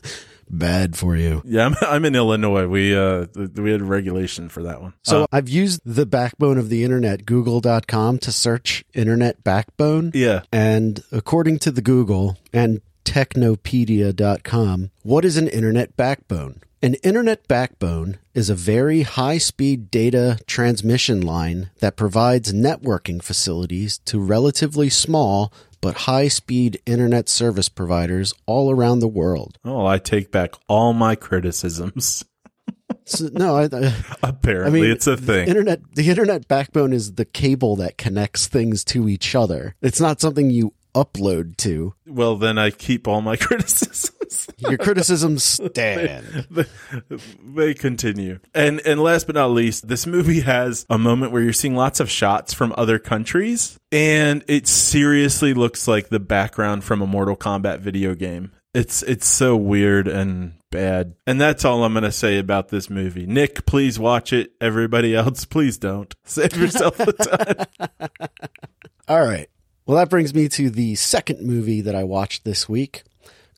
bad 0.58 0.96
for 0.96 1.16
you. 1.16 1.42
Yeah, 1.46 1.66
I'm, 1.66 1.76
I'm 1.82 2.06
in 2.06 2.16
Illinois. 2.16 2.68
We 2.68 2.96
uh 2.96 3.26
we 3.56 3.72
had 3.72 3.82
regulation 3.82 4.50
for 4.50 4.64
that 4.64 4.82
one. 4.82 4.94
So 5.04 5.24
Uh, 5.24 5.28
I've 5.32 5.50
used 5.50 5.82
the 5.86 6.06
backbone 6.06 6.58
of 6.58 6.70
the 6.70 6.84
internet, 6.84 7.26
google.com, 7.26 8.20
to 8.20 8.32
search 8.32 8.84
internet 8.94 9.44
backbone. 9.44 10.12
yeah. 10.14 10.42
And 10.52 11.04
according 11.12 11.60
to 11.60 11.72
the 11.72 11.82
Google 11.82 12.38
and 12.54 12.82
technopedia.com, 13.64 14.92
what 15.04 15.26
is 15.26 15.38
an 15.38 15.48
internet 15.48 15.96
backbone? 15.98 16.62
An 16.82 16.96
internet 16.96 17.48
backbone 17.48 18.18
is 18.34 18.50
a 18.50 18.56
very 18.56 19.04
high 19.04 19.38
speed 19.38 19.90
data 19.90 20.38
transmission 20.48 21.22
line 21.22 21.70
that 21.80 21.96
provides 21.96 22.52
networking 22.52 23.22
facilities 23.24 24.00
to 24.00 24.20
relatively 24.20 24.90
small 24.90 25.52
but 25.84 25.96
high 25.96 26.30
speed 26.30 26.82
internet 26.86 27.28
service 27.28 27.68
providers 27.68 28.34
all 28.46 28.72
around 28.72 29.00
the 29.00 29.08
world. 29.08 29.60
Oh, 29.66 29.86
I 29.86 29.98
take 29.98 30.32
back 30.32 30.54
all 30.70 30.94
my 30.94 31.16
criticisms. 31.16 32.24
So, 33.04 33.30
no, 33.34 33.58
I, 33.58 33.64
I, 33.66 33.94
Apparently, 34.24 34.80
I 34.80 34.84
mean, 34.84 34.92
it's 34.92 35.08
a 35.08 35.18
thing. 35.18 35.50
Internet, 35.50 35.82
the 35.96 36.10
internet 36.10 36.48
backbone 36.48 36.94
is 36.94 37.16
the 37.16 37.26
cable 37.26 37.76
that 37.76 37.98
connects 37.98 38.48
things 38.48 38.86
to 38.86 39.10
each 39.10 39.36
other. 39.36 39.76
It's 39.82 40.00
not 40.00 40.22
something 40.22 40.50
you 40.50 40.74
upload 40.96 41.58
to. 41.58 41.94
well, 42.08 42.36
then 42.36 42.58
I 42.58 42.70
keep 42.72 43.08
all 43.08 43.22
my 43.22 43.36
criticisms. 43.38 44.50
Your 44.58 44.78
criticisms 44.78 45.44
stand. 45.66 46.48
they, 46.50 46.66
they 47.56 47.74
continue. 47.74 48.40
And 48.54 48.82
and 48.86 49.02
last 49.02 49.28
but 49.28 49.36
not 49.36 49.52
least, 49.52 49.88
this 49.88 50.06
movie 50.08 50.42
has 50.42 50.86
a 50.90 50.98
moment 50.98 51.32
where 51.32 51.42
you're 51.42 51.54
seeing 51.54 51.76
lots 51.76 52.00
of 52.00 52.10
shots 52.10 52.54
from 52.54 52.74
other 52.78 53.00
countries, 53.00 53.78
and 53.92 54.44
it 54.48 54.68
seriously 54.68 55.54
looks 55.54 55.88
like 55.88 56.10
the 56.10 56.20
background 56.20 56.84
from 56.84 57.02
a 57.02 57.08
Mortal 57.08 57.36
Kombat 57.36 57.80
video 57.80 58.16
game. 58.16 58.52
It's 58.74 59.04
it's 59.04 59.28
so 59.28 59.56
weird 59.56 60.08
and 60.08 60.54
bad. 60.72 61.14
And 61.28 61.40
that's 61.40 61.64
all 61.64 61.84
I'm 61.84 61.94
going 61.94 62.04
to 62.04 62.12
say 62.12 62.40
about 62.40 62.70
this 62.70 62.90
movie. 62.90 63.28
Nick, 63.28 63.68
please 63.68 64.00
watch 64.00 64.34
it. 64.34 64.54
Everybody 64.60 65.16
else, 65.16 65.46
please 65.46 65.78
don't. 65.78 66.14
Save 66.26 66.58
yourself 66.58 66.98
the 66.98 67.68
time. 67.78 68.00
All 69.08 69.24
right. 69.24 69.48
Well, 69.86 69.98
that 69.98 70.10
brings 70.10 70.34
me 70.34 70.48
to 70.48 70.70
the 70.70 70.96
second 70.96 71.42
movie 71.42 71.82
that 71.82 71.94
I 71.94 72.06
watched 72.06 72.46
this 72.46 72.70
week 72.70 73.04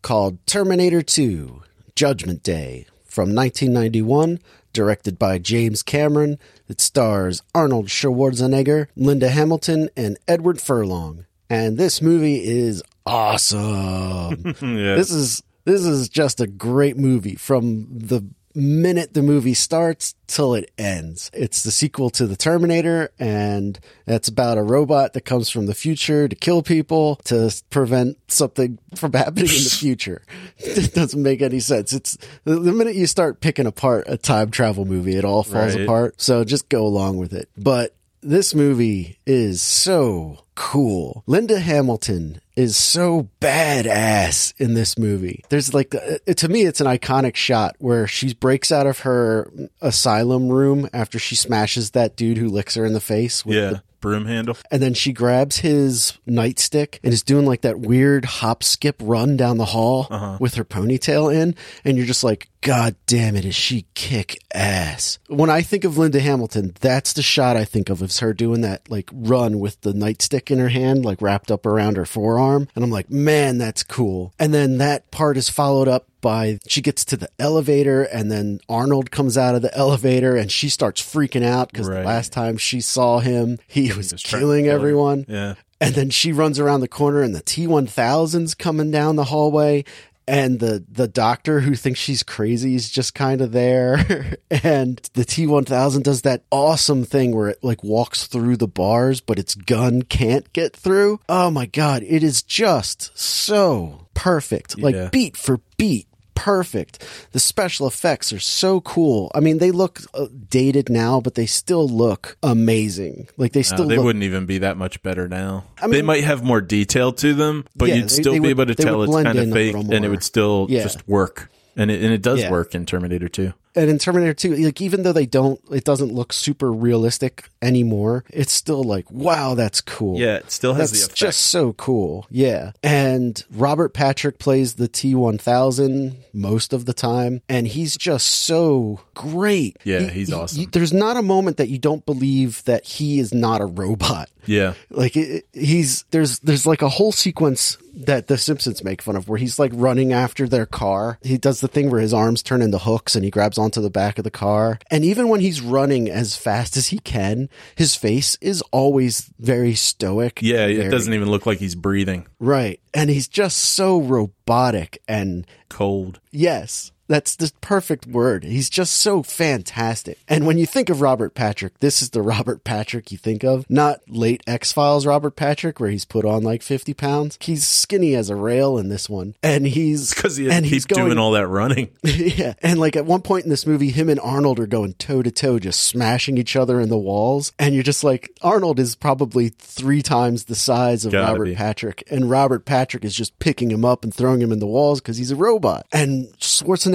called 0.01 0.43
Terminator 0.47 1.03
2 1.03 1.61
Judgment 1.95 2.41
Day 2.41 2.87
from 3.03 3.35
1991, 3.35 4.39
directed 4.73 5.19
by 5.19 5.37
James 5.37 5.83
Cameron. 5.83 6.39
It 6.67 6.81
stars 6.81 7.43
Arnold 7.53 7.89
Schwarzenegger, 7.89 8.87
Linda 8.95 9.29
Hamilton, 9.29 9.89
and 9.95 10.17
Edward 10.27 10.59
Furlong. 10.59 11.25
And 11.47 11.77
this 11.77 12.01
movie 12.01 12.43
is 12.43 12.81
awesome. 13.05 14.43
yeah. 14.61 14.95
This 14.95 15.11
is 15.11 15.43
this 15.65 15.85
is 15.85 16.09
just 16.09 16.41
a 16.41 16.47
great 16.47 16.97
movie 16.97 17.35
from 17.35 17.85
the 17.87 18.25
minute 18.55 19.13
the 19.13 19.21
movie 19.21 19.53
starts 19.53 20.15
till 20.27 20.53
it 20.55 20.71
ends. 20.77 21.29
It's 21.33 21.63
the 21.63 21.71
sequel 21.71 22.09
to 22.11 22.25
The 22.25 22.35
Terminator 22.35 23.11
and 23.19 23.77
it's 24.07 24.27
about 24.27 24.57
a 24.57 24.63
robot 24.63 25.13
that 25.13 25.21
comes 25.21 25.49
from 25.49 25.65
the 25.65 25.73
future 25.75 26.27
to 26.27 26.35
kill 26.35 26.63
people 26.63 27.17
to 27.25 27.53
prevent 27.69 28.17
something 28.31 28.79
from 28.95 29.11
happening 29.13 29.45
in 29.49 29.63
the 29.63 29.75
future. 29.79 30.21
It 30.57 30.93
doesn't 30.93 31.21
make 31.21 31.41
any 31.41 31.59
sense. 31.59 31.91
It's 31.93 32.17
the, 32.45 32.55
minute 32.59 32.95
you 32.95 33.07
start 33.07 33.41
picking 33.41 33.65
apart 33.65 34.05
a 34.07 34.17
time 34.17 34.51
travel 34.51 34.85
movie, 34.85 35.15
it 35.17 35.25
all 35.25 35.43
falls 35.43 35.75
Right. 35.75 35.83
apart. 35.83 36.21
So 36.21 36.43
just 36.43 36.69
go 36.69 36.85
along 36.85 37.17
with 37.17 37.33
it. 37.33 37.49
But 37.57 37.95
this 38.21 38.55
movie 38.55 39.19
is 39.25 39.61
so 39.61 40.39
cool. 40.55 41.23
Linda 41.27 41.59
Hamilton 41.59 42.41
is 42.55 42.77
so 42.77 43.29
badass 43.41 44.53
in 44.57 44.73
this 44.73 44.97
movie. 44.97 45.43
There's 45.49 45.73
like, 45.73 45.93
uh, 45.93 46.33
to 46.33 46.47
me, 46.47 46.63
it's 46.63 46.81
an 46.81 46.87
iconic 46.87 47.35
shot 47.35 47.75
where 47.79 48.07
she 48.07 48.33
breaks 48.33 48.71
out 48.71 48.87
of 48.87 48.99
her 48.99 49.51
asylum 49.81 50.47
room 50.49 50.89
after 50.93 51.19
she 51.19 51.35
smashes 51.35 51.91
that 51.91 52.15
dude 52.15 52.37
who 52.37 52.47
licks 52.47 52.75
her 52.75 52.85
in 52.85 52.93
the 52.93 53.01
face 53.01 53.45
with 53.45 53.57
yeah. 53.57 53.69
the 53.69 53.83
Broom 54.01 54.25
handle. 54.27 54.55
and 54.69 54.83
then 54.83 54.93
she 54.93 55.11
grabs 55.11 55.57
his 55.57 56.13
nightstick 56.27 56.99
and 57.03 57.11
is 57.11 57.23
doing 57.23 57.47
like 57.47 57.61
that 57.61 57.79
weird 57.79 58.23
hop 58.23 58.61
skip 58.61 58.97
run 59.01 59.35
down 59.35 59.57
the 59.57 59.65
hall 59.65 60.37
with 60.39 60.53
her 60.55 60.63
ponytail 60.63 61.33
in. 61.33 61.55
And 61.83 61.97
you're 61.97 62.05
just 62.05 62.23
like, 62.23 62.47
God 62.65 62.95
damn 63.05 63.35
it, 63.35 63.45
is 63.45 63.53
she 63.53 63.85
kick 63.93 64.39
ass? 64.51 65.19
When 65.27 65.51
I 65.51 65.61
think 65.61 65.83
of 65.83 65.99
Linda 65.99 66.19
Hamilton, 66.19 66.73
that's 66.81 67.13
the 67.13 67.21
shot 67.21 67.55
I 67.55 67.63
think 67.63 67.91
of 67.91 68.01
is 68.01 68.19
her 68.21 68.33
doing 68.33 68.61
that 68.61 68.89
like 68.89 69.07
run 69.13 69.59
with 69.59 69.79
the 69.81 69.93
nightstick 69.93 70.49
in 70.49 70.57
her 70.57 70.69
hand, 70.69 71.05
like 71.05 71.21
wrapped 71.21 71.51
up 71.51 71.67
around 71.67 71.95
her 71.97 72.07
forearm. 72.07 72.67
And 72.73 72.83
I'm 72.83 72.89
like, 72.89 73.11
man, 73.11 73.59
that's 73.59 73.83
cool. 73.83 74.33
And 74.39 74.51
then 74.51 74.79
that 74.79 75.11
part 75.11 75.37
is 75.37 75.47
followed 75.47 75.87
up 75.87 76.07
by 76.21 76.57
she 76.67 76.81
gets 76.81 77.05
to 77.05 77.17
the 77.17 77.29
elevator 77.37 78.01
and 78.01 78.31
then 78.31 78.59
Arnold 78.67 79.11
comes 79.11 79.37
out 79.37 79.53
of 79.53 79.61
the 79.61 79.71
elevator 79.77 80.35
and 80.35 80.51
she 80.51 80.67
starts 80.67 80.99
freaking 81.03 81.45
out 81.45 81.71
because 81.71 81.87
Right. 81.87 81.99
the 81.99 82.05
last 82.07 82.33
time 82.33 82.57
she 82.57 82.81
saw 82.81 83.19
him, 83.19 83.59
he 83.67 83.93
was 83.93 84.11
was 84.11 84.23
killing 84.23 84.67
everyone. 84.67 85.27
Yeah. 85.29 85.53
And 85.79 85.93
then 85.93 86.09
she 86.09 86.31
runs 86.31 86.57
around 86.57 86.79
the 86.79 86.87
corner 86.87 87.21
and 87.21 87.35
the 87.35 87.41
T1000's 87.43 88.55
coming 88.55 88.89
down 88.89 89.17
the 89.17 89.25
hallway 89.25 89.83
and 90.27 90.59
the 90.59 90.83
the 90.89 91.07
doctor 91.07 91.59
who 91.59 91.75
thinks 91.75 91.99
she's 91.99 92.23
crazy 92.23 92.75
is 92.75 92.89
just 92.89 93.13
kind 93.13 93.41
of 93.41 93.51
there 93.51 94.37
and 94.51 94.97
the 95.13 95.25
T1000 95.25 96.03
does 96.03 96.23
that 96.23 96.43
awesome 96.51 97.03
thing 97.03 97.35
where 97.35 97.49
it 97.49 97.63
like 97.63 97.83
walks 97.83 98.27
through 98.27 98.57
the 98.57 98.67
bars 98.67 99.21
but 99.21 99.39
its 99.39 99.55
gun 99.55 100.01
can't 100.01 100.51
get 100.53 100.75
through. 100.75 101.19
Oh 101.29 101.51
my 101.51 101.65
god, 101.65 102.03
it 102.03 102.23
is 102.23 102.41
just 102.41 103.17
so 103.17 104.07
perfect. 104.13 104.79
Like 104.79 105.11
beat 105.11 105.37
for 105.37 105.59
beat 105.77 106.07
perfect. 106.35 107.03
The 107.31 107.39
special 107.39 107.87
effects 107.87 108.31
are 108.31 108.39
so 108.39 108.81
cool. 108.81 109.31
I 109.33 109.39
mean, 109.39 109.57
they 109.57 109.71
look 109.71 110.01
uh, 110.13 110.27
dated 110.49 110.89
now, 110.89 111.19
but 111.21 111.35
they 111.35 111.45
still 111.47 111.87
look 111.87 112.37
amazing. 112.43 113.27
Like 113.37 113.53
they 113.53 113.59
No, 113.59 113.63
still 113.63 113.87
they 113.87 113.95
look 113.97 114.05
wouldn't 114.05 114.23
even 114.23 114.45
be 114.45 114.59
that 114.59 114.77
much 114.77 115.01
better 115.01 115.27
now. 115.27 115.65
I 115.81 115.87
mean, 115.87 115.93
they 115.93 116.01
might 116.01 116.23
have 116.23 116.43
more 116.43 116.61
detail 116.61 117.11
to 117.13 117.33
them, 117.33 117.65
but 117.75 117.89
Yeah, 117.89 117.95
you'd 117.95 118.03
they- 118.09 118.21
still 118.21 118.33
they 118.33 118.39
be 118.39 118.53
would- 118.53 118.69
able 118.69 118.75
to 118.75 118.75
tell 118.75 119.01
it's 119.03 119.13
kind 119.23 119.39
of 119.39 119.51
fake, 119.51 119.75
and 119.75 120.05
it 120.05 120.09
would 120.09 120.23
still 120.23 120.67
Yeah. 120.69 120.83
just 120.83 121.07
work. 121.07 121.49
And 121.77 121.89
it 121.91 122.01
and 122.03 122.13
it 122.13 122.21
does 122.21 122.39
Yeah. 122.41 122.51
work 122.51 122.73
in 122.75 122.85
Terminator 122.85 123.27
2. 123.27 123.53
And 123.75 123.89
in 123.89 123.97
Terminator 123.97 124.33
2, 124.33 124.55
like 124.57 124.79
even 124.81 125.03
though 125.03 125.11
they 125.13 125.25
don't, 125.25 125.59
it 125.71 125.83
doesn't 125.83 126.13
look 126.13 126.31
super 126.33 126.71
realistic 126.71 127.49
anymore, 127.61 128.23
it's 128.29 128.53
still 128.53 128.83
like, 128.83 129.09
wow, 129.11 129.53
that's 129.55 129.81
cool. 129.81 130.17
Yeah, 130.19 130.35
it 130.37 130.51
still 130.51 130.73
has 130.75 130.91
That's 130.91 131.01
the 131.01 131.05
effect. 131.07 131.17
just 131.17 131.41
so 131.41 131.73
cool. 131.73 132.25
Yeah. 132.29 132.71
And 132.83 133.43
Robert 133.51 133.93
Patrick 133.93 134.39
plays 134.39 134.75
the 134.75 134.87
T1000 134.87 136.15
most 136.33 136.73
of 136.73 136.85
the 136.85 136.93
time. 136.93 137.41
And 137.49 137.67
he's 137.67 137.97
just 137.97 138.27
so 138.27 138.99
great. 139.13 139.77
Yeah, 139.83 140.01
He- 140.01 140.19
he's 140.19 140.27
he- 140.29 140.33
awesome. 140.33 140.61
you- 140.61 140.67
there's 140.71 140.93
not 140.93 141.17
a 141.17 141.21
moment 141.21 141.57
that 141.57 141.69
you 141.69 141.77
don't 141.77 142.05
believe 142.05 142.63
that 142.65 142.85
he 142.85 143.19
is 143.19 143.33
not 143.33 143.61
a 143.61 143.65
robot. 143.65 144.29
yeah. 144.45 144.73
Like 144.89 145.17
it, 145.17 145.45
he's 145.53 146.05
there's 146.11 146.39
there's 146.39 146.65
like 146.67 146.81
a 146.83 146.89
whole 146.89 147.11
sequence 147.11 147.77
that 147.95 148.27
the 148.27 148.37
Simpsons 148.37 148.83
make 148.83 149.01
fun 149.01 149.15
of 149.15 149.27
where 149.27 149.39
he's 149.39 149.57
like 149.57 149.71
running 149.73 150.13
after 150.13 150.47
their 150.47 150.65
car. 150.65 151.17
He 151.23 151.37
does 151.37 151.61
the 151.61 151.67
thing 151.67 151.89
where 151.89 152.01
his 152.01 152.13
arms 152.13 152.43
turn 152.43 152.61
into 152.61 152.77
hooks 152.77 153.15
and 153.15 153.23
he 153.25 153.31
grabs 153.31 153.57
onto 153.65 153.81
the 153.81 153.89
back 153.89 154.17
of 154.17 154.23
the 154.23 154.31
car. 154.31 154.79
And 154.89 155.03
even 155.03 155.27
when 155.27 155.41
he's 155.41 155.59
running 155.59 156.09
as 156.09 156.37
fast 156.37 156.77
as 156.77 156.87
he 156.87 156.99
can, 156.99 157.49
his 157.75 157.95
face 157.95 158.37
is 158.39 158.61
always 158.71 159.29
very 159.39 159.73
stoic. 159.75 160.39
Yeah, 160.41 160.67
it 160.67 160.77
very- 160.77 160.89
doesn't 160.91 161.13
even 161.13 161.29
look 161.29 161.45
like 161.45 161.57
he's 161.59 161.75
breathing. 161.75 162.27
right. 162.39 162.79
And 162.93 163.09
he's 163.09 163.27
just 163.27 163.57
so 163.57 163.99
robotic 163.99 165.01
and 165.05 165.45
Cold. 165.67 166.21
Yes. 166.31 166.91
That's 167.07 167.35
the 167.35 167.51
perfect 167.61 168.07
word. 168.07 168.43
He's 168.43 168.69
just 168.69 168.95
so 168.95 169.21
fantastic. 169.23 170.17
And 170.27 170.45
when 170.45 170.57
you 170.57 170.65
think 170.65 170.89
of 170.89 171.01
Robert 171.01 171.35
Patrick, 171.35 171.79
this 171.79 172.01
is 172.01 172.09
the 172.09 172.21
Robert 172.35 172.63
Patrick 172.63 173.11
you 173.11 173.17
think 173.17 173.43
of. 173.43 173.69
Not 173.69 174.01
late 174.07 174.43
X 174.47 174.71
Files 174.71 175.05
Robert 175.05 175.35
Patrick, 175.35 175.79
where 175.79 175.89
he's 175.89 176.05
put 176.05 176.25
on 176.25 176.43
like 176.43 176.61
50 176.61 176.93
pounds. 176.93 177.37
He's 177.41 177.67
skinny 177.67 178.15
as 178.15 178.29
a 178.29 178.35
rail 178.35 178.77
in 178.77 178.89
this 178.89 179.09
one. 179.09 179.35
And 179.43 179.67
he's. 179.67 180.13
Because 180.25 180.37
he 180.37 180.49
and 180.49 180.65
keeps 180.65 180.85
doing 180.85 181.17
all 181.17 181.31
that 181.31 181.47
running. 181.47 181.89
yeah. 182.03 182.53
And 182.61 182.79
like 182.79 182.95
at 182.95 183.05
one 183.05 183.21
point 183.21 183.43
in 183.43 183.49
this 183.49 183.67
movie, 183.67 183.89
him 183.89 184.09
and 184.09 184.19
Arnold 184.19 184.59
are 184.59 184.65
going 184.65 184.93
toe 184.93 185.21
to 185.21 185.29
toe, 185.29 185.59
just 185.59 185.81
smashing 185.81 186.37
each 186.37 186.55
other 186.55 186.79
in 186.79 186.89
the 186.89 186.97
walls. 186.97 187.51
And 187.59 187.75
you're 187.75 187.83
just 187.83 188.03
like, 188.03 188.31
Arnold 188.41 188.79
is 188.79 188.95
probably 188.95 189.49
three 189.49 190.01
times 190.01 190.45
the 190.45 190.55
size 190.55 191.05
of 191.05 191.11
Gotta 191.11 191.33
Robert 191.33 191.45
be. 191.45 191.55
Patrick. 191.55 192.03
And 192.09 192.29
Robert 192.29 192.65
Patrick 192.65 193.03
is 193.03 193.13
just 193.13 193.37
picking 193.39 193.69
him 193.69 193.83
up 193.83 194.03
and 194.03 194.13
throwing 194.13 194.41
him 194.41 194.51
in 194.51 194.59
the 194.59 194.65
walls 194.65 195.01
because 195.01 195.17
he's 195.17 195.31
a 195.31 195.35
robot. 195.35 195.85
And 195.91 196.33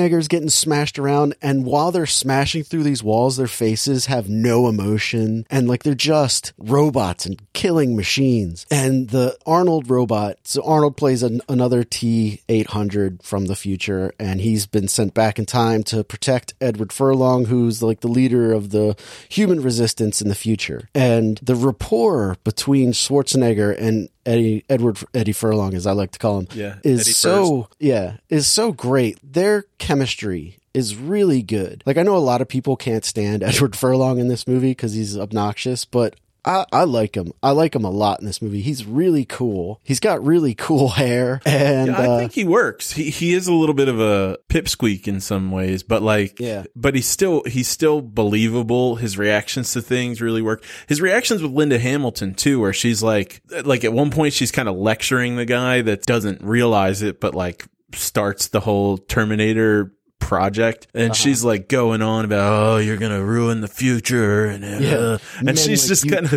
Schwarzenegger's 0.00 0.28
getting 0.28 0.48
smashed 0.48 0.98
around. 0.98 1.34
And 1.42 1.64
while 1.64 1.90
they're 1.92 2.06
smashing 2.06 2.64
through 2.64 2.82
these 2.82 3.02
walls, 3.02 3.36
their 3.36 3.46
faces 3.46 4.06
have 4.06 4.28
no 4.28 4.68
emotion. 4.68 5.46
And 5.50 5.68
like 5.68 5.82
they're 5.82 5.94
just 5.94 6.52
robots 6.58 7.26
and 7.26 7.40
killing 7.52 7.96
machines. 7.96 8.66
And 8.70 9.10
the 9.10 9.36
Arnold 9.46 9.90
robot, 9.90 10.38
so 10.44 10.62
Arnold 10.64 10.96
plays 10.96 11.22
an, 11.22 11.40
another 11.48 11.84
T 11.84 12.40
800 12.48 13.22
from 13.22 13.46
the 13.46 13.56
future. 13.56 14.12
And 14.18 14.40
he's 14.40 14.66
been 14.66 14.88
sent 14.88 15.14
back 15.14 15.38
in 15.38 15.46
time 15.46 15.82
to 15.84 16.04
protect 16.04 16.54
Edward 16.60 16.92
Furlong, 16.92 17.46
who's 17.46 17.82
like 17.82 18.00
the 18.00 18.08
leader 18.08 18.52
of 18.52 18.70
the 18.70 18.96
human 19.28 19.62
resistance 19.62 20.22
in 20.22 20.28
the 20.28 20.34
future. 20.34 20.88
And 20.94 21.38
the 21.42 21.54
rapport 21.54 22.36
between 22.44 22.92
Schwarzenegger 22.92 23.76
and 23.78 24.08
Eddie 24.26 24.64
Edward 24.68 24.98
Eddie 25.14 25.32
Furlong, 25.32 25.74
as 25.74 25.86
I 25.86 25.92
like 25.92 26.12
to 26.12 26.18
call 26.18 26.40
him, 26.40 26.48
Yeah, 26.54 26.76
is 26.84 27.00
Eddie 27.02 27.12
so 27.12 27.68
yeah, 27.78 28.16
is 28.28 28.46
so 28.46 28.72
great. 28.72 29.18
Their 29.22 29.64
chemistry 29.78 30.58
is 30.74 30.96
really 30.96 31.42
good. 31.42 31.82
Like 31.86 31.96
I 31.96 32.02
know 32.02 32.16
a 32.16 32.18
lot 32.18 32.40
of 32.40 32.48
people 32.48 32.76
can't 32.76 33.04
stand 33.04 33.42
Edward 33.42 33.74
Furlong 33.76 34.18
in 34.18 34.28
this 34.28 34.46
movie 34.46 34.70
because 34.70 34.92
he's 34.94 35.16
obnoxious, 35.16 35.84
but 35.84 36.16
I, 36.44 36.64
I 36.72 36.84
like 36.84 37.16
him. 37.16 37.32
I 37.42 37.50
like 37.50 37.74
him 37.74 37.84
a 37.84 37.90
lot 37.90 38.20
in 38.20 38.26
this 38.26 38.40
movie. 38.40 38.60
He's 38.60 38.84
really 38.84 39.24
cool. 39.24 39.80
He's 39.84 40.00
got 40.00 40.24
really 40.24 40.54
cool 40.54 40.88
hair, 41.00 41.40
and 41.44 41.88
Yeah, 41.88 41.98
I 41.98 42.06
uh, 42.06 42.18
think 42.18 42.32
he 42.32 42.44
works. 42.44 42.92
He 42.92 43.10
he 43.10 43.34
is 43.34 43.46
a 43.46 43.52
little 43.52 43.74
bit 43.74 43.88
of 43.88 44.00
a 44.00 44.38
pipsqueak 44.48 45.06
in 45.06 45.20
some 45.20 45.50
ways, 45.50 45.82
but 45.82 46.02
like, 46.02 46.40
Yeah. 46.40 46.64
But 46.74 46.94
he's 46.94 47.08
still 47.08 47.42
he's 47.44 47.68
still 47.68 48.00
believable. 48.00 48.96
His 48.96 49.18
reactions 49.18 49.72
to 49.72 49.82
things 49.82 50.20
really 50.20 50.42
work. 50.42 50.64
His 50.86 51.00
reactions 51.00 51.42
with 51.42 51.52
Linda 51.52 51.78
Hamilton 51.78 52.34
too, 52.34 52.60
where 52.60 52.72
she's 52.72 53.02
like, 53.02 53.42
like 53.64 53.84
at 53.84 53.92
one 53.92 54.10
point 54.10 54.34
she's 54.34 54.52
kind 54.52 54.68
of 54.68 54.76
lecturing 54.76 55.36
the 55.36 55.44
guy 55.44 55.82
that 55.82 56.02
doesn't 56.02 56.42
realize 56.42 57.02
it, 57.02 57.20
but 57.20 57.34
like 57.34 57.66
starts 57.94 58.48
the 58.48 58.60
whole 58.60 58.98
Terminator 58.98 59.92
project 60.30 60.86
Uh-huh. 60.94 61.06
and 61.06 61.16
she's 61.16 61.42
like 61.42 61.68
going 61.68 62.02
on 62.02 62.24
about 62.24 62.52
oh 62.52 62.76
you're 62.76 62.96
gonna 62.96 63.22
ruin 63.22 63.60
the 63.62 63.68
future 63.68 64.46
and 64.46 64.64
uh, 64.64 64.78
Yeah. 64.80 65.18
and 65.38 65.44
Men 65.46 65.56
she's 65.56 65.82
like 65.82 65.88
just 65.88 66.08
kind 66.08 66.24
of 66.24 66.30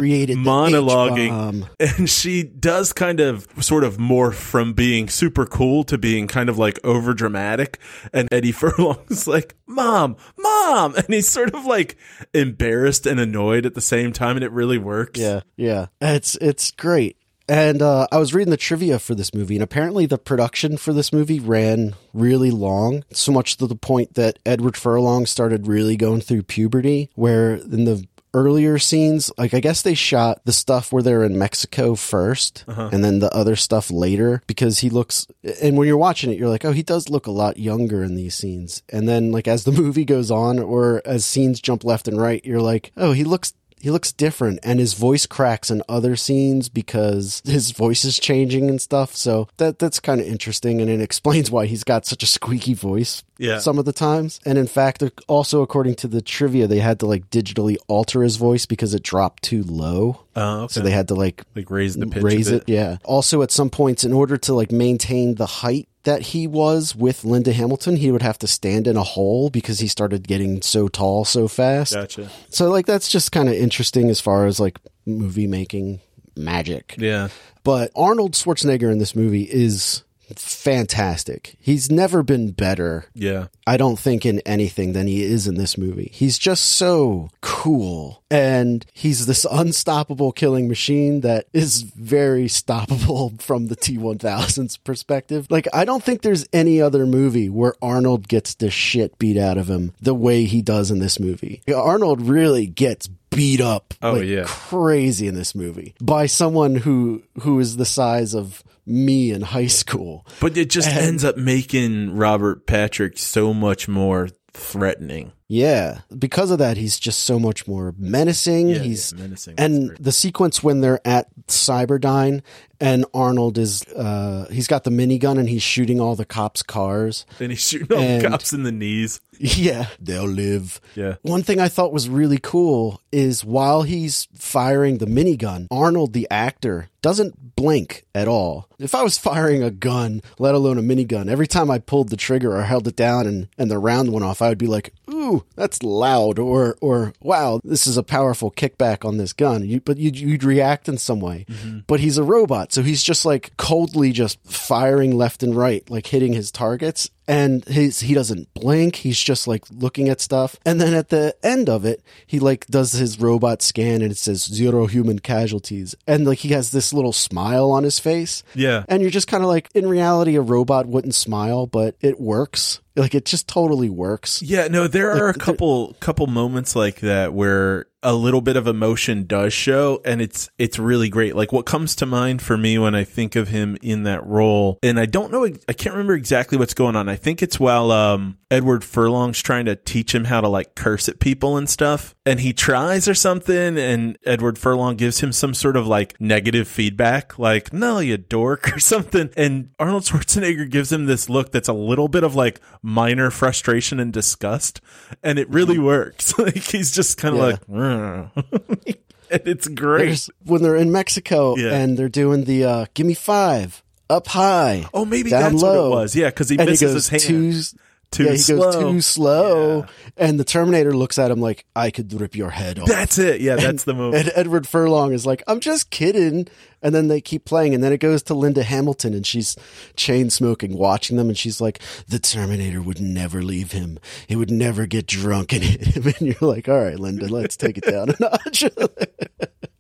monologuing 0.74 1.68
and 1.80 2.10
she 2.10 2.42
does 2.44 2.92
kind 2.94 3.20
of 3.20 3.48
sort 3.62 3.84
of 3.84 3.98
morph 3.98 4.34
from 4.34 4.74
being 4.74 5.10
super 5.10 5.46
cool 5.46 5.84
to 5.86 5.98
being 6.00 6.26
kind 6.28 6.50
of 6.50 6.58
like 6.58 6.80
over 6.84 7.14
dramatic 7.14 7.78
and 8.12 8.28
eddie 8.32 8.52
furlong's 8.62 9.28
like 9.28 9.56
mom 9.68 10.16
mom 10.40 10.96
and 10.96 11.06
he's 11.10 11.30
sort 11.30 11.54
of 11.54 11.66
like 11.66 11.96
embarrassed 12.34 13.06
and 13.06 13.20
annoyed 13.20 13.66
at 13.66 13.76
the 13.76 13.82
same 13.82 14.12
time 14.12 14.36
and 14.38 14.44
it 14.44 14.52
really 14.52 14.78
works 14.80 15.20
Yeah, 15.20 15.42
yeah. 15.56 15.88
It's 16.02 16.36
it's 16.42 16.72
great. 16.72 17.18
And 17.48 17.82
uh, 17.82 18.08
I 18.12 18.18
was 18.18 18.34
reading 18.34 18.52
the 18.52 18.58
trivia 18.58 19.00
for 19.00 19.16
this 19.16 19.34
movie, 19.34 19.56
and 19.56 19.64
apparently 19.64 20.06
the 20.06 20.18
production 20.18 20.78
for 20.78 20.94
this 20.94 21.12
movie 21.12 21.40
ran 21.40 21.96
really 22.14 22.52
long, 22.52 23.04
so 23.12 23.32
much 23.32 23.58
to 23.58 23.68
the 23.68 23.76
point 23.76 24.14
that 24.14 24.40
Edward 24.46 24.78
Furlong 24.78 25.26
started 25.26 25.68
really 25.68 25.98
going 25.98 26.22
through 26.22 26.44
puberty. 26.44 27.10
Where 27.16 27.56
in 27.56 27.84
the 27.86 28.08
earlier 28.34 28.80
scenes, 28.80 29.32
like 29.38 29.54
I 29.54 29.60
guess 29.60 29.82
they 29.82 29.94
shot 29.94 30.42
the 30.46 30.54
stuff 30.54 30.92
where 30.92 31.04
they're 31.04 31.24
in 31.24 31.38
Mexico 31.38 31.94
1st 31.94 32.64
and 32.92 33.04
then 33.04 33.20
the 33.20 33.34
other 33.36 33.56
stuff 33.56 33.92
later 33.92 34.42
because 34.48 34.80
he 34.80 34.90
looks. 34.90 35.28
And 35.62 35.78
when 35.78 35.88
you're 35.88 35.98
watching 35.98 36.32
it, 36.32 36.40
you're 36.40 36.50
like, 36.50 36.66
oh, 36.66 36.72
he 36.72 36.84
does 36.84 37.10
look 37.10 37.28
a 37.28 37.32
lot 37.32 37.58
younger 37.58 38.04
in 38.04 38.16
these 38.16 38.36
scenes. 38.36 38.82
And 38.90 39.08
then 39.08 39.32
like 39.32 39.48
as 39.48 39.66
the 39.66 39.72
movie 39.84 40.06
goes 40.06 40.32
on, 40.32 40.60
or 40.60 41.02
as 41.06 41.26
scenes 41.26 41.60
jump 41.60 41.84
left 41.84 42.08
and 42.08 42.20
right, 42.20 42.44
you're 42.46 42.62
like, 42.62 42.92
oh, 42.98 43.12
he 43.12 43.24
looks 43.24 43.54
he 43.84 43.92
looks 43.92 44.14
different 44.14 44.60
and 44.64 44.80
his 44.80 44.94
voice 44.94 45.26
cracks 45.26 45.70
in 45.70 45.84
other 45.90 46.16
scenes 46.16 46.70
because 46.70 47.42
his 47.46 47.72
voice 47.72 48.06
is 48.06 48.18
changing 48.18 48.70
and 48.70 48.80
stuff. 48.82 49.14
So 49.14 49.50
that 49.58 49.78
that's 49.78 50.00
kind 50.00 50.22
of 50.22 50.26
interesting 50.28 50.80
and 50.80 50.90
it 50.90 51.02
explains 51.02 51.52
why 51.52 51.66
he's 51.66 51.84
got 51.84 52.06
such 52.06 52.24
a 52.24 52.26
squeaky 52.26 52.76
voice 52.76 53.24
Yeah. 53.38 53.60
some 53.60 53.78
of 53.78 53.84
the 53.84 53.92
times. 53.92 54.40
And 54.46 54.58
in 54.58 54.68
fact 54.68 55.04
also 55.28 55.62
according 55.62 55.96
to 55.96 56.08
the 56.08 56.22
trivia 56.22 56.66
they 56.66 56.80
had 56.80 57.02
to 57.02 57.06
like 57.08 57.30
digitally 57.30 57.76
alter 57.90 58.24
his 58.24 58.38
voice 58.38 58.66
because 58.66 58.94
it 58.94 59.04
dropped 59.04 59.44
too 59.44 59.64
low. 59.64 60.22
Oh, 60.38 60.62
okay. 60.62 60.74
so 60.76 60.80
they 60.80 60.92
had 60.92 61.10
to 61.10 61.16
like 61.16 61.44
like 61.54 61.70
raise 61.70 61.96
the 61.98 62.08
pitch 62.08 62.24
raise 62.24 62.48
it 62.50 62.64
yeah. 62.68 63.00
Also 63.04 63.42
at 63.42 63.52
some 63.52 63.70
points 63.70 64.06
in 64.06 64.14
order 64.14 64.38
to 64.38 64.54
like 64.54 64.72
maintain 64.72 65.36
the 65.36 65.46
height 65.46 65.90
that 66.04 66.22
he 66.22 66.48
was 66.48 66.96
with 66.96 67.24
Linda 67.24 67.54
Hamilton 67.54 67.96
he 67.96 68.12
would 68.12 68.22
have 68.22 68.38
to 68.40 68.48
stand 68.48 68.88
in 68.88 68.98
a 68.98 69.04
hole 69.04 69.50
because 69.50 69.80
he 69.80 69.88
started 69.88 70.28
getting 70.28 70.62
so 70.62 70.88
tall 70.88 71.26
so 71.26 71.48
fast. 71.48 71.94
Gotcha. 71.94 72.30
So 72.50 72.70
like 72.70 72.86
that's 72.86 73.10
just 73.10 73.32
kind 73.32 73.48
of 73.50 73.56
interesting 73.56 74.10
as 74.10 74.20
far 74.20 74.46
as 74.46 74.60
like 74.60 74.80
movie 75.06 75.48
making 75.48 76.02
magic. 76.36 76.96
yeah. 76.98 77.30
But 77.64 77.92
Arnold 77.96 78.34
Schwarzenegger 78.34 78.92
in 78.92 78.98
this 78.98 79.16
movie 79.16 79.44
is 79.44 80.04
fantastic. 80.40 81.56
He's 81.60 81.92
never 81.92 82.24
been 82.24 82.52
better, 82.52 83.06
yeah 83.14 83.48
I 83.66 83.78
don't 83.78 83.98
think, 83.98 84.26
in 84.26 84.40
anything 84.42 84.94
than 84.94 85.08
he 85.08 85.24
is 85.24 85.48
in 85.48 85.56
this 85.56 85.78
movie. 85.78 86.12
He's 86.14 86.38
just 86.38 86.64
so 86.64 87.30
cool. 87.42 88.22
And 88.30 88.86
he's 88.94 89.26
this 89.26 89.46
unstoppable 89.52 90.32
killing 90.32 90.68
machine 90.68 91.22
that 91.22 91.48
is 91.54 91.82
very 91.82 92.46
stoppable 92.46 93.40
from 93.42 93.68
the 93.68 93.76
T 93.76 93.98
1000's 93.98 94.78
perspective. 94.78 95.48
Like, 95.50 95.68
I 95.74 95.86
don't 95.86 96.04
think 96.04 96.22
there's 96.22 96.46
any 96.52 96.82
other 96.82 97.06
movie 97.06 97.50
where 97.50 97.76
Arnold 97.82 98.28
gets 98.28 98.56
the 98.56 98.70
shit 98.70 99.18
beat 99.18 99.38
out 99.38 99.58
of 99.58 99.70
him 99.70 99.94
the 100.02 100.14
way 100.14 100.44
he 100.46 100.62
does 100.62 100.92
in 100.92 101.00
this 101.00 101.20
movie. 101.20 101.62
Arnold 101.74 102.22
really 102.22 102.68
gets 102.68 103.08
beat 103.36 103.62
up 103.62 103.94
Oh, 104.02 104.14
like 104.14 104.26
yeah. 104.28 104.46
crazy 104.48 105.28
in 105.28 105.36
this 105.36 105.54
movie 105.56 105.96
by 106.02 106.26
someone 106.26 106.76
who 106.76 107.24
who 107.42 107.60
is 107.60 107.78
the 107.78 107.86
size 107.86 108.34
of 108.34 108.64
me 108.86 109.32
in 109.32 109.42
high 109.42 109.68
school. 109.68 110.26
but 110.42 110.58
it 110.58 110.70
just 110.70 110.90
And- 110.90 110.98
ends 111.00 111.24
up 111.24 111.38
making 111.38 112.16
robert 112.16 112.66
patrick 112.68 113.18
so 113.18 113.54
much 113.54 113.88
more 113.88 114.30
threatening 114.54 115.32
Yeah, 115.54 116.00
because 116.18 116.50
of 116.50 116.58
that, 116.58 116.78
he's 116.78 116.98
just 116.98 117.26
so 117.26 117.38
much 117.38 117.68
more 117.68 117.94
menacing. 117.96 118.70
Yeah, 118.70 118.80
he's 118.80 119.14
yeah, 119.14 119.22
menacing. 119.22 119.54
And 119.60 119.90
great. 119.90 120.04
the 120.04 120.12
sequence 120.12 120.64
when 120.64 120.82
they're 120.82 121.00
at 121.06 121.28
Cyberdyne 121.46 122.42
and 122.80 123.06
Arnold 123.14 123.60
is 123.60 123.84
uh 123.94 124.48
he's 124.50 124.66
got 124.66 124.84
the 124.84 124.90
minigun 124.90 125.38
and 125.38 125.48
he's 125.48 125.62
shooting 125.62 126.02
all 126.02 126.16
the 126.16 126.26
cops' 126.26 126.64
cars. 126.64 127.28
and 127.40 127.52
he's 127.52 127.62
shooting 127.62 127.96
all 127.96 128.20
the 128.20 128.28
cops 128.28 128.52
in 128.52 128.64
the 128.64 128.72
knees 128.72 129.22
Yeah, 129.40 129.88
they'll 130.00 130.26
live. 130.28 130.80
Yeah. 130.96 131.16
One 131.22 131.44
thing 131.44 131.60
I 131.60 131.68
thought 131.68 131.92
was 131.92 132.08
really 132.08 132.40
cool 132.42 133.02
is 133.12 133.44
while 133.44 133.82
he's 133.82 134.28
firing 134.36 135.00
the 135.00 135.06
minigun, 135.06 135.68
Arnold, 135.72 136.14
the 136.14 136.28
actor, 136.30 136.90
doesn't 137.02 137.56
blink 137.56 138.06
at 138.16 138.28
all. 138.28 138.68
If 138.80 138.96
I 138.96 139.04
was 139.04 139.18
firing 139.18 139.64
a 139.64 139.72
gun, 139.72 140.22
let 140.40 140.56
alone 140.56 140.78
a 140.78 140.82
minigun, 140.82 141.30
every 141.30 141.48
time 141.48 141.70
I 141.70 141.80
pulled 141.80 142.10
the 142.10 142.18
trigger 142.18 142.56
or 142.56 142.64
held 142.64 142.88
it 142.88 142.96
down 142.96 143.28
and, 143.28 143.48
and 143.58 143.70
the 143.70 143.80
round 143.80 144.14
went 144.14 144.24
off, 144.24 144.42
I 144.42 144.50
would 144.50 144.58
be 144.58 144.68
like, 144.68 144.94
ooh, 145.24 145.46
that's 145.56 145.82
loud, 145.84 146.40
or 146.40 146.76
or 146.82 147.14
wow, 147.22 147.62
this 147.64 147.88
is 147.88 147.98
a 147.98 148.04
powerful 148.04 148.52
kickback 148.52 149.06
on 149.06 149.18
this 149.18 149.34
gun. 149.34 149.66
You, 149.66 149.80
but 149.82 149.98
you'd, 149.98 150.18
you'd 150.18 150.44
react 150.44 150.90
in 150.90 150.98
some 150.98 151.20
way. 151.20 151.46
Mm-hmm. 151.50 151.80
But 151.88 152.00
he's 152.00 152.18
a 152.18 152.24
robot, 152.24 152.74
so 152.74 152.82
he's 152.82 153.04
just 153.04 153.26
like 153.26 153.56
coldly 153.58 154.12
just 154.12 154.40
firing 154.44 155.18
left 155.18 155.44
and 155.44 155.56
right, 155.56 155.90
like 155.90 156.08
hitting 156.08 156.34
his 156.34 156.52
targets. 156.52 157.10
And 157.26 157.64
he's, 157.70 158.02
he 158.02 158.14
doesn't 158.14 158.54
blink. 158.54 158.98
He's 158.98 159.18
just 159.18 159.48
like 159.48 159.64
looking 159.72 160.10
at 160.10 160.20
stuff. 160.20 160.58
And 160.66 160.82
then 160.82 160.94
at 160.94 161.08
the 161.08 161.34
end 161.42 161.70
of 161.70 161.86
it, 161.86 162.04
he 162.28 162.40
like 162.40 162.68
does 162.68 162.92
his 162.92 163.18
robot 163.18 163.62
scan 163.62 164.02
and 164.02 164.12
it 164.12 164.18
says 164.18 164.44
zero 164.44 164.88
human 164.88 165.20
casualties. 165.20 165.96
And 166.06 166.26
like 166.26 166.40
he 166.40 166.50
has 166.50 166.72
this 166.72 166.92
little 166.92 167.14
smile 167.14 167.72
on 167.72 167.86
his 167.86 167.98
face. 167.98 168.44
Yeah. 168.56 168.84
And 168.90 169.02
you're 169.02 169.10
just 169.10 169.30
kind 169.30 169.42
of 169.42 169.48
like, 169.48 169.70
in 169.74 169.88
reality, 169.88 170.36
a 170.36 170.42
robot 170.42 170.86
wouldn't 170.86 171.16
smile, 171.16 171.66
but 171.66 171.96
it 172.02 172.20
works. 172.20 172.82
Like 172.96 173.16
it 173.16 173.26
just 173.26 173.48
totally 173.48 173.90
works. 173.90 174.42
Yeah, 174.42 174.68
no, 174.68 174.88
there 174.88 175.12
are 175.12 175.30
a 175.30 175.34
couple 175.34 175.96
couple 176.00 176.28
moments 176.28 176.76
like 176.76 177.00
that 177.00 177.34
where 177.34 177.88
a 178.04 178.14
little 178.14 178.42
bit 178.42 178.56
of 178.58 178.68
emotion 178.68 179.26
does 179.26 179.54
show 179.54 180.02
and 180.06 180.22
it's 180.22 180.50
it's 180.58 180.78
really 180.78 181.10
great. 181.10 181.36
Like 181.36 181.52
what 181.52 181.66
comes 181.66 181.96
to 181.98 182.06
mind 182.06 182.42
for 182.42 182.58
me 182.58 182.78
when 182.78 182.94
I 182.96 183.04
think 183.04 183.36
of 183.36 183.48
him 183.48 183.78
in 183.82 184.04
that 184.04 184.26
role 184.26 184.78
and 184.84 185.00
I 185.00 185.06
don't 185.06 185.32
know 185.32 185.46
I 185.46 185.74
can't 185.74 185.94
remember 185.96 186.14
exactly 186.14 186.58
what's 186.58 186.74
going 186.74 186.96
on. 186.96 187.10
I 187.10 187.16
think 187.16 187.42
it's 187.42 187.60
while 187.60 187.92
um 187.92 188.38
Edward 188.52 188.84
Furlong's 188.84 189.42
trying 189.42 189.66
to 189.66 189.76
teach 189.76 190.14
him 190.14 190.26
how 190.26 190.40
to 190.42 190.48
like 190.48 190.76
curse 190.76 191.10
at 191.10 191.20
people 191.20 191.58
and 191.58 191.68
stuff 191.70 192.14
and 192.26 192.40
he 192.42 192.54
tries 192.54 193.08
or 193.08 193.16
something 193.16 193.78
and 193.80 194.18
Edward 194.26 194.60
Furlong 194.60 194.96
gives 194.96 195.22
him 195.22 195.32
some 195.32 195.54
sort 195.56 195.76
of 195.76 195.88
like 195.88 196.20
negative 196.22 196.68
feedback 196.68 197.40
like 197.40 197.74
no 197.74 198.00
you 198.00 198.18
dork 198.18 198.68
or 198.76 198.80
something 198.80 199.30
and 199.36 199.70
Arnold 199.80 200.04
Schwarzenegger 200.04 200.70
gives 200.70 200.92
him 200.92 201.06
this 201.06 201.30
look 201.30 201.52
that's 201.52 201.68
a 201.70 201.74
little 201.74 202.08
bit 202.08 202.24
of 202.24 202.36
like 202.36 202.60
minor 202.84 203.32
frustration 203.32 204.00
and 204.00 204.12
disgust 204.14 204.82
and 205.24 205.40
it 205.40 205.50
really 205.50 205.80
works 205.80 206.38
like 206.38 206.56
he's 206.58 206.92
just 206.92 207.18
kind 207.18 207.36
of 207.36 207.40
Yeah. 207.40 207.46
like 207.48 207.68
"Mm." 207.68 207.93
and 208.36 209.42
it's 209.48 209.68
great 209.68 210.06
There's, 210.06 210.30
when 210.46 210.62
they're 210.62 210.76
in 210.76 210.92
Mexico 210.92 211.56
Yeah. 211.58 211.74
and 211.76 211.98
they're 211.98 212.10
doing 212.10 212.44
the 212.46 212.66
uh, 212.66 212.86
give 212.94 213.06
me 213.06 213.14
five, 213.14 213.84
up 214.10 214.28
high. 214.28 214.86
oh 214.94 215.06
maybe 215.06 215.30
down 215.30 215.54
that's 215.54 215.64
low. 215.64 215.90
what 215.90 215.98
it 215.98 216.02
was 216.02 216.16
yeah 216.16 216.30
because 216.30 216.50
he 216.50 216.58
and 216.60 216.70
misses 216.70 217.10
his 217.10 217.10
hand 217.10 217.74
too 218.14 218.24
yeah, 218.26 218.32
he 218.32 218.38
slow 218.38 218.72
goes 218.72 218.76
too 218.76 219.02
slow. 219.02 219.86
And 220.16 220.40
the 220.40 220.44
Terminator 220.44 220.96
looks 220.96 221.18
at 221.20 221.32
him 221.32 221.42
like, 221.42 221.66
I 221.76 221.92
could 221.92 222.14
rip 222.14 222.36
your 222.36 222.52
head 222.52 222.80
off. 222.80 222.88
that's 222.88 223.18
it 223.18 223.42
yeah 223.42 223.56
that's 223.56 223.84
the 223.84 223.94
moment 223.94 224.24
and 224.24 224.32
Edward 224.36 224.68
Furlong 224.68 225.12
is 225.14 225.26
like, 225.26 225.44
I'm 225.48 225.60
just 225.60 225.90
kidding. 225.90 226.48
And 226.82 226.94
then 226.94 227.08
they 227.08 227.22
keep 227.22 227.46
playing. 227.46 227.74
And 227.74 227.82
then 227.82 227.94
it 227.94 228.00
goes 228.00 228.22
to 228.24 228.34
Linda 228.34 228.62
Hamilton 228.62 229.14
and 229.14 229.26
she's 229.26 229.56
chain 229.96 230.30
smoking, 230.30 230.78
watching 230.78 231.16
them. 231.16 231.30
And 231.30 231.38
she's 231.38 231.62
like, 231.62 231.80
the 232.10 232.20
Terminator 232.20 232.82
would 232.82 233.00
never 233.00 233.42
leave 233.42 233.72
him. 233.72 234.00
He 234.28 234.36
would 234.36 234.52
never 234.52 234.86
get 234.86 235.08
drunk 235.08 235.54
and 235.54 235.64
hit 235.64 235.96
him. 235.96 236.04
And 236.20 236.28
you're 236.28 236.50
like, 236.52 236.68
all 236.68 236.84
right, 236.84 237.00
Linda, 237.00 237.28
let's 237.30 237.56
take 237.56 237.78
it 237.78 237.86
down 237.86 238.10
a 238.10 238.16
notch. 238.20 238.66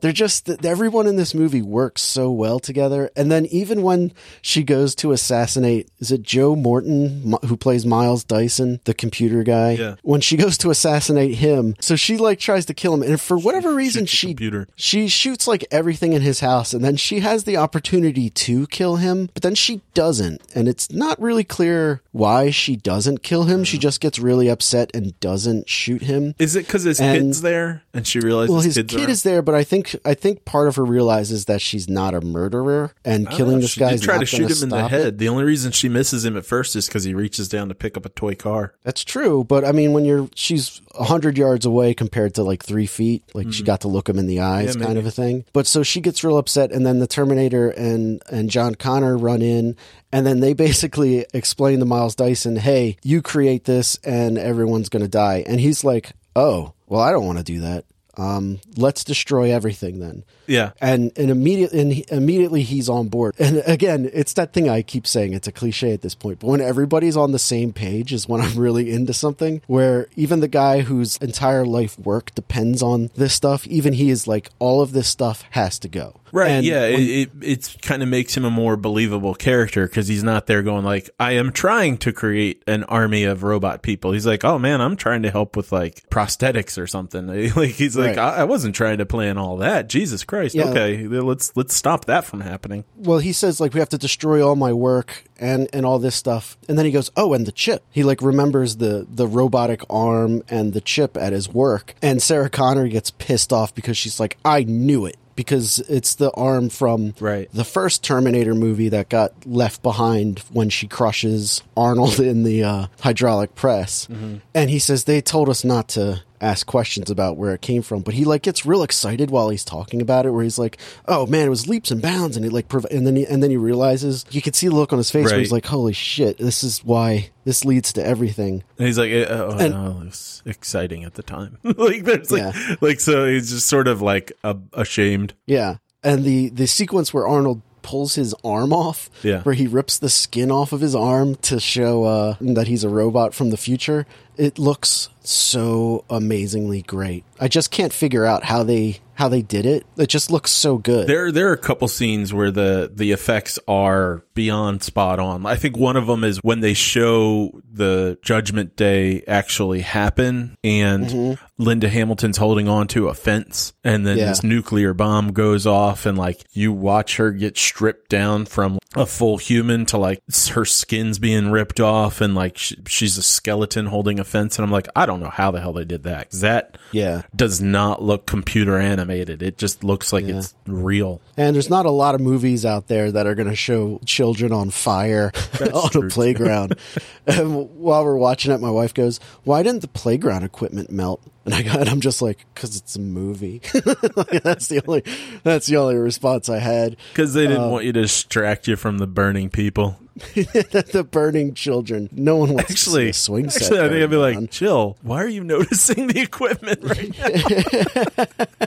They're 0.00 0.12
just 0.12 0.48
everyone 0.64 1.06
in 1.06 1.16
this 1.16 1.34
movie 1.34 1.62
works 1.62 2.02
so 2.02 2.30
well 2.30 2.58
together. 2.58 3.10
And 3.16 3.30
then 3.30 3.46
even 3.46 3.82
when 3.82 4.12
she 4.42 4.62
goes 4.62 4.94
to 4.96 5.12
assassinate, 5.12 5.88
is 5.98 6.10
it 6.12 6.22
Joe 6.22 6.56
Morton 6.56 7.34
who 7.46 7.56
plays 7.56 7.84
Miles 7.86 8.24
Dyson, 8.24 8.80
the 8.84 8.94
computer 8.94 9.42
guy? 9.42 9.72
Yeah. 9.72 9.94
When 10.02 10.20
she 10.20 10.36
goes 10.36 10.58
to 10.58 10.70
assassinate 10.70 11.34
him, 11.36 11.74
so 11.80 11.96
she 11.96 12.16
like 12.16 12.38
tries 12.38 12.66
to 12.66 12.74
kill 12.74 12.94
him, 12.94 13.02
and 13.02 13.20
for 13.20 13.36
whatever 13.38 13.74
reason, 13.74 14.06
she 14.06 14.28
computer. 14.28 14.68
she 14.76 15.08
shoots 15.08 15.46
like 15.46 15.64
everything 15.70 16.12
in 16.12 16.22
his 16.22 16.40
house, 16.40 16.72
and 16.72 16.84
then 16.84 16.96
she 16.96 17.20
has 17.20 17.44
the 17.44 17.56
opportunity 17.56 18.30
to 18.30 18.66
kill 18.68 18.96
him, 18.96 19.28
but 19.34 19.42
then 19.42 19.54
she 19.54 19.80
doesn't, 19.94 20.40
and 20.54 20.68
it's 20.68 20.90
not 20.90 21.20
really 21.20 21.44
clear 21.44 22.02
why 22.12 22.50
she 22.50 22.76
doesn't 22.76 23.22
kill 23.22 23.44
him. 23.44 23.64
She 23.64 23.78
just 23.78 24.00
gets 24.00 24.18
really 24.18 24.48
upset 24.48 24.90
and 24.94 25.18
doesn't 25.20 25.68
shoot 25.68 26.02
him. 26.02 26.34
is 26.38 26.56
it 26.56 26.66
because 26.66 26.84
his 26.84 27.00
And- 27.00 27.18
kid's 27.26 27.42
there 27.42 27.82
and 27.92 28.06
she 28.06 28.20
realizes 28.20 28.50
Well, 28.50 28.60
his 28.60 28.74
kids 28.74 28.85
kid 28.86 29.08
are 29.08 29.10
is 29.10 29.22
there, 29.22 29.42
but 29.42 29.54
I 29.54 29.64
think 29.64 29.94
I 30.04 30.14
think 30.14 30.44
part 30.44 30.68
of 30.68 30.76
her 30.76 30.84
realizes 30.84 31.46
that 31.46 31.60
she's 31.60 31.88
not 31.88 32.14
a 32.14 32.20
murderer, 32.20 32.92
and 33.04 33.28
killing 33.28 33.56
know, 33.56 33.60
this 33.62 33.72
she 33.72 33.80
guy 33.80 33.92
is 33.92 34.00
try 34.00 34.18
to 34.18 34.26
shoot 34.26 34.50
him 34.50 34.62
in 34.64 34.68
the 34.70 34.78
stop 34.78 34.92
it. 34.92 34.94
head. 34.94 35.18
The 35.18 35.28
only 35.28 35.44
reason 35.44 35.72
she 35.72 35.88
misses 35.88 36.24
him 36.24 36.36
at 36.36 36.46
first 36.46 36.76
is 36.76 36.86
because 36.86 37.04
he 37.04 37.14
reaches 37.14 37.48
down 37.48 37.68
to 37.68 37.74
pick 37.74 37.96
up 37.96 38.06
a 38.06 38.08
toy 38.10 38.34
car. 38.34 38.74
That's 38.82 39.04
true, 39.04 39.44
but 39.44 39.64
I 39.64 39.72
mean, 39.72 39.92
when 39.92 40.04
you're 40.04 40.28
she's 40.34 40.80
a 40.94 41.04
hundred 41.04 41.36
yards 41.38 41.66
away 41.66 41.94
compared 41.94 42.34
to 42.34 42.42
like 42.42 42.64
three 42.64 42.86
feet, 42.86 43.22
like 43.34 43.52
she 43.52 43.62
got 43.62 43.82
to 43.82 43.88
look 43.88 44.08
him 44.08 44.18
in 44.18 44.26
the 44.26 44.40
eyes, 44.40 44.70
Mm-hmm. 44.70 44.80
Yeah, 44.80 44.86
kind 44.86 44.98
of 44.98 45.06
a 45.06 45.10
thing. 45.10 45.44
But 45.52 45.66
so 45.66 45.82
she 45.82 46.00
gets 46.00 46.24
real 46.24 46.38
upset, 46.38 46.72
and 46.72 46.86
then 46.86 46.98
the 46.98 47.06
Terminator 47.06 47.70
and 47.70 48.22
and 48.30 48.50
John 48.50 48.74
Connor 48.74 49.16
run 49.16 49.42
in, 49.42 49.76
and 50.12 50.26
then 50.26 50.40
they 50.40 50.52
basically 50.66 51.26
explain 51.34 51.78
to 51.80 51.84
Miles 51.84 52.14
Dyson, 52.14 52.56
"Hey, 52.56 52.96
you 53.02 53.22
create 53.22 53.64
this, 53.64 53.96
and 54.04 54.38
everyone's 54.38 54.88
gonna 54.88 55.08
die," 55.08 55.44
and 55.46 55.60
he's 55.60 55.84
like, 55.84 56.12
"Oh, 56.34 56.72
well, 56.86 57.00
I 57.00 57.10
don't 57.12 57.26
want 57.26 57.38
to 57.38 57.44
do 57.44 57.60
that. 57.60 57.84
Um, 58.16 58.60
let's 58.76 59.04
destroy 59.04 59.52
everything 59.52 59.98
then." 60.00 60.24
Yeah. 60.48 60.70
and 60.80 61.10
and 61.16 61.28
immediately 61.30 61.80
and 61.80 61.92
he- 61.92 62.04
immediately 62.08 62.62
he's 62.62 62.88
on 62.88 63.08
board. 63.08 63.34
And 63.46 63.62
again, 63.66 64.08
it's 64.12 64.32
that 64.34 64.52
thing 64.52 64.68
I 64.68 64.82
keep 64.82 65.06
saying. 65.06 65.32
It's 65.32 65.48
a 65.48 65.52
cliche 65.52 65.92
at 65.92 66.02
this 66.02 66.14
point, 66.14 66.38
but 66.40 66.46
when 66.48 66.60
everybody's 66.60 67.16
on 67.16 67.32
the 67.32 67.38
same 67.38 67.72
page 67.72 68.12
is 68.12 68.28
when 68.28 68.40
I'm 68.44 68.56
really 68.58 68.92
into 68.92 69.12
something. 69.12 69.60
Where 69.66 70.06
even 70.16 70.40
the 70.40 70.48
guy 70.48 70.82
whose 70.82 71.16
entire 71.18 71.64
life 71.66 71.98
work 71.98 72.32
depends 72.34 72.82
on 72.82 73.10
this 73.16 73.34
stuff, 73.34 73.66
even 73.66 73.92
he 73.92 74.10
is 74.10 74.26
like, 74.28 74.50
all 74.60 74.80
of 74.82 74.92
this 74.92 75.08
stuff 75.08 75.42
has 75.50 75.78
to 75.80 75.88
go. 75.88 76.20
Right. 76.32 76.50
And 76.50 76.66
yeah. 76.66 76.90
when- 76.90 77.00
It, 77.00 77.30
it 77.42 77.76
kind 77.82 78.02
of 78.02 78.08
makes 78.08 78.36
him 78.36 78.44
a 78.44 78.50
more 78.50 78.76
believable 78.76 79.34
character 79.34 79.86
because 79.86 80.06
he's 80.08 80.22
not 80.22 80.46
there 80.46 80.62
going 80.62 80.84
like, 80.84 81.10
I 81.18 81.32
am 81.32 81.50
trying 81.52 81.98
to 81.98 82.12
create 82.12 82.62
an 82.68 82.84
army 82.84 83.24
of 83.24 83.42
robot 83.42 83.82
people. 83.82 84.12
He's 84.12 84.26
like, 84.26 84.44
oh 84.44 84.58
man, 84.58 84.80
I'm 84.80 84.96
trying 84.96 85.22
to 85.22 85.30
help 85.30 85.56
with 85.56 85.72
like 85.72 86.08
prosthetics 86.10 86.78
or 86.80 86.86
something. 86.86 87.26
like 87.56 87.70
he's 87.70 87.96
like, 87.96 88.05
Right. 88.08 88.18
I, 88.18 88.36
I 88.38 88.44
wasn't 88.44 88.74
trying 88.74 88.98
to 88.98 89.06
plan 89.06 89.38
all 89.38 89.56
that. 89.58 89.88
Jesus 89.88 90.24
Christ. 90.24 90.54
Yeah. 90.54 90.66
Okay, 90.70 91.06
let's 91.06 91.56
let's 91.56 91.74
stop 91.74 92.04
that 92.06 92.24
from 92.24 92.40
happening. 92.40 92.84
well, 92.96 93.18
he 93.18 93.32
says 93.32 93.60
like 93.60 93.74
we 93.74 93.80
have 93.80 93.88
to 93.90 93.98
destroy 93.98 94.46
all 94.46 94.56
my 94.56 94.72
work 94.72 95.24
and 95.38 95.68
and 95.72 95.84
all 95.86 95.98
this 95.98 96.14
stuff, 96.14 96.56
and 96.68 96.78
then 96.78 96.84
he 96.86 96.92
goes, 96.92 97.10
oh, 97.16 97.32
and 97.34 97.46
the 97.46 97.52
chip. 97.52 97.82
He 97.90 98.02
like 98.02 98.22
remembers 98.22 98.76
the 98.76 99.06
the 99.08 99.26
robotic 99.26 99.82
arm 99.90 100.42
and 100.48 100.72
the 100.72 100.80
chip 100.80 101.16
at 101.16 101.32
his 101.32 101.48
work, 101.48 101.94
and 102.02 102.22
Sarah 102.22 102.50
Connor 102.50 102.88
gets 102.88 103.10
pissed 103.10 103.52
off 103.52 103.74
because 103.74 103.96
she's 103.96 104.18
like, 104.20 104.36
I 104.44 104.64
knew 104.64 105.06
it. 105.06 105.16
Because 105.36 105.80
it's 105.80 106.14
the 106.14 106.30
arm 106.30 106.70
from 106.70 107.12
Right. 107.20 107.50
the 107.52 107.62
first 107.62 108.02
Terminator 108.02 108.54
movie 108.54 108.88
that 108.88 109.10
got 109.10 109.34
left 109.46 109.82
behind 109.82 110.38
when 110.50 110.70
she 110.70 110.88
crushes 110.88 111.62
Arnold 111.76 112.18
in 112.30 112.42
the 112.42 112.64
uh, 112.64 112.86
hydraulic 113.00 113.54
press. 113.54 114.08
And 114.54 114.70
he 114.70 114.78
says 114.78 115.04
they 115.04 115.20
told 115.20 115.50
us 115.50 115.62
not 115.62 115.88
to 115.90 116.22
ask 116.40 116.66
questions 116.66 117.10
about 117.10 117.36
where 117.36 117.54
it 117.54 117.60
came 117.60 117.82
from, 117.82 118.02
but 118.02 118.14
he 118.14 118.24
like 118.24 118.42
gets 118.42 118.66
real 118.66 118.82
excited 118.82 119.30
while 119.30 119.48
he's 119.50 119.64
talking 119.64 120.00
about 120.02 120.26
it, 120.26 120.30
where 120.30 120.42
he's 120.42 120.58
like, 120.58 120.78
"Oh 121.06 121.26
man, 121.26 121.46
it 121.46 121.50
was 121.50 121.68
leaps 121.68 121.90
and 121.90 122.00
bounds," 122.02 122.36
and 122.36 122.44
he 122.44 122.50
like, 122.50 122.68
prov- 122.68 122.86
and 122.90 123.06
then 123.06 123.16
he, 123.16 123.26
and 123.26 123.42
then 123.42 123.50
he 123.50 123.56
realizes 123.56 124.24
you 124.30 124.42
can 124.42 124.52
see 124.52 124.68
the 124.68 124.74
look 124.74 124.92
on 124.92 124.98
his 124.98 125.10
face 125.10 125.26
where 125.30 125.38
he's 125.38 125.52
like, 125.52 125.66
"Holy 125.66 125.92
shit, 125.92 126.38
this 126.38 126.62
is 126.64 126.84
why 126.84 127.30
this 127.44 127.64
leads 127.64 127.92
to 127.94 128.04
everything." 128.06 128.62
And 128.78 128.86
he's 128.86 128.98
like, 128.98 129.10
eh, 129.10 129.26
oh, 129.28 129.56
And- 129.58 129.74
no, 129.74 130.00
it 130.02 130.04
was 130.06 130.42
exciting 130.46 131.04
at 131.04 131.14
the 131.14 131.22
time. 131.22 131.58
like 131.64 132.04
there's 132.04 132.30
like, 132.30 132.42
Yeah. 132.54 132.76
like 132.80 133.00
so 133.00 133.26
he's 133.26 133.50
just 133.50 133.66
sort 133.68 133.88
of 133.88 134.02
like 134.02 134.32
a, 134.44 134.56
ashamed. 134.72 135.34
Yeah, 135.46 135.76
and 136.02 136.24
the 136.24 136.48
the 136.50 136.66
sequence 136.66 137.12
where 137.14 137.26
Arnold 137.26 137.62
pulls 137.82 138.16
his 138.16 138.34
arm 138.44 138.72
off, 138.72 139.08
Yeah. 139.22 139.42
where 139.42 139.54
he 139.54 139.68
rips 139.68 139.96
the 140.00 140.08
skin 140.08 140.50
off 140.50 140.72
of 140.72 140.80
his 140.80 140.96
arm 140.96 141.36
to 141.36 141.60
show 141.60 142.02
uh, 142.02 142.34
that 142.40 142.66
he's 142.66 142.82
a 142.82 142.88
robot 142.88 143.32
from 143.32 143.50
the 143.50 143.56
future. 143.56 144.06
It 144.36 144.58
looks 144.58 145.08
so 145.28 146.04
amazingly 146.08 146.82
great. 146.82 147.24
I 147.40 147.48
just 147.48 147.70
can't 147.70 147.92
figure 147.92 148.24
out 148.24 148.44
how 148.44 148.62
they 148.62 149.00
how 149.16 149.28
they 149.28 149.42
did 149.42 149.66
it. 149.66 149.86
It 149.96 150.08
just 150.08 150.30
looks 150.30 150.50
so 150.50 150.76
good. 150.78 151.06
There, 151.06 151.32
there 151.32 151.48
are 151.48 151.54
a 151.54 151.58
couple 151.58 151.88
scenes 151.88 152.32
where 152.34 152.50
the 152.50 152.90
the 152.94 153.12
effects 153.12 153.58
are 153.66 154.22
beyond 154.34 154.82
spot 154.82 155.18
on. 155.18 155.46
I 155.46 155.56
think 155.56 155.76
one 155.76 155.96
of 155.96 156.06
them 156.06 156.22
is 156.22 156.38
when 156.42 156.60
they 156.60 156.74
show 156.74 157.62
the 157.72 158.18
Judgment 158.22 158.76
Day 158.76 159.22
actually 159.26 159.80
happen, 159.80 160.56
and 160.62 161.06
mm-hmm. 161.06 161.44
Linda 161.62 161.88
Hamilton's 161.88 162.36
holding 162.36 162.68
on 162.68 162.88
to 162.88 163.08
a 163.08 163.14
fence, 163.14 163.72
and 163.82 164.06
then 164.06 164.18
Yeah. 164.18 164.26
this 164.26 164.42
nuclear 164.42 164.92
bomb 164.92 165.32
goes 165.32 165.66
off, 165.66 166.04
and 166.04 166.18
like 166.18 166.44
you 166.52 166.72
watch 166.72 167.16
her 167.16 167.32
get 167.32 167.56
stripped 167.56 168.10
down 168.10 168.44
from 168.44 168.78
a 168.94 169.06
full 169.06 169.38
human 169.38 169.86
to 169.86 169.96
like 169.98 170.20
her 170.50 170.64
skin's 170.66 171.18
being 171.18 171.50
ripped 171.50 171.80
off, 171.80 172.20
and 172.20 172.34
like 172.34 172.58
sh- 172.58 172.74
she's 172.86 173.16
a 173.16 173.22
skeleton 173.22 173.86
holding 173.86 174.20
a 174.20 174.24
fence, 174.24 174.58
and 174.58 174.64
I'm 174.64 174.70
like, 174.72 174.88
I 174.94 175.06
don't 175.06 175.20
know 175.20 175.30
how 175.30 175.50
the 175.50 175.60
hell 175.60 175.72
they 175.72 175.84
did 175.86 176.02
that. 176.02 176.30
that 176.32 176.76
yeah. 176.92 177.22
does 177.34 177.62
not 177.62 178.02
look 178.02 178.26
computer 178.26 178.76
animated. 178.76 179.05
It 179.10 179.58
just 179.58 179.84
looks 179.84 180.12
like 180.12 180.26
Yeah. 180.26 180.38
it's 180.38 180.54
real. 180.66 181.20
And 181.36 181.54
there's 181.54 181.70
not 181.70 181.86
a 181.86 181.90
lot 181.90 182.14
of 182.14 182.20
movies 182.20 182.64
out 182.64 182.88
there 182.88 183.10
that 183.12 183.26
are 183.26 183.34
going 183.34 183.48
to 183.48 183.56
show 183.56 184.00
children 184.04 184.52
on 184.52 184.70
fire 184.70 185.32
on 185.60 185.90
a 186.04 186.08
playground. 186.08 186.76
and 187.26 187.70
while 187.76 188.04
we're 188.04 188.16
watching 188.16 188.52
it, 188.52 188.60
my 188.60 188.70
wife 188.70 188.94
goes, 188.94 189.18
"Why 189.44 189.62
didn't 189.62 189.80
the 189.82 189.88
playground 189.88 190.44
equipment 190.44 190.90
melt?" 190.90 191.20
And 191.44 191.54
I 191.54 191.62
got, 191.62 191.80
and 191.80 191.88
I'm 191.88 192.00
just 192.00 192.20
like, 192.22 192.44
"Cause 192.54 192.76
it's 192.76 192.96
a 192.96 193.00
movie." 193.00 193.60
Like, 194.16 194.42
that's 194.42 194.68
the 194.68 194.82
only 194.86 195.02
that's 195.42 195.66
the 195.66 195.76
only 195.76 195.96
response 195.96 196.48
I 196.48 196.58
had. 196.58 196.96
Because 197.12 197.34
they 197.34 197.46
didn't 197.46 197.64
um, 197.64 197.70
want 197.70 197.84
you 197.84 197.92
to 197.92 198.00
distract 198.02 198.66
you 198.66 198.76
from 198.76 198.98
the 198.98 199.06
burning 199.06 199.50
people. 199.50 199.98
the 200.34 201.06
burning 201.10 201.54
children. 201.54 202.08
No 202.12 202.36
one 202.36 202.54
wants 202.54 202.70
Actually, 202.70 203.06
to 203.06 203.12
see 203.12 203.20
swing 203.24 203.50
set. 203.50 203.62
actually, 203.62 203.80
I 203.80 203.88
think 203.88 204.02
I'd 204.02 204.10
be 204.10 204.16
like, 204.16 204.34
down. 204.34 204.48
chill. 204.48 204.96
Why 205.02 205.22
are 205.22 205.28
you 205.28 205.44
noticing 205.44 206.06
the 206.08 206.20
equipment 206.20 206.82
right 206.82 207.18
now? 207.18 208.46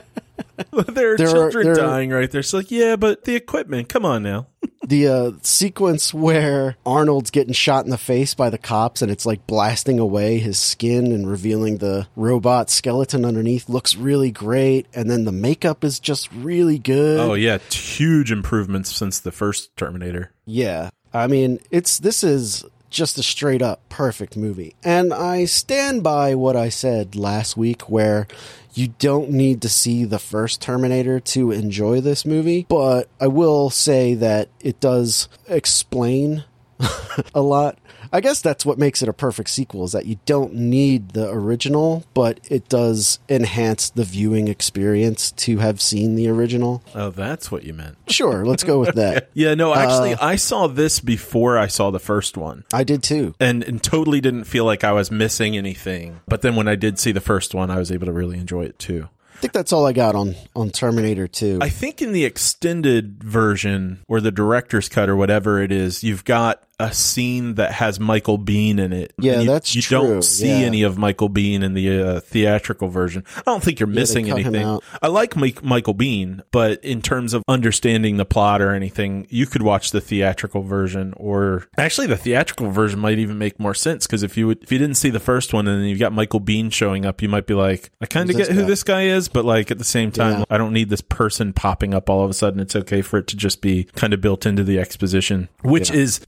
there 0.88 1.14
are 1.14 1.16
There 1.16 1.28
are- 1.28 1.32
children 1.32 1.64
there 1.64 1.72
are- 1.72 1.76
dying 1.76 2.10
right 2.10 2.30
there. 2.30 2.40
It's 2.40 2.52
like, 2.52 2.70
yeah, 2.70 2.96
but 2.96 3.24
the 3.24 3.34
equipment. 3.34 3.88
Come 3.88 4.04
on 4.04 4.22
now. 4.22 4.46
the 4.86 5.08
uh, 5.08 5.32
sequence 5.42 6.12
where 6.14 6.76
Arnold's 6.84 7.30
getting 7.30 7.52
shot 7.52 7.84
in 7.84 7.90
the 7.90 7.98
face 7.98 8.34
by 8.34 8.50
the 8.50 8.58
cops 8.58 9.02
and 9.02 9.10
it's 9.10 9.24
like 9.26 9.46
blasting 9.46 9.98
away 9.98 10.38
his 10.38 10.58
skin 10.58 11.12
and 11.12 11.28
revealing 11.30 11.78
the 11.78 12.06
robot 12.16 12.70
skeleton 12.70 13.24
underneath 13.24 13.68
looks 13.68 13.96
really 13.96 14.30
great. 14.30 14.86
And 14.94 15.10
then 15.10 15.24
the 15.24 15.32
makeup 15.32 15.82
is 15.84 15.98
just 16.00 16.30
really 16.32 16.78
good. 16.78 17.20
Oh 17.20 17.34
yeah, 17.34 17.58
huge 17.70 18.30
improvements 18.32 18.94
since 18.94 19.18
the 19.20 19.32
first 19.32 19.76
Terminator. 19.76 20.32
Yeah. 20.44 20.90
I 21.12 21.26
mean, 21.26 21.60
it's 21.70 21.98
this 21.98 22.22
is 22.22 22.64
just 22.90 23.18
a 23.18 23.22
straight 23.22 23.62
up 23.62 23.88
perfect 23.88 24.36
movie. 24.36 24.74
And 24.82 25.14
I 25.14 25.44
stand 25.44 26.02
by 26.02 26.34
what 26.34 26.56
I 26.56 26.68
said 26.68 27.14
last 27.14 27.56
week 27.56 27.88
where 27.88 28.26
you 28.74 28.88
don't 28.98 29.30
need 29.30 29.62
to 29.62 29.68
see 29.68 30.04
the 30.04 30.18
first 30.18 30.60
Terminator 30.60 31.20
to 31.20 31.50
enjoy 31.50 32.00
this 32.00 32.24
movie, 32.24 32.66
but 32.68 33.08
I 33.20 33.26
will 33.28 33.70
say 33.70 34.14
that 34.14 34.48
it 34.60 34.80
does 34.80 35.28
explain 35.48 36.44
a 37.34 37.40
lot. 37.40 37.78
I 38.12 38.20
guess 38.20 38.40
that's 38.42 38.66
what 38.66 38.78
makes 38.78 39.02
it 39.02 39.08
a 39.08 39.12
perfect 39.12 39.50
sequel 39.50 39.84
is 39.84 39.92
that 39.92 40.06
you 40.06 40.18
don't 40.26 40.54
need 40.54 41.10
the 41.10 41.30
original, 41.30 42.04
but 42.14 42.40
it 42.50 42.68
does 42.68 43.18
enhance 43.28 43.90
the 43.90 44.04
viewing 44.04 44.48
experience 44.48 45.30
to 45.32 45.58
have 45.58 45.80
seen 45.80 46.16
the 46.16 46.28
original. 46.28 46.82
Oh, 46.94 47.10
that's 47.10 47.50
what 47.52 47.64
you 47.64 47.72
meant. 47.74 47.96
Sure, 48.08 48.44
let's 48.44 48.64
go 48.64 48.78
with 48.80 48.94
that. 48.96 49.28
Yeah, 49.40 49.54
no, 49.54 49.74
actually, 49.74 50.14
Uh, 50.14 50.26
I 50.26 50.36
saw 50.36 50.66
this 50.66 50.98
before 51.00 51.56
I 51.56 51.66
saw 51.68 51.90
the 51.90 51.98
first 52.00 52.36
one. 52.36 52.64
I 52.72 52.84
did 52.84 53.02
too. 53.02 53.34
And, 53.38 53.62
and 53.62 53.82
totally 53.82 54.20
didn't 54.20 54.44
feel 54.44 54.64
like 54.64 54.82
I 54.84 54.92
was 54.92 55.10
missing 55.10 55.56
anything. 55.56 56.20
But 56.26 56.42
then 56.42 56.56
when 56.56 56.66
I 56.68 56.74
did 56.74 56.98
see 56.98 57.12
the 57.12 57.20
first 57.20 57.54
one, 57.54 57.70
I 57.70 57.78
was 57.78 57.90
able 57.92 58.06
to 58.06 58.12
really 58.12 58.38
enjoy 58.38 58.64
it 58.64 58.78
too. 58.78 59.08
I 59.34 59.38
think 59.40 59.52
that's 59.54 59.72
all 59.72 59.86
I 59.86 59.92
got 59.94 60.14
on 60.14 60.34
on 60.54 60.68
Terminator 60.70 61.26
2. 61.26 61.60
I 61.62 61.70
think 61.70 62.02
in 62.02 62.12
the 62.12 62.26
extended 62.26 63.24
version 63.24 64.00
or 64.06 64.20
the 64.20 64.30
director's 64.30 64.88
cut 64.90 65.08
or 65.08 65.16
whatever 65.16 65.62
it 65.62 65.72
is, 65.72 66.04
you've 66.04 66.24
got 66.26 66.62
a 66.80 66.92
scene 66.92 67.54
that 67.54 67.72
has 67.72 68.00
Michael 68.00 68.38
Biehn 68.38 68.78
in 68.78 68.92
it. 68.92 69.12
Yeah, 69.18 69.40
you, 69.40 69.46
that's 69.46 69.74
you 69.74 69.82
true, 69.82 69.98
don't 69.98 70.22
see 70.22 70.48
yeah. 70.48 70.66
any 70.66 70.82
of 70.82 70.98
Michael 70.98 71.30
Biehn 71.30 71.62
in 71.62 71.74
the 71.74 72.02
uh, 72.02 72.20
theatrical 72.20 72.88
version. 72.88 73.24
I 73.36 73.42
don't 73.42 73.62
think 73.62 73.80
you're 73.80 73.86
missing 73.86 74.26
him 74.26 74.38
anything. 74.38 74.80
I 75.02 75.08
like 75.08 75.36
Mike, 75.36 75.62
Michael 75.62 75.94
Biehn, 75.94 76.42
but 76.50 76.82
in 76.84 77.02
terms 77.02 77.34
of 77.34 77.42
understanding 77.48 78.16
the 78.16 78.24
plot 78.24 78.62
or 78.62 78.72
anything, 78.74 79.26
you 79.30 79.46
could 79.46 79.62
watch 79.62 79.90
the 79.90 80.00
theatrical 80.00 80.62
version 80.62 81.14
or 81.16 81.66
actually 81.76 82.06
the 82.06 82.16
theatrical 82.16 82.70
version 82.70 82.98
might 82.98 83.18
even 83.18 83.38
make 83.38 83.58
more 83.60 83.74
sense 83.74 84.06
because 84.06 84.22
if 84.22 84.36
you 84.36 84.46
would, 84.46 84.62
if 84.62 84.72
you 84.72 84.78
didn't 84.78 84.96
see 84.96 85.10
the 85.10 85.20
first 85.20 85.52
one 85.52 85.68
and 85.68 85.82
then 85.82 85.88
you've 85.88 85.98
got 85.98 86.12
Michael 86.12 86.40
Biehn 86.40 86.72
showing 86.72 87.04
up, 87.04 87.22
you 87.22 87.28
might 87.28 87.46
be 87.46 87.54
like, 87.54 87.90
I 88.00 88.06
kind 88.06 88.30
of 88.30 88.36
get 88.36 88.48
who 88.48 88.62
guy? 88.62 88.66
this 88.66 88.82
guy 88.82 89.02
is, 89.02 89.28
but 89.28 89.44
like 89.44 89.70
at 89.70 89.78
the 89.78 89.84
same 89.84 90.10
time, 90.10 90.40
Yeah. 90.40 90.44
I 90.50 90.58
don't 90.58 90.72
need 90.72 90.88
this 90.88 91.00
person 91.00 91.52
popping 91.52 91.94
up 91.94 92.08
all 92.08 92.24
of 92.24 92.30
a 92.30 92.34
sudden. 92.34 92.60
It's 92.60 92.76
okay 92.76 93.02
for 93.02 93.18
it 93.18 93.26
to 93.28 93.36
just 93.36 93.60
be 93.60 93.84
kind 93.84 94.12
of 94.12 94.20
built 94.20 94.46
into 94.46 94.64
the 94.64 94.78
exposition, 94.78 95.48
which 95.62 95.90
is 95.90 96.20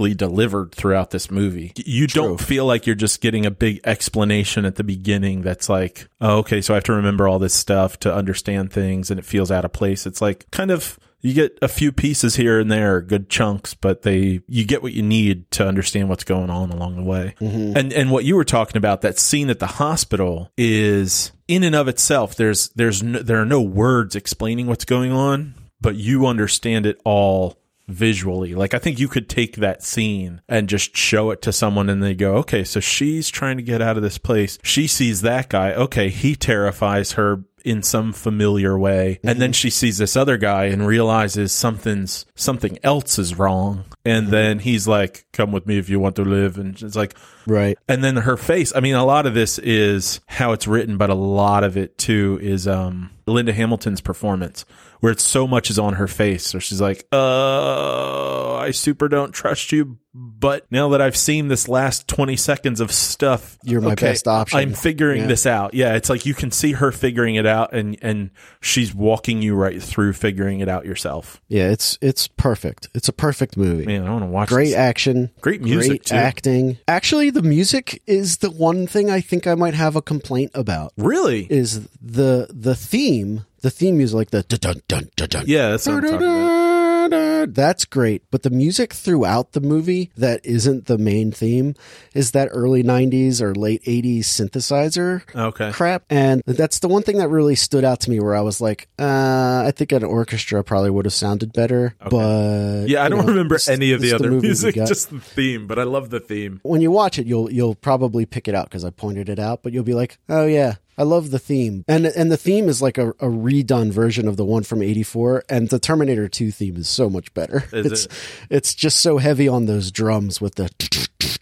perfectly 0.00 0.14
delivered 0.14 0.72
throughout 0.72 1.10
this 1.10 1.30
movie. 1.30 1.72
You 1.76 2.06
don't 2.06 2.40
feel 2.40 2.64
like 2.64 2.86
you're 2.86 2.96
just 2.96 3.20
getting 3.20 3.46
a 3.46 3.50
big 3.50 3.80
explanation 3.84 4.64
at 4.64 4.76
the 4.76 4.84
beginning 4.84 5.42
that's 5.42 5.68
like, 5.68 6.08
oh, 6.20 6.38
okay, 6.38 6.60
so 6.60 6.74
I 6.74 6.76
have 6.76 6.84
to 6.84 6.92
remember 6.92 7.28
all 7.28 7.38
this 7.38 7.54
stuff 7.54 7.98
to 8.00 8.14
understand 8.14 8.72
things 8.72 9.10
and 9.10 9.18
it 9.18 9.26
feels 9.26 9.50
out 9.50 9.64
of 9.64 9.72
place. 9.72 10.06
It's 10.06 10.20
like 10.20 10.50
kind 10.50 10.70
of 10.70 10.98
you 11.20 11.34
get 11.34 11.58
a 11.60 11.68
few 11.68 11.92
pieces 11.92 12.36
here 12.36 12.58
and 12.58 12.72
there, 12.72 13.02
good 13.02 13.28
chunks, 13.28 13.74
but 13.74 14.02
they 14.02 14.40
you 14.48 14.64
get 14.64 14.82
what 14.82 14.94
you 14.94 15.02
need 15.02 15.50
to 15.52 15.66
understand 15.66 16.08
what's 16.08 16.24
going 16.24 16.48
on 16.48 16.70
along 16.70 16.96
the 16.96 17.02
way. 17.02 17.34
Mm-hmm. 17.40 17.76
And 17.76 17.92
and 17.92 18.10
what 18.10 18.24
you 18.24 18.36
were 18.36 18.44
talking 18.44 18.78
about 18.78 19.02
that 19.02 19.18
scene 19.18 19.50
at 19.50 19.58
the 19.58 19.66
hospital 19.66 20.50
is 20.56 21.32
in 21.46 21.62
and 21.62 21.74
of 21.74 21.88
itself. 21.88 22.36
There's 22.36 22.70
there's 22.70 23.02
no, 23.02 23.18
there 23.18 23.42
are 23.42 23.46
no 23.46 23.60
words 23.60 24.16
explaining 24.16 24.66
what's 24.66 24.86
going 24.86 25.12
on, 25.12 25.56
but 25.78 25.96
you 25.96 26.26
understand 26.26 26.86
it 26.86 26.98
all 27.04 27.59
visually. 27.90 28.54
Like 28.54 28.74
I 28.74 28.78
think 28.78 28.98
you 28.98 29.08
could 29.08 29.28
take 29.28 29.56
that 29.56 29.82
scene 29.82 30.40
and 30.48 30.68
just 30.68 30.96
show 30.96 31.30
it 31.30 31.42
to 31.42 31.52
someone 31.52 31.88
and 31.88 32.02
they 32.02 32.14
go, 32.14 32.36
"Okay, 32.36 32.64
so 32.64 32.80
she's 32.80 33.28
trying 33.28 33.56
to 33.56 33.62
get 33.62 33.82
out 33.82 33.96
of 33.96 34.02
this 34.02 34.18
place. 34.18 34.58
She 34.62 34.86
sees 34.86 35.22
that 35.22 35.48
guy. 35.48 35.72
Okay, 35.72 36.08
he 36.08 36.34
terrifies 36.34 37.12
her 37.12 37.44
in 37.64 37.82
some 37.82 38.12
familiar 38.12 38.78
way. 38.78 39.20
And 39.22 39.40
then 39.40 39.50
mhm. 39.50 39.54
she 39.54 39.70
sees 39.70 39.98
this 39.98 40.16
other 40.16 40.36
guy 40.36 40.66
and 40.66 40.86
realizes 40.86 41.52
something's 41.52 42.26
something 42.34 42.78
else 42.82 43.18
is 43.18 43.38
wrong. 43.38 43.84
And 44.04 44.24
mm-hmm. 44.24 44.32
then 44.32 44.58
he's 44.60 44.88
like, 44.88 45.26
"Come 45.32 45.52
with 45.52 45.66
me 45.66 45.78
if 45.78 45.88
you 45.88 46.00
want 46.00 46.16
to 46.16 46.24
live." 46.24 46.58
And 46.58 46.80
it's 46.80 46.96
like 46.96 47.16
right. 47.46 47.78
and 47.88 48.02
then 48.04 48.16
her 48.16 48.36
face. 48.36 48.72
I 48.74 48.80
mean, 48.80 48.94
a 48.94 49.04
lot 49.04 49.26
of 49.26 49.34
this 49.34 49.58
is 49.58 50.20
how 50.26 50.52
it's 50.52 50.66
written, 50.66 50.96
but 50.96 51.10
a 51.10 51.14
lot 51.14 51.64
of 51.64 51.76
it 51.76 51.96
too 51.98 52.38
is 52.42 52.66
um 52.68 53.10
Linda 53.26 53.52
Hamilton's 53.52 54.00
performance, 54.00 54.64
where 55.00 55.12
it's 55.12 55.22
so 55.22 55.46
much 55.46 55.70
is 55.70 55.78
on 55.78 55.94
her 55.94 56.08
face, 56.08 56.52
where 56.52 56.60
she's 56.60 56.80
like, 56.80 57.06
"Uh, 57.12 58.56
I 58.56 58.70
super 58.72 59.08
don't 59.08 59.32
trust 59.32 59.72
you." 59.72 59.98
But 60.12 60.66
now 60.72 60.88
that 60.88 61.00
I've 61.00 61.16
seen 61.16 61.46
this 61.46 61.68
last 61.68 62.08
twenty 62.08 62.34
seconds 62.36 62.80
of 62.80 62.90
stuff, 62.90 63.56
You're 63.62 63.80
my 63.80 63.94
best 63.94 64.26
option. 64.26 64.58
I'm 64.58 64.72
figuring 64.74 65.22
Yeah. 65.22 65.26
this 65.28 65.46
out. 65.46 65.72
Yeah, 65.74 65.94
it's 65.94 66.10
like 66.10 66.26
you 66.26 66.34
can 66.34 66.50
see 66.50 66.72
her 66.72 66.90
figuring 66.90 67.36
it 67.36 67.46
out, 67.46 67.72
and 67.72 67.96
and 68.02 68.30
she's 68.60 68.92
walking 68.92 69.40
you 69.40 69.54
right 69.54 69.80
through 69.80 70.14
figuring 70.14 70.58
it 70.58 70.68
out 70.68 70.84
yourself. 70.84 71.40
Yeah, 71.46 71.70
it's 71.70 71.96
it's 72.00 72.26
perfect. 72.26 72.88
It's 72.92 73.08
a 73.08 73.12
perfect 73.12 73.56
movie. 73.56 73.86
Man, 73.86 74.04
I 74.04 74.10
want 74.10 74.22
to 74.24 74.26
watch. 74.26 74.48
Great 74.48 74.66
this. 74.70 74.74
action. 74.74 75.30
Great 75.40 75.62
music, 75.62 75.88
Great 75.90 76.04
too. 76.06 76.14
acting. 76.16 76.78
Actually, 76.88 77.29
the 77.30 77.42
music 77.42 78.02
is 78.06 78.38
the 78.38 78.50
one 78.50 78.86
thing 78.86 79.10
I 79.10 79.20
think 79.20 79.46
I 79.46 79.54
might 79.54 79.74
have 79.74 79.96
a 79.96 80.02
complaint 80.02 80.50
about. 80.54 80.92
Really? 80.96 81.46
Is 81.50 81.88
the 82.00 82.48
the 82.50 82.74
theme, 82.74 83.46
the 83.62 83.70
theme 83.70 83.96
music 83.98 84.16
like 84.16 84.30
the 84.30 84.42
dun 84.42 84.82
dun 84.88 85.10
dun 85.16 85.28
dun. 85.28 85.44
yeah, 85.46 85.70
that's 85.70 85.86
what 85.86 85.96
I'm 85.96 86.02
talking 86.02 86.16
about. 86.16 86.79
That's 87.10 87.84
great, 87.84 88.22
but 88.30 88.42
the 88.42 88.50
music 88.50 88.92
throughout 88.92 89.52
the 89.52 89.60
movie 89.60 90.10
that 90.16 90.40
isn't 90.44 90.86
the 90.86 90.98
main 90.98 91.32
theme 91.32 91.74
is 92.14 92.30
that 92.32 92.48
early 92.52 92.82
90s 92.82 93.40
or 93.40 93.54
late 93.54 93.82
80s 93.84 94.20
synthesizer 94.20 95.22
Okay. 95.34 95.72
crap. 95.72 96.04
And 96.10 96.42
that's 96.46 96.78
the 96.78 96.88
one 96.88 97.02
thing 97.02 97.18
that 97.18 97.28
really 97.28 97.54
stood 97.56 97.84
out 97.84 98.00
to 98.00 98.10
me 98.10 98.20
where 98.20 98.34
I 98.34 98.40
was 98.40 98.60
like, 98.60 98.88
uh, 98.98 99.64
I 99.66 99.72
think 99.74 99.92
an 99.92 100.04
orchestra 100.04 100.62
probably 100.62 100.90
would 100.90 101.04
have 101.06 101.14
sounded 101.14 101.52
better. 101.52 101.94
But 102.08 102.86
Yeah, 102.88 103.02
I 103.04 103.08
don't 103.08 103.20
know, 103.20 103.26
remember 103.32 103.58
any 103.68 103.92
of 103.92 104.00
the 104.00 104.12
other 104.12 104.30
we 104.30 104.40
music, 104.40 104.74
just 104.74 105.10
the 105.10 105.20
theme. 105.20 105.66
But 105.66 105.78
I 105.78 105.84
love 105.84 106.10
the 106.10 106.20
theme. 106.20 106.60
when 106.62 106.80
you 106.80 106.90
watch 106.90 107.18
it, 107.18 107.26
you'll 107.26 107.50
you'll 107.52 107.74
probably 107.74 108.26
pick 108.26 108.48
it 108.48 108.54
out 108.54 108.66
because 108.66 108.84
I 108.84 108.90
pointed 108.90 109.28
it 109.28 109.38
out. 109.38 109.62
But 109.62 109.72
you'll 109.72 109.84
be 109.84 109.94
like, 109.94 110.18
oh 110.28 110.46
yeah, 110.46 110.74
I 111.00 111.04
love 111.04 111.30
the 111.30 111.38
theme, 111.38 111.82
and 111.88 112.04
and 112.04 112.30
the 112.30 112.36
theme 112.36 112.68
is 112.68 112.82
like 112.82 112.98
a, 112.98 113.08
a 113.12 113.26
redone 113.26 113.90
version 113.90 114.28
of 114.28 114.36
the 114.36 114.44
one 114.44 114.64
from 114.64 114.82
'84, 114.82 115.44
and 115.48 115.70
the 115.70 115.78
Terminator 115.78 116.28
2 116.28 116.50
theme 116.50 116.76
is 116.76 116.90
so 116.90 117.08
much 117.08 117.32
better. 117.32 117.64
Is 117.72 117.86
it's 117.86 118.04
it? 118.04 118.12
it's 118.50 118.74
just 118.74 118.98
so 119.00 119.16
heavy 119.16 119.48
on 119.48 119.64
those 119.64 119.90
drums 119.90 120.42
with 120.42 120.56
the 120.56 120.68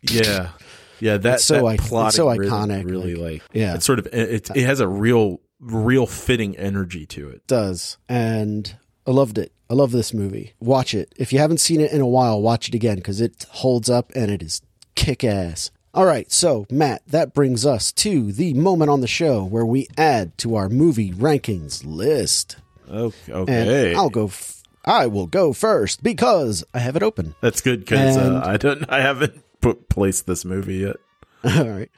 Yeah, 0.02 0.50
yeah. 1.00 1.16
that's 1.16 1.44
so 1.44 1.68
that 1.68 1.80
plotting 1.80 2.16
so 2.16 2.26
iconic, 2.26 2.84
Really, 2.84 3.16
like, 3.16 3.42
Yeah. 3.52 3.74
It's 3.74 3.84
sort 3.84 3.98
of 3.98 4.06
it. 4.12 4.48
It 4.54 4.64
has 4.64 4.78
a 4.78 4.86
real, 4.86 5.40
real 5.58 6.06
fitting 6.06 6.56
energy 6.56 7.04
to 7.06 7.28
it. 7.28 7.44
does, 7.48 7.98
and 8.08 8.76
I 9.08 9.10
loved 9.10 9.38
it. 9.38 9.50
I 9.68 9.74
love 9.74 9.90
this 9.90 10.14
movie. 10.14 10.54
Watch 10.60 10.94
it 10.94 11.12
if 11.16 11.32
you 11.32 11.40
haven't 11.40 11.58
seen 11.58 11.80
it 11.80 11.90
in 11.90 12.00
a 12.00 12.06
while. 12.06 12.40
Watch 12.40 12.68
it 12.68 12.76
again 12.76 12.96
because 12.98 13.20
it 13.20 13.44
holds 13.50 13.90
up 13.90 14.12
and 14.14 14.30
it 14.30 14.40
is 14.40 14.62
kick 14.94 15.24
ass. 15.24 15.72
All 15.98 16.06
right, 16.06 16.30
so 16.30 16.64
Matt, 16.70 17.02
that 17.08 17.34
brings 17.34 17.66
us 17.66 17.90
to 17.94 18.30
the 18.30 18.54
moment 18.54 18.88
on 18.88 19.00
the 19.00 19.08
show 19.08 19.42
where 19.42 19.66
we 19.66 19.88
add 19.98 20.38
to 20.38 20.54
our 20.54 20.68
movie 20.68 21.10
rankings 21.10 21.82
list. 21.84 22.56
Okay, 22.88 23.32
okay. 23.32 23.94
I'll 23.96 24.08
go. 24.08 24.26
F- 24.26 24.62
I 24.84 25.08
will 25.08 25.26
go 25.26 25.52
first 25.52 26.04
because 26.04 26.62
I 26.72 26.78
have 26.78 26.94
it 26.94 27.02
open. 27.02 27.34
that's 27.40 27.60
good 27.60 27.80
because 27.80 28.16
uh, 28.16 28.40
I 28.44 28.58
don't. 28.58 28.88
I 28.88 29.00
haven't 29.00 29.42
put 29.60 29.88
placed 29.88 30.28
this 30.28 30.44
movie 30.44 30.76
yet. 30.76 30.98
All 31.44 31.68
right. 31.68 31.90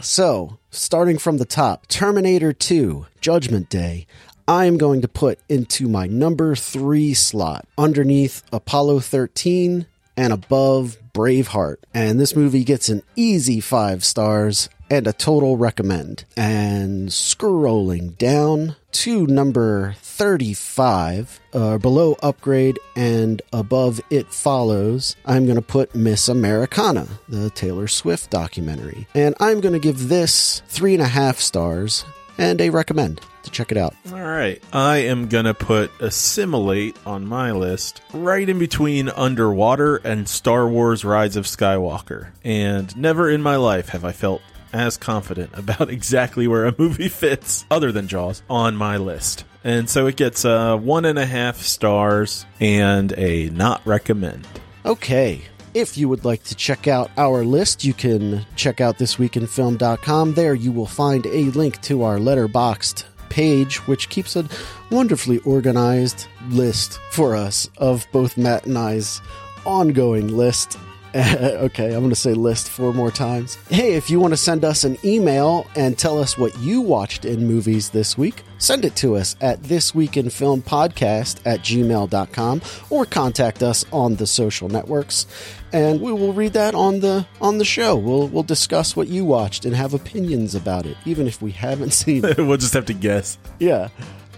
So, 0.00 0.58
starting 0.70 1.18
from 1.18 1.36
the 1.36 1.44
top, 1.44 1.86
Terminator 1.86 2.54
2, 2.54 3.04
Judgment 3.20 3.68
Day. 3.68 4.06
I 4.48 4.64
am 4.64 4.78
going 4.78 5.02
to 5.02 5.08
put 5.08 5.38
into 5.50 5.86
my 5.86 6.06
number 6.06 6.54
three 6.56 7.12
slot 7.12 7.68
underneath 7.76 8.42
Apollo 8.52 9.00
13 9.00 9.86
and 10.16 10.32
above 10.32 10.98
Braveheart. 11.12 11.76
And 11.92 12.18
this 12.18 12.36
movie 12.36 12.64
gets 12.64 12.88
an 12.88 13.02
easy 13.16 13.60
five 13.60 14.04
stars 14.04 14.68
and 14.90 15.06
a 15.06 15.12
total 15.12 15.56
recommend. 15.56 16.24
And 16.36 17.08
scrolling 17.08 18.16
down 18.18 18.76
to 18.92 19.26
number 19.26 19.94
35, 19.98 21.40
uh, 21.52 21.78
below 21.78 22.16
Upgrade 22.22 22.78
and 22.94 23.42
above 23.52 24.00
It 24.10 24.32
Follows, 24.32 25.16
I'm 25.26 25.44
going 25.46 25.56
to 25.56 25.62
put 25.62 25.94
Miss 25.94 26.28
Americana, 26.28 27.08
the 27.28 27.50
Taylor 27.50 27.88
Swift 27.88 28.30
documentary. 28.30 29.06
And 29.14 29.34
I'm 29.40 29.60
going 29.60 29.72
to 29.72 29.80
give 29.80 30.08
this 30.08 30.62
three 30.68 30.94
and 30.94 31.02
a 31.02 31.08
half 31.08 31.38
stars 31.38 32.04
and 32.38 32.60
a 32.60 32.70
recommend 32.70 33.20
to 33.44 33.50
check 33.50 33.70
it 33.70 33.78
out. 33.78 33.94
All 34.12 34.20
right. 34.20 34.62
I 34.72 34.98
am 34.98 35.28
going 35.28 35.44
to 35.44 35.54
put 35.54 35.90
Assimilate 35.98 36.96
on 37.06 37.26
my 37.26 37.52
list 37.52 38.00
right 38.12 38.48
in 38.48 38.58
between 38.58 39.08
Underwater 39.10 39.96
and 39.96 40.28
Star 40.28 40.68
Wars 40.68 41.04
Rise 41.04 41.36
of 41.36 41.44
Skywalker. 41.44 42.28
And 42.42 42.94
never 42.96 43.30
in 43.30 43.42
my 43.42 43.56
life 43.56 43.90
have 43.90 44.04
I 44.04 44.12
felt 44.12 44.42
as 44.72 44.96
confident 44.96 45.50
about 45.58 45.90
exactly 45.90 46.48
where 46.48 46.66
a 46.66 46.74
movie 46.78 47.08
fits, 47.08 47.64
other 47.70 47.92
than 47.92 48.08
Jaws, 48.08 48.42
on 48.50 48.76
my 48.76 48.96
list. 48.96 49.44
And 49.62 49.88
so 49.88 50.06
it 50.06 50.16
gets 50.16 50.44
uh, 50.44 50.76
one 50.76 51.06
and 51.06 51.18
a 51.18 51.24
half 51.24 51.58
stars 51.58 52.44
and 52.60 53.12
a 53.16 53.48
not 53.50 53.80
recommend. 53.86 54.46
Okay. 54.84 55.42
If 55.74 55.98
you 55.98 56.08
would 56.08 56.24
like 56.24 56.44
to 56.44 56.54
check 56.54 56.86
out 56.86 57.10
our 57.16 57.42
list, 57.42 57.84
you 57.84 57.94
can 57.94 58.46
check 58.54 58.80
out 58.80 58.98
thisweekinfilm.com. 58.98 60.34
There 60.34 60.54
you 60.54 60.70
will 60.70 60.86
find 60.86 61.26
a 61.26 61.50
link 61.50 61.82
to 61.82 62.04
our 62.04 62.18
Letterboxd 62.18 63.02
page, 63.28 63.78
which 63.88 64.08
keeps 64.08 64.36
a 64.36 64.48
wonderfully 64.92 65.38
organized 65.38 66.28
list 66.50 67.00
for 67.10 67.34
us 67.34 67.68
of 67.78 68.06
both 68.12 68.36
Matt 68.36 68.66
and 68.66 68.78
I's 68.78 69.20
ongoing 69.66 70.28
list. 70.28 70.78
okay, 71.16 71.94
I'm 71.94 72.00
going 72.00 72.10
to 72.10 72.16
say 72.16 72.34
list 72.34 72.68
four 72.68 72.92
more 72.92 73.10
times. 73.10 73.54
Hey, 73.68 73.94
if 73.94 74.10
you 74.10 74.18
want 74.18 74.32
to 74.32 74.36
send 74.36 74.64
us 74.64 74.82
an 74.82 74.98
email 75.04 75.64
and 75.76 75.96
tell 75.96 76.18
us 76.18 76.36
what 76.36 76.58
you 76.58 76.80
watched 76.80 77.24
in 77.24 77.46
movies 77.46 77.90
this 77.90 78.18
week, 78.18 78.42
send 78.58 78.84
it 78.84 78.96
to 78.96 79.14
us 79.14 79.36
at 79.40 79.62
thisweekinfilmpodcast 79.62 81.40
at 81.44 81.60
gmail.com 81.60 82.62
or 82.90 83.06
contact 83.06 83.62
us 83.62 83.84
on 83.92 84.16
the 84.16 84.26
social 84.26 84.68
networks 84.68 85.26
and 85.72 86.00
we 86.00 86.12
will 86.12 86.32
read 86.32 86.52
that 86.52 86.74
on 86.74 87.00
the 87.00 87.26
on 87.40 87.58
the 87.58 87.64
show. 87.64 87.96
We'll 87.96 88.28
we'll 88.28 88.44
discuss 88.44 88.94
what 88.94 89.08
you 89.08 89.24
watched 89.24 89.64
and 89.64 89.74
have 89.74 89.92
opinions 89.92 90.54
about 90.54 90.86
it, 90.86 90.96
even 91.04 91.26
if 91.26 91.42
we 91.42 91.50
haven't 91.50 91.90
seen 91.92 92.24
it. 92.24 92.38
we'll 92.38 92.56
just 92.56 92.74
have 92.74 92.86
to 92.86 92.94
guess. 92.94 93.38
Yeah. 93.58 93.88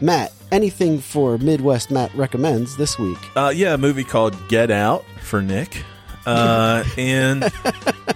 Matt, 0.00 0.32
anything 0.50 0.98
for 0.98 1.38
Midwest 1.38 1.90
Matt 1.90 2.14
recommends 2.14 2.76
this 2.76 2.98
week? 2.98 3.18
Uh, 3.34 3.52
yeah, 3.54 3.74
a 3.74 3.78
movie 3.78 4.04
called 4.04 4.36
Get 4.48 4.70
Out 4.70 5.04
for 5.22 5.40
Nick. 5.40 5.84
Uh, 6.26 6.84
and 6.98 7.50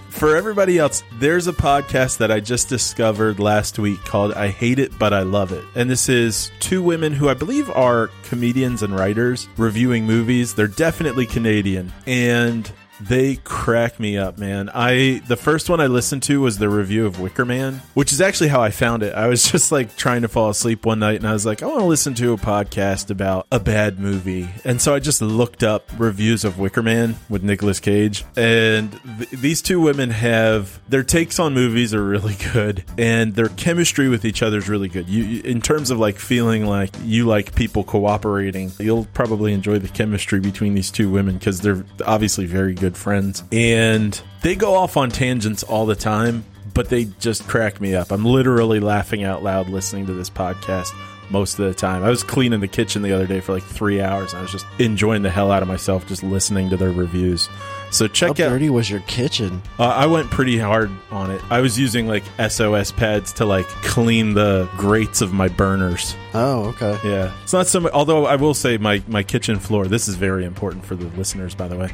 for 0.08 0.36
everybody 0.36 0.78
else, 0.78 1.02
there's 1.18 1.46
a 1.46 1.52
podcast 1.52 2.18
that 2.18 2.30
I 2.30 2.40
just 2.40 2.68
discovered 2.68 3.38
last 3.38 3.78
week 3.78 4.04
called 4.04 4.34
I 4.34 4.48
Hate 4.48 4.78
It, 4.78 4.98
But 4.98 5.14
I 5.14 5.22
Love 5.22 5.52
It. 5.52 5.64
And 5.74 5.88
this 5.88 6.08
is 6.08 6.50
two 6.61 6.82
women 6.82 7.12
who 7.12 7.28
I 7.28 7.34
believe 7.34 7.70
are 7.70 8.11
comedians 8.24 8.82
and 8.82 8.94
writers 8.94 9.48
reviewing 9.56 10.04
movies. 10.06 10.54
They're 10.54 10.66
definitely 10.66 11.26
Canadian. 11.26 11.92
And 12.06 12.70
they 13.01 13.36
crack 13.36 13.98
me 13.98 14.18
up, 14.18 14.38
man. 14.38 14.70
I 14.74 15.22
the 15.26 15.36
first 15.36 15.70
one 15.70 15.80
I 15.80 15.86
listened 15.86 16.22
to 16.24 16.40
was 16.40 16.59
the 16.59 16.68
review 16.68 17.07
of 17.07 17.20
Wicker 17.20 17.44
Man, 17.44 17.80
which 17.94 18.12
is 18.12 18.20
actually 18.20 18.48
how 18.48 18.61
I 18.61 18.70
found 18.70 19.03
it. 19.03 19.14
I 19.14 19.28
was 19.28 19.42
just 19.51 19.72
like 19.72 19.96
trying 19.96 20.22
to 20.22 20.28
fall 20.28 20.51
asleep 20.51 20.84
one 20.84 20.98
night 20.98 21.16
and 21.16 21.26
I 21.26 21.32
was 21.32 21.46
like, 21.46 21.62
I 21.62 21.66
want 21.66 21.80
to 21.80 21.86
listen 21.86 22.14
to 22.14 22.32
a 22.32 22.36
podcast 22.36 23.11
about 23.11 23.46
a 23.51 23.61
bad 23.61 23.98
movie. 23.98 24.48
And 24.64 24.80
so 24.80 24.94
I 24.94 24.98
just 24.98 25.22
looked 25.22 25.62
up 25.62 25.90
reviews 25.98 26.44
of 26.44 26.59
Wicker 26.59 26.82
Man 26.82 27.16
with 27.28 27.42
Nicolas 27.42 27.80
Cage. 27.80 28.24
And 28.36 28.92
th- 29.18 29.30
these 29.30 29.62
two 29.62 29.80
women 29.80 30.11
have 30.11 30.80
their 30.88 31.03
takes 31.03 31.38
on 31.38 31.55
movies 31.55 31.94
are 31.94 32.05
really 32.05 32.36
good 32.53 32.84
and 32.98 33.34
their 33.34 33.48
chemistry 33.48 34.09
with 34.09 34.24
each 34.24 34.42
other 34.42 34.59
is 34.59 34.68
really 34.68 34.88
good. 34.88 35.09
You 35.09 35.40
in 35.42 35.61
terms 35.61 35.90
of 35.90 35.98
like 35.98 36.18
feeling 36.18 36.66
like 36.66 36.90
you 37.03 37.26
like 37.26 37.55
people 37.55 37.84
cooperating, 37.84 38.72
you'll 38.78 39.07
probably 39.14 39.53
enjoy 39.53 39.78
the 39.78 39.88
chemistry 39.88 40.40
between 40.40 40.74
these 40.74 40.90
two 40.90 41.11
women 41.11 41.38
because 41.38 41.61
they're 41.61 41.84
obviously 42.05 42.46
very 42.46 42.74
good 42.74 42.89
friends. 42.97 43.43
And 43.53 44.20
they 44.43 44.55
go 44.55 44.74
off 44.74 44.97
on 44.97 45.11
tangents 45.11 45.62
all 45.62 45.86
the 45.86 45.97
time, 45.97 46.45
but 46.74 46.88
they 46.88 47.05
just 47.20 47.47
crack 47.47 47.80
me 47.80 47.95
up. 47.95 48.11
I'm 48.11 48.24
literally 48.24 48.80
laughing 48.80 49.24
out 49.24 49.43
loud 49.43 49.68
listening 49.68 50.07
to 50.07 50.12
this 50.12 50.30
podcast 50.30 50.93
most 51.30 51.59
of 51.59 51.66
the 51.66 51.74
time. 51.74 52.03
I 52.03 52.11
was 52.11 52.24
cleaning 52.24 52.61
the 52.61 52.68
kitchen 52.68 53.03
the 53.03 53.12
other 53.12 53.26
day 53.26 53.41
for 53.41 53.53
like 53.53 53.62
three 53.62 54.01
hours 54.01 54.32
and 54.32 54.41
I 54.41 54.43
was 54.43 54.53
just 54.53 54.66
enjoying 54.78 55.22
the 55.22 55.30
hell 55.30 55.53
out 55.53 55.62
of 55.62 55.68
myself 55.68 56.07
just 56.09 56.22
listening 56.22 56.70
to 56.70 56.76
their 56.76 56.91
reviews. 56.91 57.49
So 57.91 58.07
check 58.09 58.38
How 58.38 58.45
out. 58.45 58.51
dirty 58.51 58.70
was 58.70 58.88
your 58.88 59.01
kitchen? 59.01 59.62
Uh, 59.78 59.84
I 59.84 60.07
went 60.07 60.30
pretty 60.30 60.59
hard 60.59 60.91
on 61.11 61.30
it. 61.30 61.43
I 61.51 61.61
was 61.61 61.78
using 61.78 62.07
like 62.07 62.22
SOS 62.49 62.93
pads 62.93 63.32
to 63.34 63.45
like 63.45 63.66
clean 63.82 64.34
the 64.34 64.68
grates 64.76 65.20
of 65.20 65.32
my 65.32 65.49
burners. 65.49 66.14
Oh, 66.32 66.66
okay. 66.68 66.99
Yeah, 67.05 67.32
it's 67.43 67.53
not 67.53 67.66
so. 67.66 67.80
much 67.80 67.93
Although 67.93 68.26
I 68.26 68.36
will 68.36 68.55
say 68.55 68.78
my 68.78 69.03
my 69.09 69.22
kitchen 69.22 69.59
floor. 69.59 69.86
This 69.86 70.07
is 70.09 70.14
very 70.14 70.45
important 70.45 70.84
for 70.84 70.95
the 70.95 71.07
listeners, 71.16 71.55
by 71.55 71.68
the 71.68 71.76
way. 71.76 71.91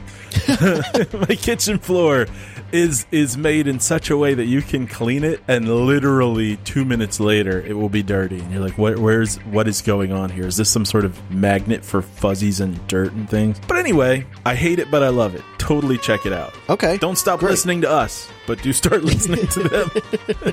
my 1.28 1.34
kitchen 1.34 1.78
floor 1.78 2.26
is 2.72 3.06
is 3.10 3.36
made 3.36 3.66
in 3.66 3.80
such 3.80 4.10
a 4.10 4.16
way 4.16 4.34
that 4.34 4.44
you 4.44 4.60
can 4.60 4.86
clean 4.86 5.24
it, 5.24 5.40
and 5.48 5.86
literally 5.86 6.56
two 6.58 6.84
minutes 6.84 7.18
later 7.20 7.60
it 7.60 7.72
will 7.72 7.88
be 7.88 8.02
dirty, 8.02 8.38
and 8.38 8.52
you're 8.52 8.60
like, 8.62 8.76
"What? 8.76 8.98
Where's 8.98 9.36
what 9.46 9.66
is 9.68 9.80
going 9.80 10.12
on 10.12 10.30
here? 10.30 10.46
Is 10.46 10.56
this 10.58 10.68
some 10.68 10.84
sort 10.84 11.04
of 11.06 11.30
magnet 11.30 11.84
for 11.84 12.02
fuzzies 12.02 12.60
and 12.60 12.86
dirt 12.88 13.12
and 13.12 13.28
things?" 13.28 13.58
But 13.66 13.78
anyway, 13.78 14.26
I 14.44 14.54
hate 14.54 14.78
it, 14.78 14.90
but 14.90 15.02
I 15.02 15.08
love 15.08 15.34
it. 15.34 15.42
Totally 15.86 15.98
check 16.02 16.26
it 16.26 16.32
out. 16.32 16.52
Okay. 16.68 16.98
Don't 16.98 17.14
stop 17.16 17.38
Great. 17.38 17.50
listening 17.50 17.80
to 17.82 17.88
us, 17.90 18.28
but 18.48 18.60
do 18.60 18.72
start 18.72 19.04
listening 19.04 19.46
to 19.46 19.62
them. 19.62 19.90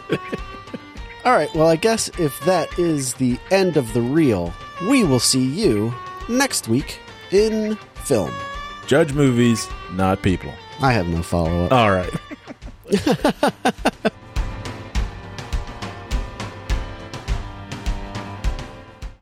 All 1.25 1.31
right. 1.31 1.49
Well, 1.55 1.67
I 1.67 1.75
guess 1.75 2.07
if 2.19 2.39
that 2.41 2.77
is 2.77 3.15
the 3.15 3.39
end 3.49 3.75
of 3.75 3.91
the 3.93 4.01
reel, 4.01 4.53
we 4.87 5.03
will 5.03 5.19
see 5.19 5.43
you 5.43 5.91
next 6.29 6.67
week 6.67 6.99
in 7.31 7.75
film. 7.95 8.31
Judge 8.85 9.13
movies, 9.13 9.67
not 9.93 10.21
people. 10.21 10.53
I 10.81 10.91
have 10.91 11.07
no 11.07 11.23
follow 11.23 11.65
up. 11.65 11.71
All 11.71 11.89
right. 11.89 12.13